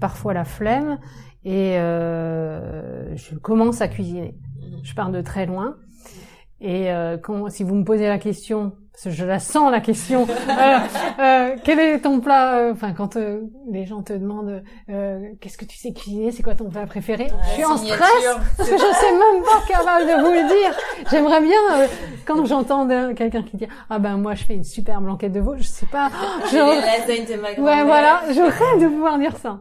Parfois 0.00 0.32
la 0.32 0.44
flemme 0.44 0.98
et 1.44 1.76
euh, 1.78 3.14
je 3.16 3.34
commence 3.36 3.80
à 3.80 3.88
cuisiner. 3.88 4.34
Mhm. 4.60 4.80
Je 4.84 4.94
pars 4.94 5.10
de 5.10 5.20
très 5.20 5.46
loin. 5.46 5.76
Et 6.60 6.90
euh, 6.90 7.16
quand, 7.18 7.48
si 7.50 7.62
vous 7.62 7.74
me 7.76 7.84
posez 7.84 8.08
la 8.08 8.18
question, 8.18 8.72
parce 8.92 9.04
que 9.04 9.10
je 9.10 9.24
la 9.24 9.38
sens 9.38 9.70
la 9.70 9.80
question, 9.80 10.26
euh, 10.48 10.78
euh, 11.20 11.56
quel 11.62 11.78
est 11.78 12.00
ton 12.00 12.18
plat 12.18 12.56
euh, 12.58 12.72
Enfin, 12.72 12.92
quand 12.92 13.14
euh, 13.16 13.42
les 13.70 13.86
gens 13.86 14.02
te 14.02 14.12
demandent 14.12 14.64
euh, 14.90 15.20
qu'est-ce 15.40 15.56
que 15.56 15.64
tu 15.64 15.76
sais 15.76 15.92
cuisiner, 15.92 16.32
c'est 16.32 16.42
quoi 16.42 16.56
ton 16.56 16.68
plat 16.68 16.84
préféré? 16.84 17.28
Je 17.50 17.52
suis 17.54 17.64
en 17.64 17.76
stress 17.76 18.00
parce 18.56 18.68
que 18.70 18.76
je 18.76 18.82
sais 18.82 19.12
même 19.12 19.42
pas 19.44 19.62
capable 19.68 20.04
de 20.04 20.20
vous 20.20 20.32
le 20.32 20.48
dire. 20.48 20.76
J'aimerais 21.12 21.40
bien 21.40 21.58
euh, 21.74 21.86
quand 22.26 22.44
j'entends 22.44 22.88
quelqu'un 23.14 23.42
qui 23.42 23.56
dit 23.56 23.68
ah 23.88 24.00
ben 24.00 24.16
moi 24.16 24.34
je 24.34 24.42
fais 24.44 24.54
une 24.54 24.64
super 24.64 25.00
blanquette 25.00 25.32
de 25.32 25.40
veau, 25.40 25.54
je 25.56 25.62
sais 25.62 25.86
pas. 25.86 26.10
Les 26.50 26.50
Je... 26.50 26.56
lasagnes 26.56 27.36
de 27.36 27.40
ma 27.40 27.50
Ouais 27.50 27.84
voilà, 27.84 28.22
je 28.30 28.40
rêve 28.40 28.82
de 28.82 28.88
pouvoir 28.88 29.16
dire 29.20 29.36
ça. 29.36 29.60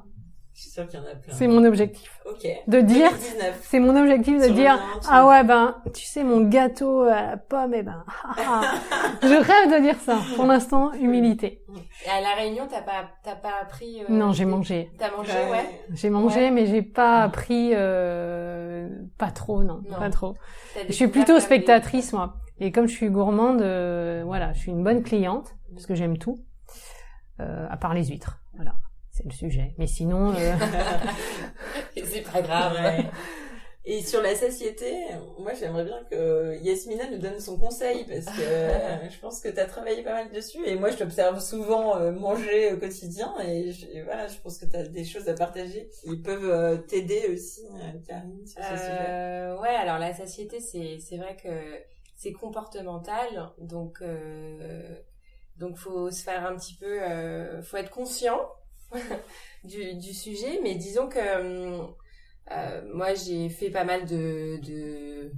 Je 0.57 0.63
suis 0.63 0.71
sûre 0.71 0.87
qu'il 0.87 0.99
y 0.99 1.03
en 1.03 1.05
a 1.05 1.13
plein. 1.13 1.35
C'est 1.35 1.45
mon 1.47 1.63
objectif. 1.65 2.19
Ok. 2.25 2.47
De 2.65 2.81
dire 2.81 3.11
2019. 3.11 3.59
C'est 3.61 3.79
mon 3.79 3.95
objectif 3.95 4.41
de 4.41 4.47
dire 4.53 4.79
ah 5.07 5.27
ouais 5.27 5.43
ben 5.43 5.75
tu 5.93 6.03
sais 6.03 6.23
mon 6.23 6.41
gâteau 6.41 7.01
à 7.03 7.21
la 7.21 7.37
pomme 7.37 7.75
et 7.75 7.83
ben 7.83 8.03
ah, 8.23 8.33
ah. 8.39 8.61
je 9.21 9.27
rêve 9.35 9.77
de 9.79 9.83
dire 9.83 9.99
ça. 9.99 10.17
Pour 10.35 10.45
l'instant 10.45 10.91
humilité. 10.99 11.61
Et 12.07 12.09
à 12.09 12.21
la 12.21 12.33
Réunion, 12.33 12.65
t'as 12.67 12.81
pas, 12.81 13.05
t'as 13.23 13.35
pas 13.35 13.53
appris. 13.61 14.01
euh, 14.01 14.05
Non 14.09 14.31
j'ai 14.31 14.45
mangé. 14.45 14.89
T'as 14.97 15.11
mangé, 15.15 15.31
Ouais. 15.31 15.51
ouais. 15.51 15.81
J'ai 15.93 16.09
mangé 16.09 16.39
Ouais. 16.45 16.51
mais 16.51 16.65
j'ai 16.65 16.81
pas 16.81 17.21
appris 17.21 17.73
euh, 17.75 18.89
pas 19.19 19.29
trop 19.29 19.61
non, 19.63 19.83
Non. 19.87 19.99
pas 19.99 20.09
trop. 20.09 20.33
Je 20.87 20.91
suis 20.91 21.07
plutôt 21.07 21.39
spectatrice 21.39 22.13
moi. 22.13 22.33
Et 22.59 22.71
comme 22.71 22.87
je 22.87 22.93
suis 22.95 23.11
gourmande 23.11 23.61
euh, 23.61 24.23
voilà 24.25 24.53
je 24.53 24.59
suis 24.61 24.71
une 24.71 24.83
bonne 24.83 25.03
cliente 25.03 25.53
parce 25.75 25.85
que 25.85 25.93
j'aime 25.93 26.17
tout 26.17 26.39
euh, 27.41 27.67
à 27.69 27.77
part 27.77 27.93
les 27.93 28.05
huîtres 28.05 28.39
voilà 28.55 28.73
c'est 29.17 29.25
le 29.25 29.31
sujet. 29.31 29.73
Mais 29.77 29.87
sinon 29.87 30.33
euh, 30.35 30.53
C'est 31.95 32.21
pas 32.21 32.41
grave. 32.41 32.73
Ouais. 32.73 33.05
Et 33.89 34.01
sur 34.03 34.21
la 34.21 34.35
satiété, 34.35 34.93
moi 35.39 35.53
j'aimerais 35.53 35.85
bien 35.85 36.03
que 36.11 36.61
Yasmina 36.61 37.09
nous 37.09 37.19
donne 37.19 37.39
son 37.39 37.57
conseil 37.57 38.03
parce 38.03 38.25
que 38.25 38.41
euh, 38.41 39.09
je 39.09 39.17
pense 39.19 39.39
que 39.39 39.47
tu 39.47 39.59
as 39.59 39.65
travaillé 39.65 40.03
pas 40.03 40.11
mal 40.11 40.29
dessus 40.29 40.59
et 40.65 40.75
moi 40.75 40.91
je 40.91 40.97
t'observe 40.97 41.39
souvent 41.39 41.95
euh, 41.95 42.11
manger 42.11 42.73
au 42.73 42.77
quotidien 42.77 43.33
et, 43.45 43.71
je, 43.71 43.85
et 43.87 44.03
voilà, 44.03 44.27
je 44.27 44.37
pense 44.39 44.57
que 44.57 44.65
tu 44.65 44.75
as 44.75 44.83
des 44.83 45.05
choses 45.05 45.29
à 45.29 45.33
partager 45.33 45.89
qui 46.01 46.17
peuvent 46.17 46.49
euh, 46.49 46.77
t'aider 46.77 47.29
aussi, 47.33 47.65
Karine, 48.05 48.45
sur 48.45 48.61
ce 48.61 48.69
sujet. 48.75 49.55
Ouais, 49.61 49.75
alors 49.75 49.99
la 49.99 50.13
satiété, 50.13 50.59
c'est 50.59 50.99
c'est 50.99 51.15
vrai 51.15 51.37
que 51.41 51.47
c'est 52.17 52.33
comportemental, 52.33 53.53
donc 53.59 53.99
euh, 54.01 54.97
donc 55.55 55.77
faut 55.77 56.11
se 56.11 56.23
faire 56.23 56.45
un 56.45 56.55
petit 56.57 56.73
peu, 56.73 57.01
euh, 57.03 57.61
faut 57.61 57.77
être 57.77 57.91
conscient 57.91 58.41
du 59.63 59.95
du 59.95 60.13
sujet, 60.13 60.59
mais 60.63 60.75
disons 60.75 61.07
que 61.07 61.19
euh, 62.51 62.93
moi 62.93 63.13
j'ai 63.13 63.49
fait 63.49 63.69
pas 63.69 63.83
mal 63.83 64.05
de 64.05 64.59
de 64.63 65.31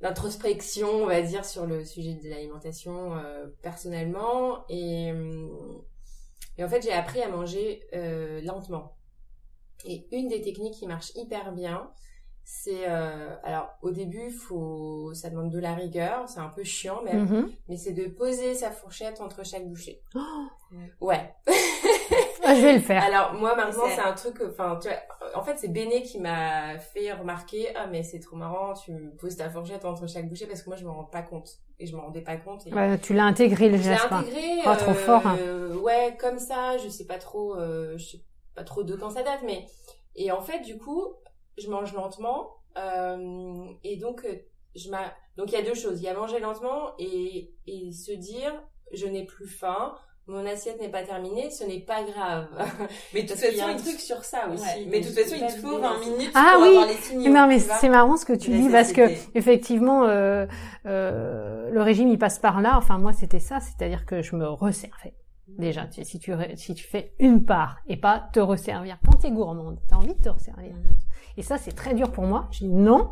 d'introspection, 0.00 0.88
on 0.88 1.06
va 1.06 1.22
dire, 1.22 1.44
sur 1.44 1.66
le 1.66 1.84
sujet 1.84 2.14
de 2.14 2.28
l'alimentation 2.28 3.16
euh, 3.16 3.46
personnellement 3.62 4.64
et 4.68 5.12
et 6.58 6.64
en 6.64 6.68
fait 6.68 6.82
j'ai 6.82 6.92
appris 6.92 7.22
à 7.22 7.28
manger 7.28 7.82
euh, 7.94 8.40
lentement. 8.42 8.96
Et 9.84 10.06
une 10.12 10.28
des 10.28 10.40
techniques 10.40 10.74
qui 10.74 10.86
marche 10.86 11.12
hyper 11.14 11.52
bien, 11.52 11.90
c'est 12.44 12.88
euh, 12.88 13.34
alors 13.42 13.68
au 13.82 13.90
début 13.90 14.30
faut 14.30 15.12
ça 15.14 15.30
demande 15.30 15.50
de 15.50 15.58
la 15.58 15.74
rigueur, 15.74 16.28
c'est 16.28 16.40
un 16.40 16.48
peu 16.48 16.62
chiant 16.62 17.02
même, 17.02 17.26
mhm. 17.26 17.50
mais 17.68 17.76
c'est 17.76 17.92
de 17.92 18.06
poser 18.06 18.54
sa 18.54 18.70
fourchette 18.70 19.20
entre 19.20 19.44
chaque 19.44 19.68
bouchée. 19.68 20.00
Ouais. 21.00 21.34
Ah, 22.44 22.54
je 22.54 22.60
vais 22.60 22.72
le 22.74 22.80
faire. 22.80 23.02
Alors 23.02 23.34
moi 23.34 23.54
maintenant 23.56 23.84
C'est- 23.88 24.00
un 24.00 24.12
truc, 24.12 24.40
enfin 24.48 24.78
tu 24.80 24.88
vois, 24.88 24.98
en 25.38 25.42
fait 25.42 25.56
c'est 25.58 25.68
Béné 25.68 26.02
qui 26.02 26.18
m'a 26.20 26.78
fait 26.78 27.12
remarquer 27.12 27.74
ah 27.76 27.86
mais 27.86 28.02
c'est 28.02 28.20
trop 28.20 28.36
marrant, 28.36 28.74
tu 28.74 28.92
me 28.92 29.14
poses 29.16 29.36
ta 29.36 29.48
fourchette 29.50 29.84
entre 29.84 30.06
chaque 30.08 30.28
bouchée 30.28 30.46
parce 30.46 30.62
que 30.62 30.68
moi 30.70 30.76
je 30.76 30.84
me 30.84 30.90
rends 30.90 31.04
pas 31.04 31.22
compte 31.22 31.48
et 31.78 31.86
je 31.86 31.94
me 31.96 32.00
rendais 32.00 32.22
pas 32.22 32.36
compte. 32.36 32.66
Et... 32.66 32.72
Ouais, 32.74 32.98
tu 32.98 33.14
l'as 33.14 33.24
intégré 33.24 33.68
le 33.68 33.76
Je 33.78 33.82
l'ai 33.82 33.94
geste. 33.96 34.08
quoi. 34.08 34.18
intégré. 34.18 34.42
Ah, 34.64 34.76
trop 34.76 34.94
fort, 34.94 35.26
hein. 35.26 35.36
euh, 35.40 35.76
Ouais, 35.78 36.16
comme 36.18 36.38
ça, 36.38 36.76
je 36.78 36.88
sais 36.88 37.06
pas 37.06 37.18
trop, 37.18 37.54
euh, 37.56 37.96
je 37.98 38.04
sais 38.12 38.20
pas 38.54 38.64
trop 38.64 38.82
de 38.82 38.94
quand 38.96 39.10
ça 39.10 39.22
date, 39.22 39.40
mais 39.44 39.66
et 40.14 40.32
en 40.32 40.40
fait, 40.40 40.60
du 40.60 40.78
coup, 40.78 41.14
je 41.58 41.68
mange 41.70 41.92
lentement 41.94 42.54
euh, 42.78 43.64
et 43.84 43.96
donc 43.96 44.24
euh, 44.24 44.34
je 44.74 44.90
m'a 44.90 45.12
donc 45.36 45.50
il 45.52 45.54
y 45.54 45.58
a 45.58 45.62
deux 45.62 45.74
choses, 45.74 46.00
il 46.00 46.04
y 46.04 46.08
a 46.08 46.14
manger 46.14 46.38
lentement 46.40 46.92
et 46.98 47.50
et 47.66 47.92
se 47.92 48.12
dire 48.12 48.52
je 48.92 49.06
n'ai 49.06 49.24
plus 49.24 49.46
faim. 49.48 49.94
Mon 50.28 50.44
assiette 50.44 50.80
n'est 50.80 50.88
pas 50.88 51.04
terminée, 51.04 51.50
ce 51.50 51.62
n'est 51.62 51.78
pas 51.78 52.02
grave. 52.02 52.48
Mais 53.14 53.22
de 53.22 53.28
toute 53.28 53.38
Parce 53.38 53.48
qu'il 53.48 53.56
y 53.58 53.60
a 53.60 53.64
façon, 53.66 53.78
un 53.78 53.80
truc 53.82 54.00
sur 54.00 54.24
ça 54.24 54.48
aussi. 54.52 54.62
Ouais, 54.62 54.86
mais 54.90 55.00
de 55.00 55.06
toute 55.06 55.14
façon, 55.16 55.36
il 55.36 55.46
te 55.46 55.52
faut 55.60 55.78
20 55.78 55.98
minutes 56.00 56.30
Ah 56.34 56.52
pour 56.54 56.62
oui. 56.62 56.68
avoir 56.70 56.86
les 56.88 56.94
signaux. 56.94 57.32
Non 57.32 57.46
mais 57.46 57.60
c'est 57.60 57.88
marrant 57.88 58.16
ce 58.16 58.24
que 58.24 58.32
tu 58.32 58.50
dis 58.50 58.68
parce 58.68 58.92
que 58.92 59.02
effectivement 59.36 60.02
euh, 60.04 60.46
euh, 60.86 61.70
le 61.70 61.80
régime 61.82 62.08
il 62.08 62.18
passe 62.18 62.38
par 62.40 62.60
là. 62.60 62.74
Enfin 62.76 62.98
moi 62.98 63.12
c'était 63.12 63.38
ça, 63.38 63.60
c'est-à-dire 63.60 64.04
que 64.04 64.20
je 64.22 64.34
me 64.34 64.48
resservais. 64.48 65.14
Déjà, 65.48 65.86
tu- 65.86 66.04
si 66.04 66.18
tu 66.18 66.32
si 66.56 66.74
tu 66.74 66.84
fais 66.84 67.12
une 67.20 67.44
part 67.44 67.76
et 67.86 67.96
pas 67.96 68.28
te 68.32 68.40
resservir. 68.40 68.98
Quand 69.06 69.18
t'es 69.18 69.30
gourmande, 69.30 69.78
t'as 69.88 69.94
envie 69.96 70.14
de 70.14 70.20
te 70.22 70.28
resservir. 70.28 70.74
Et 71.36 71.42
ça 71.42 71.56
c'est 71.56 71.70
très 71.72 71.94
dur 71.94 72.10
pour 72.10 72.24
moi. 72.24 72.48
Je 72.50 72.58
dis 72.64 72.68
non. 72.68 73.10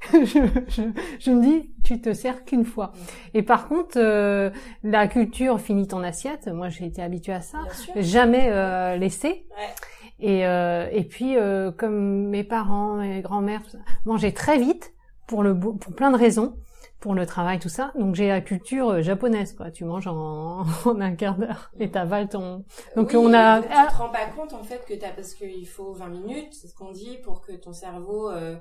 je, 0.12 0.24
je, 0.68 0.82
je 1.18 1.30
me 1.30 1.42
dis 1.42 1.70
tu 1.84 2.00
te 2.00 2.12
sers 2.12 2.44
qu'une 2.44 2.64
fois. 2.64 2.92
Et 3.34 3.42
par 3.42 3.68
contre 3.68 3.96
euh, 3.98 4.50
la 4.82 5.08
culture 5.08 5.60
finit 5.60 5.86
ton 5.88 6.02
assiette. 6.02 6.46
Moi 6.48 6.68
j'ai 6.68 6.86
été 6.86 7.02
habituée 7.02 7.32
à 7.34 7.40
ça. 7.40 7.58
Jamais 7.96 8.48
euh, 8.50 8.96
laisser. 8.96 9.46
Ouais. 9.56 9.74
Et, 10.20 10.44
euh, 10.46 10.88
et 10.90 11.04
puis, 11.04 11.36
euh, 11.36 11.70
comme 11.70 12.26
mes 12.26 12.42
parents, 12.42 12.94
mes 12.96 13.20
grands-mères, 13.20 13.62
mangeaient 14.04 14.32
très 14.32 14.58
vite 14.58 14.92
pour 15.28 15.44
le 15.44 15.56
pour 15.56 15.94
plein 15.94 16.10
de 16.10 16.16
raisons, 16.16 16.56
pour 16.98 17.14
le 17.14 17.24
travail, 17.24 17.60
tout 17.60 17.68
ça. 17.68 17.92
Donc 17.96 18.16
j'ai 18.16 18.26
la 18.26 18.40
culture 18.40 18.88
euh, 18.88 19.00
japonaise, 19.02 19.52
quoi. 19.52 19.70
Tu 19.70 19.84
manges 19.84 20.08
en, 20.08 20.64
en 20.86 21.00
un 21.00 21.14
quart 21.14 21.36
d'heure 21.36 21.70
et 21.78 21.90
t'avales 21.92 22.28
ton. 22.28 22.64
Donc 22.96 23.10
Oui, 23.10 23.16
on 23.16 23.32
a. 23.32 23.60
donc 23.60 23.70
tu 23.70 23.76
te 23.94 23.94
rends 23.96 24.08
pas 24.08 24.26
compte 24.36 24.52
en 24.54 24.64
fait 24.64 24.84
que 24.88 24.94
t'as 24.94 25.10
parce 25.10 25.34
qu'il 25.34 25.68
faut 25.68 25.92
20 25.92 26.08
minutes, 26.08 26.48
c'est 26.52 26.66
ce 26.66 26.74
qu'on 26.74 26.90
dit 26.90 27.18
pour 27.22 27.40
que 27.40 27.52
ton 27.52 27.72
cerveau 27.72 28.28
euh, 28.28 28.34
euh, 28.38 28.56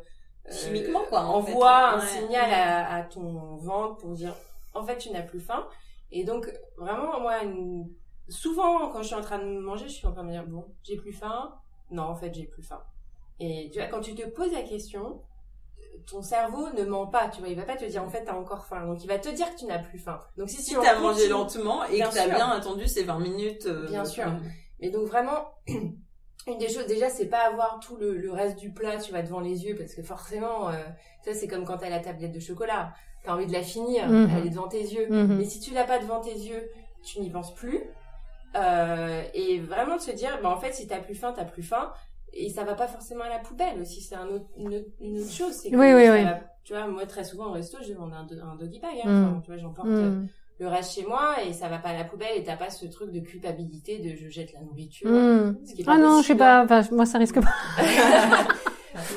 Chimiquement, 0.52 1.02
quoi, 1.10 1.22
en 1.22 1.36
envoie 1.36 1.89
un. 1.95 2.00
Ouais. 2.00 2.06
signal 2.08 2.52
à, 2.54 2.95
à 2.95 3.04
ton 3.04 3.58
ventre 3.58 3.98
pour 3.98 4.12
dire 4.12 4.34
en 4.74 4.84
fait 4.84 4.98
tu 4.98 5.10
n'as 5.12 5.24
plus 5.24 5.39
faim. 5.41 5.68
Et 6.12 6.24
donc 6.24 6.50
vraiment 6.78 7.20
moi 7.20 7.43
une- 7.43 7.89
souvent 8.30 8.89
quand 8.89 9.02
je 9.02 9.08
suis 9.08 9.16
en 9.16 9.22
train 9.22 9.39
de 9.39 9.60
manger, 9.60 9.88
je 9.88 9.93
suis 9.93 10.08
en 10.08 10.12
train 10.14 10.24
de 10.24 10.28
me 10.28 10.32
dire 10.34 10.45
bon 10.48 10.66
j'ai 10.84 10.95
plus 10.98 11.14
faim. 11.14 11.54
Non 11.91 12.04
en 12.04 12.16
fait 12.16 12.34
j'ai 12.34 12.45
plus 12.45 12.64
faim. 12.64 12.82
Et 13.39 13.70
tu 13.74 13.80
vois 13.80 13.88
quand 13.89 14.02
tu 14.02 14.16
te 14.16 14.26
poses 14.28 14.52
la 14.54 14.62
question, 14.64 15.22
ton 16.06 16.22
cerveau 16.22 16.70
ne 16.72 16.84
ment 16.86 17.08
pas, 17.08 17.28
tu 17.28 17.39
vois, 17.39 17.50
il 17.50 17.56
va 17.58 17.64
pas 17.66 17.76
te 17.76 17.84
dire 17.86 18.02
en 18.04 18.10
fait 18.10 18.24
t'as 18.24 18.36
encore 18.36 18.66
faim, 18.66 18.86
donc 18.86 19.04
il 19.04 19.08
va 19.08 19.20
te 19.20 19.30
dire 19.30 19.54
que 19.54 19.60
tu 19.60 19.66
n'as 19.66 19.80
plus 19.80 20.00
faim. 20.00 20.20
Donc 20.38 20.50
si, 20.50 20.62
Si 20.62 20.74
tu 20.74 20.80
t'as 20.82 20.98
en 20.98 21.02
mangé 21.02 21.28
lentement 21.28 21.84
et 21.86 22.00
que 22.00 22.14
t'as 22.14 22.28
bien 22.28 22.50
attendu 22.52 22.88
ces 22.88 23.04
20 23.04 23.20
minutes. 23.20 23.66
euh, 23.66 23.88
Bien 23.88 24.06
sûr. 24.06 24.28
euh, 24.28 24.32
Mais 24.80 24.89
donc 24.91 25.08
vraiment, 25.08 25.50
une 26.52 26.58
des 26.58 26.70
choses 26.70 26.88
déjà, 26.88 27.10
c'est 27.10 27.28
pas 27.28 27.48
avoir 27.48 27.80
tout 27.80 27.95
le, 27.98 28.18
le 28.18 28.32
reste 28.32 28.58
du 28.60 28.72
plat, 28.72 28.98
tu 28.98 29.12
vas 29.12 29.22
devant 29.22 29.39
les 29.39 29.66
yeux, 29.66 29.76
parce 29.76 29.93
que 29.93 30.02
forcément, 30.02 30.70
euh, 30.70 30.74
ça 31.24 31.34
c'est 31.34 31.48
comme 31.48 31.66
quand 31.66 31.78
t'as 31.78 31.89
la 31.89 32.00
tablette 32.00 32.32
de 32.32 32.39
chocolat, 32.39 32.93
t'as 33.24 33.34
envie 33.34 33.45
de 33.48 33.54
la 33.54 33.62
finir, 33.64 34.08
Mhm. 34.08 34.30
elle 34.38 34.48
est 34.48 34.50
devant 34.52 34.68
tes 34.68 34.82
yeux. 34.82 35.08
Mhm. 35.10 35.38
Mais 35.38 35.45
si 35.45 35.60
tu 35.60 35.74
l'as 35.74 35.84
pas 35.86 36.00
devant 36.00 36.22
tes 36.22 36.34
yeux, 36.34 36.70
tu 37.04 37.20
n'y 37.20 37.30
penses 37.30 37.54
plus. 37.54 37.82
Euh, 38.56 39.24
et 39.34 39.60
vraiment 39.60 39.98
de 39.98 40.02
se 40.02 40.12
dire, 40.12 40.39
bah 40.41 40.50
en 40.50 40.58
fait, 40.58 40.74
si 40.74 40.88
t'as 40.88 41.00
plus 41.00 41.16
faim, 41.16 41.34
t'as 41.36 41.45
plus 41.45 41.64
faim. 41.64 41.91
Et 42.34 42.50
ça 42.50 42.64
va 42.64 42.76
pas 42.76 42.88
forcément 42.88 43.24
à 43.24 43.30
la 43.30 43.39
poubelle 43.39 43.80
aussi, 43.82 44.02
c'est 44.02 44.16
un 44.16 44.28
autre, 44.28 44.45
une, 44.58 44.76
autre, 44.76 44.88
une 45.02 45.20
autre 45.20 45.32
chose. 45.32 45.54
c'est 45.54 45.70
Oui, 45.76 45.93
oui, 45.93 46.10
oui. 46.10 46.24
Tu 46.64 46.74
vois, 46.74 46.86
moi 46.88 47.06
très 47.06 47.24
souvent 47.24 47.48
au 47.48 47.52
resto, 47.54 47.78
je 47.82 47.93
demande 47.93 48.14
un, 48.14 48.24
do- 48.26 48.36
un 48.43 48.56
doggy 48.56 48.80
bag. 48.80 48.91
Hein, 49.04 49.10
Mhm. 49.32 49.41
Tu 49.41 49.48
vois, 49.52 49.58
j'emporte 49.58 49.88
euh. 49.88 50.24
Le 50.60 50.68
reste 50.68 50.93
chez 50.95 51.05
moi 51.05 51.36
et 51.47 51.53
ça 51.53 51.68
va 51.68 51.78
pas 51.78 51.89
à 51.89 51.93
la 51.97 52.03
poubelle 52.03 52.36
et 52.36 52.43
t'as 52.43 52.55
pas 52.58 52.70
ce 52.70 52.86
truc 52.88 53.12
de 53.12 53.20
culpabilité 53.20 53.99
de 53.99 54.16
je 54.16 54.30
jette 54.30 54.53
la 54.53 54.62
nourriture. 54.62 55.10
Mm. 55.10 55.58
Ce 55.68 55.74
qui 55.76 55.82
est 55.82 55.86
pas 55.86 55.93
Ah 55.95 55.97
non, 55.97 56.22
je 56.22 56.28
sais 56.28 56.36
pas, 56.36 56.64
enfin, 56.64 56.82
moi 56.91 57.05
ça 57.05 57.18
risque 57.20 57.39
pas. 57.41 57.53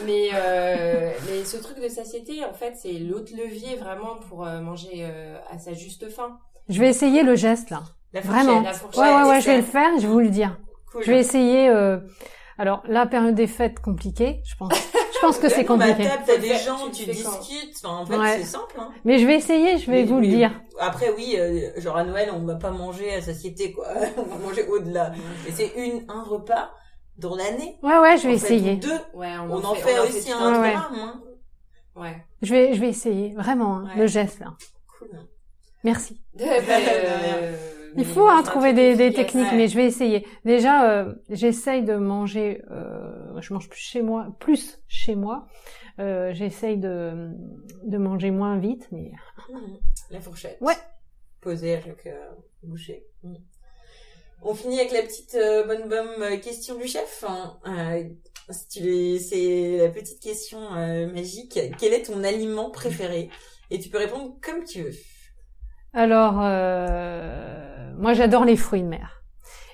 mais 0.04 0.28
euh, 0.34 1.10
mais 1.26 1.44
ce 1.44 1.56
truc 1.56 1.80
de 1.82 1.88
satiété 1.88 2.44
en 2.44 2.52
fait 2.52 2.74
c'est 2.76 2.92
l'autre 2.92 3.32
levier 3.36 3.76
vraiment 3.76 4.16
pour 4.28 4.46
euh, 4.46 4.60
manger 4.60 5.04
euh, 5.06 5.38
à 5.50 5.58
sa 5.58 5.72
juste 5.72 6.08
faim. 6.10 6.38
Je 6.68 6.78
vais 6.80 6.88
essayer 6.88 7.22
le 7.22 7.34
geste 7.34 7.70
là. 7.70 7.82
La 8.12 8.20
Vraiment. 8.20 8.60
la 8.60 8.70
Ouais, 8.70 8.74
fourchette, 8.74 9.00
ouais, 9.02 9.22
ouais, 9.28 9.40
je 9.40 9.46
vais 9.46 9.56
le 9.56 9.62
faire, 9.62 9.90
je 9.96 10.02
vais 10.02 10.12
vous 10.12 10.20
le 10.20 10.28
dire. 10.30 10.58
Cool. 10.92 11.04
Je 11.04 11.10
vais 11.12 11.20
essayer. 11.20 11.68
euh, 11.68 11.98
Alors, 12.58 12.82
la 12.88 13.06
période 13.06 13.36
des 13.36 13.46
fêtes 13.46 13.78
compliquée, 13.80 14.40
je 14.44 14.56
pense. 14.56 14.72
Je 15.20 15.26
pense 15.26 15.38
que 15.38 15.48
c'est 15.48 15.64
compliqué. 15.64 16.04
table, 16.04 16.22
t'as 16.26 16.36
des 16.38 16.56
gens, 16.56 16.88
tu 16.92 17.04
tu 17.04 17.10
discutes. 17.10 17.76
Enfin, 17.84 17.96
en 17.98 18.06
fait, 18.06 18.16
Ouais. 18.16 18.38
c'est 18.38 18.44
simple. 18.44 18.74
Hein. 18.78 18.90
Mais 19.04 19.18
je 19.18 19.26
vais 19.26 19.36
essayer, 19.36 19.78
je 19.78 19.90
vais 19.90 19.98
Mais- 20.02 20.04
vous 20.04 20.18
le 20.20 20.26
dire. 20.28 20.50
Après, 20.78 21.10
oui, 21.16 21.34
euh, 21.38 21.70
genre 21.78 21.96
à 21.96 22.04
Noël, 22.04 22.30
on 22.34 22.44
va 22.44 22.54
pas 22.54 22.70
manger 22.70 23.12
à 23.14 23.20
satiété, 23.20 23.72
quoi. 23.72 23.86
on 24.16 24.22
va 24.22 24.36
manger 24.36 24.66
au-delà. 24.66 25.12
Et 25.46 25.52
c'est 25.52 25.72
une, 25.76 26.04
un 26.08 26.22
repas 26.22 26.70
dans 27.18 27.36
l'année. 27.36 27.76
Ouais, 27.82 27.98
ouais, 27.98 28.16
je 28.16 28.22
vais 28.22 28.32
En 28.32 28.36
essayer. 28.36 28.76
deux. 28.76 28.98
Ouais, 29.14 29.28
on, 29.46 29.52
On, 29.56 29.64
en 29.64 29.74
fait, 29.74 29.98
aussi 29.98 30.32
un 30.32 30.60
Ouais. 30.62 30.74
Hein. 30.74 31.20
Ouais. 31.96 32.24
Je 32.42 32.52
vais, 32.54 32.72
je 32.74 32.80
vais 32.80 32.88
essayer, 32.88 33.34
vraiment, 33.34 33.76
hein, 33.76 33.84
Ouais. 33.94 34.00
le 34.00 34.06
geste 34.06 34.40
là. 34.40 34.54
Cool. 34.98 35.10
Merci. 35.84 36.20
Bah, 36.34 36.44
euh, 36.48 37.56
Il 37.96 38.04
faut 38.04 38.28
hein, 38.28 38.42
trouver 38.42 38.72
des, 38.72 38.94
des 38.96 39.12
techniques, 39.12 39.50
ouais. 39.50 39.56
mais 39.56 39.68
je 39.68 39.76
vais 39.76 39.86
essayer. 39.86 40.26
Déjà, 40.44 40.90
euh, 40.90 41.14
j'essaye 41.28 41.82
de 41.84 41.94
manger. 41.94 42.62
Euh, 42.70 43.40
je 43.40 43.52
mange 43.52 43.68
plus 43.68 43.80
chez 43.80 44.02
moi, 44.02 44.28
plus 44.38 44.78
chez 44.88 45.14
moi. 45.14 45.46
Euh, 45.98 46.32
j'essaye 46.32 46.78
de 46.78 47.30
de 47.84 47.98
manger 47.98 48.30
moins 48.30 48.58
vite, 48.58 48.88
mais. 48.92 49.12
La 50.10 50.20
fourchette. 50.20 50.58
Ouais. 50.60 50.74
Posée 51.40 51.80
chaque 51.84 52.06
euh, 52.06 52.30
bouchée. 52.62 53.04
Mhm. 53.22 53.36
On 54.42 54.54
finit 54.54 54.80
avec 54.80 54.92
la 54.92 55.02
petite 55.02 55.34
euh, 55.34 55.66
bonne 55.66 55.88
bonne 55.88 56.22
euh, 56.22 56.36
question 56.38 56.76
du 56.78 56.86
chef. 56.86 57.24
hein. 57.28 57.58
Euh, 57.66 58.04
c'est 58.50 59.78
la 59.78 59.88
petite 59.90 60.20
question 60.20 60.58
euh, 60.74 61.12
magique. 61.12 61.58
Quel 61.78 61.92
est 61.92 62.04
ton 62.06 62.24
aliment 62.24 62.70
préféré? 62.70 63.28
Et 63.70 63.78
tu 63.78 63.88
peux 63.90 63.98
répondre 63.98 64.34
comme 64.42 64.64
tu 64.64 64.82
veux. 64.82 64.94
Alors, 65.92 66.40
euh, 66.40 67.69
moi 68.00 68.12
j'adore 68.14 68.44
les 68.44 68.56
fruits 68.56 68.82
de 68.82 68.88
mer. 68.88 69.22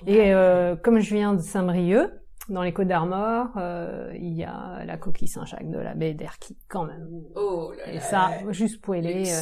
Et 0.05 0.33
euh, 0.33 0.75
comme 0.75 0.99
je 0.99 1.13
viens 1.15 1.33
de 1.33 1.41
Saint-Brieuc, 1.41 2.11
dans 2.49 2.61
les 2.61 2.71
Côtes 2.71 2.87
d'Armor, 2.87 3.47
euh, 3.57 4.11
il 4.15 4.33
y 4.33 4.43
a 4.43 4.83
la 4.85 4.97
coquille 4.97 5.27
Saint-Jacques 5.27 5.69
de 5.69 5.79
la 5.79 5.95
baie 5.95 6.13
d'Erquy, 6.13 6.57
quand 6.69 6.85
même. 6.85 7.07
Oh 7.35 7.73
là 7.77 7.89
Et 7.91 7.95
là. 7.95 7.99
ça, 8.01 8.29
juste 8.51 8.81
poêlé, 8.81 9.31
euh, 9.33 9.41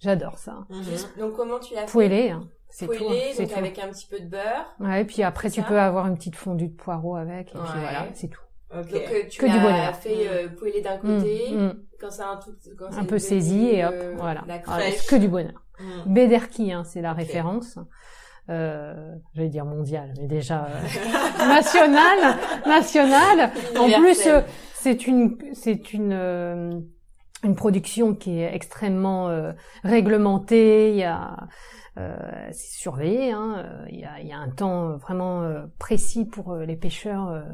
j'adore 0.00 0.38
ça. 0.38 0.66
Mhm. 0.68 0.84
Donc 1.20 1.36
comment 1.36 1.58
tu 1.60 1.74
l'as 1.74 1.86
fait 1.86 1.92
Poêlé, 1.92 2.30
hein, 2.30 2.48
c'est 2.68 2.86
tout. 2.86 3.04
Poêlé, 3.04 3.32
donc 3.38 3.48
tout. 3.48 3.58
avec 3.58 3.78
un 3.78 3.88
petit 3.88 4.06
peu 4.06 4.18
de 4.20 4.26
beurre. 4.26 4.74
Ouais, 4.80 5.04
puis 5.04 5.22
après 5.22 5.50
tu 5.50 5.62
ça. 5.62 5.66
peux 5.68 5.80
avoir 5.80 6.06
une 6.08 6.16
petite 6.16 6.36
fondue 6.36 6.68
de 6.68 6.74
poireaux 6.76 7.16
avec, 7.16 7.48
et 7.54 7.58
puis 7.58 7.80
voilà, 7.80 8.06
c'est 8.14 8.28
tout. 8.28 8.40
Donc 8.76 8.92
euh, 8.94 9.22
tu 9.30 9.40
Que 9.40 9.46
du 9.46 9.52
l'as 9.52 9.58
bonheur. 9.62 9.96
fait 9.96 10.28
euh, 10.28 10.48
poêler 10.48 10.80
d'un 10.80 10.98
côté, 10.98 11.50
Mm, 11.52 11.56
mm. 11.66 11.74
quand 12.00 12.10
c'est 12.10 12.22
un 12.22 12.36
tout, 12.36 12.52
quand 12.78 12.86
c'est 12.90 12.98
Un 13.00 13.04
peu 13.04 13.18
saisi 13.18 13.68
et 13.68 13.84
hop, 13.84 13.92
euh, 13.94 14.14
voilà. 14.18 14.42
la 14.46 14.58
Voilà, 14.58 14.82
crèche. 14.82 14.94
c'est 14.98 15.10
que 15.16 15.20
du 15.20 15.28
bonheur. 15.28 15.62
Baie 16.06 16.26
d'Erquy, 16.26 16.72
hein, 16.72 16.84
c'est 16.84 17.02
la 17.02 17.12
référence. 17.12 17.78
Euh, 18.48 18.94
j'allais 19.34 19.48
dire 19.48 19.64
mondiale, 19.64 20.14
mais 20.20 20.28
déjà 20.28 20.66
euh, 20.66 21.48
nationale, 21.48 22.36
nationale. 22.64 23.50
En 23.78 23.90
plus, 24.00 24.26
euh, 24.26 24.40
c'est 24.74 25.06
une, 25.08 25.36
c'est 25.52 25.92
une, 25.92 26.12
euh, 26.12 26.70
une 27.42 27.56
production 27.56 28.14
qui 28.14 28.38
est 28.40 28.54
extrêmement 28.54 29.28
euh, 29.30 29.52
réglementée. 29.82 30.90
Il 30.90 30.96
y 30.96 31.02
a, 31.04 31.36
euh, 31.98 32.16
c'est 32.52 32.78
surveillé. 32.78 33.32
Hein, 33.32 33.66
il 33.90 33.98
y 33.98 34.04
a, 34.04 34.20
il 34.20 34.28
y 34.28 34.32
a 34.32 34.38
un 34.38 34.50
temps 34.50 34.96
vraiment 34.96 35.42
euh, 35.42 35.62
précis 35.80 36.24
pour 36.24 36.52
euh, 36.52 36.64
les 36.64 36.76
pêcheurs. 36.76 37.44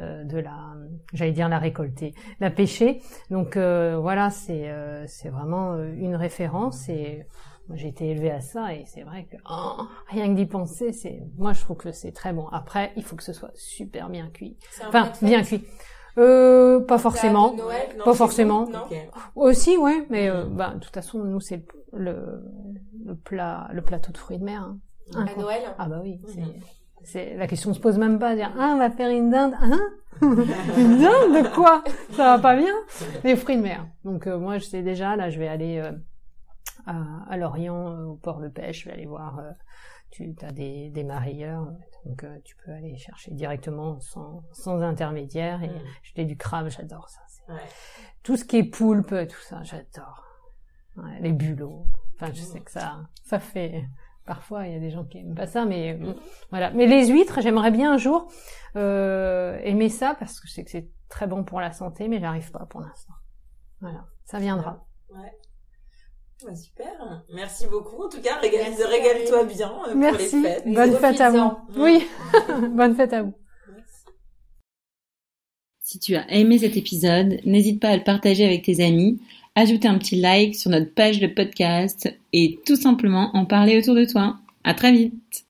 Euh, 0.00 0.24
de 0.24 0.38
la, 0.38 0.74
j'allais 1.12 1.32
dire 1.32 1.48
la 1.48 1.58
récolter, 1.58 2.14
la 2.40 2.50
pêcher. 2.50 3.02
Donc 3.30 3.56
euh, 3.56 3.98
voilà, 4.00 4.30
c'est 4.30 4.68
euh, 4.70 5.04
c'est 5.06 5.28
vraiment 5.28 5.76
une 5.76 6.16
référence 6.16 6.88
et 6.88 7.26
moi, 7.68 7.76
j'ai 7.76 7.88
été 7.88 8.08
élevée 8.10 8.30
à 8.32 8.40
ça 8.40 8.74
et 8.74 8.84
c'est 8.86 9.02
vrai 9.02 9.24
que 9.30 9.36
oh, 9.48 9.82
rien 10.08 10.28
que 10.28 10.34
d'y 10.34 10.46
penser, 10.46 10.92
c'est 10.92 11.22
moi 11.38 11.52
je 11.52 11.60
trouve 11.60 11.76
que 11.76 11.92
c'est 11.92 12.12
très 12.12 12.32
bon. 12.32 12.48
Après, 12.48 12.92
il 12.96 13.04
faut 13.04 13.14
que 13.16 13.22
ce 13.22 13.32
soit 13.32 13.52
super 13.54 14.08
bien 14.08 14.28
cuit. 14.30 14.56
C'est 14.70 14.84
un 14.84 14.88
Enfin, 14.88 15.12
bien 15.22 15.42
cuit. 15.42 15.64
Euh, 16.18 16.80
pas 16.80 16.98
forcément. 16.98 17.52
de 17.52 17.58
Noël, 17.58 17.88
non, 17.96 18.04
Pas 18.04 18.14
forcément. 18.14 18.68
Non. 18.68 18.80
Aussi, 19.36 19.76
ouais, 19.78 20.04
mais 20.10 20.28
euh, 20.28 20.44
bah, 20.44 20.72
de 20.74 20.80
toute 20.80 20.92
façon, 20.92 21.22
nous 21.22 21.40
c'est 21.40 21.64
le, 21.92 22.12
le 22.12 22.42
le 23.06 23.14
plat 23.14 23.68
le 23.72 23.82
plateau 23.82 24.10
de 24.12 24.18
fruits 24.18 24.38
de 24.38 24.44
mer. 24.44 24.62
hein. 24.62 24.78
À. 25.14 25.40
Noël. 25.40 25.62
Ah 25.78 25.88
bah 25.88 26.00
oui, 26.02 26.20
Mhm. 26.36 26.52
C'est 27.04 27.34
la 27.34 27.46
question 27.46 27.72
se 27.74 27.80
pose 27.80 27.98
même 27.98 28.18
pas. 28.18 28.34
Dire 28.34 28.52
ah 28.58 28.72
on 28.74 28.78
va 28.78 28.90
faire 28.90 29.10
une 29.10 29.30
dinde, 29.30 29.54
hein? 29.60 29.78
Une 30.22 30.98
dinde 30.98 31.42
de 31.44 31.54
quoi? 31.54 31.82
Ça 32.12 32.36
va 32.36 32.38
pas 32.38 32.54
bien? 32.56 32.74
Les 33.24 33.36
fruits 33.36 33.56
de 33.56 33.62
mer. 33.62 33.86
Donc 34.04 34.26
euh, 34.26 34.38
moi 34.38 34.58
je 34.58 34.64
sais 34.66 34.82
déjà 34.82 35.16
là 35.16 35.30
je 35.30 35.38
vais 35.38 35.48
aller 35.48 35.78
euh, 35.78 35.92
à, 36.86 36.96
à 37.28 37.36
Lorient 37.38 37.88
euh, 37.90 38.04
au 38.04 38.14
port 38.16 38.40
de 38.40 38.48
pêche, 38.48 38.82
je 38.82 38.88
vais 38.88 38.94
aller 38.94 39.06
voir. 39.06 39.38
euh, 39.38 39.50
tu 40.10 40.34
as 40.42 40.50
des 40.52 40.90
des 40.90 41.04
marailleurs, 41.04 41.72
donc 42.04 42.24
euh, 42.24 42.36
tu 42.44 42.54
peux 42.56 42.72
aller 42.72 42.96
chercher 42.98 43.30
directement 43.30 43.98
sans 44.00 44.42
sans 44.52 44.82
intermédiaire 44.82 45.62
et 45.62 45.70
jeter 46.02 46.24
du 46.24 46.36
crabe, 46.36 46.68
j'adore 46.68 47.08
ça. 47.08 47.20
Ouais. 47.48 47.60
Tout 48.22 48.36
ce 48.36 48.44
qui 48.44 48.58
est 48.58 48.64
poulpe, 48.64 49.14
tout 49.28 49.40
ça, 49.42 49.62
j'adore. 49.62 50.24
Ouais, 50.96 51.18
les 51.20 51.32
bulots. 51.32 51.86
Enfin, 52.14 52.30
je 52.34 52.42
sais 52.42 52.60
que 52.60 52.70
ça, 52.70 53.00
ça 53.24 53.38
fait. 53.38 53.84
Parfois, 54.30 54.68
il 54.68 54.74
y 54.74 54.76
a 54.76 54.78
des 54.78 54.90
gens 54.90 55.02
qui 55.02 55.18
aiment 55.18 55.34
pas 55.34 55.48
ça, 55.48 55.64
mais 55.64 55.94
bon, 55.94 56.14
voilà. 56.50 56.70
Mais 56.70 56.86
les 56.86 57.08
huîtres, 57.08 57.40
j'aimerais 57.40 57.72
bien 57.72 57.94
un 57.94 57.96
jour 57.96 58.28
euh, 58.76 59.58
aimer 59.64 59.88
ça 59.88 60.14
parce 60.16 60.38
que 60.38 60.46
je 60.46 60.52
sais 60.52 60.62
que 60.62 60.70
c'est 60.70 60.88
très 61.08 61.26
bon 61.26 61.42
pour 61.42 61.60
la 61.60 61.72
santé, 61.72 62.06
mais 62.06 62.20
j'arrive 62.20 62.48
pas 62.52 62.64
pour 62.70 62.80
l'instant. 62.80 63.12
Voilà, 63.80 64.04
ça 64.26 64.38
viendra. 64.38 64.86
Ouais. 65.12 65.32
Ouais, 66.46 66.54
super. 66.54 67.24
Merci 67.34 67.66
beaucoup. 67.66 68.04
En 68.04 68.08
tout 68.08 68.20
cas, 68.22 68.36
régale, 68.36 68.72
régale-toi 68.72 69.46
bien 69.46 69.72
euh, 69.88 69.90
pour 69.90 69.96
Merci. 69.96 70.40
les 70.42 70.48
fêtes. 70.48 70.72
Bonne 70.72 70.92
fête 70.92 71.20
à 71.20 71.30
vous. 71.30 71.38
Mm. 71.38 71.82
Oui, 71.82 72.06
bonne 72.76 72.94
fête 72.94 73.12
à 73.12 73.22
vous. 73.24 73.34
Si 75.80 75.98
tu 75.98 76.14
as 76.14 76.30
aimé 76.30 76.58
cet 76.58 76.76
épisode, 76.76 77.40
n'hésite 77.44 77.82
pas 77.82 77.88
à 77.88 77.96
le 77.96 78.04
partager 78.04 78.44
avec 78.44 78.62
tes 78.62 78.80
amis, 78.80 79.20
ajouter 79.60 79.88
un 79.88 79.98
petit 79.98 80.16
like 80.16 80.54
sur 80.54 80.70
notre 80.70 80.92
page 80.92 81.20
de 81.20 81.26
podcast 81.26 82.12
et 82.32 82.58
tout 82.66 82.76
simplement 82.76 83.30
en 83.34 83.44
parler 83.44 83.78
autour 83.78 83.94
de 83.94 84.04
toi. 84.04 84.36
À 84.64 84.74
très 84.74 84.92
vite! 84.92 85.38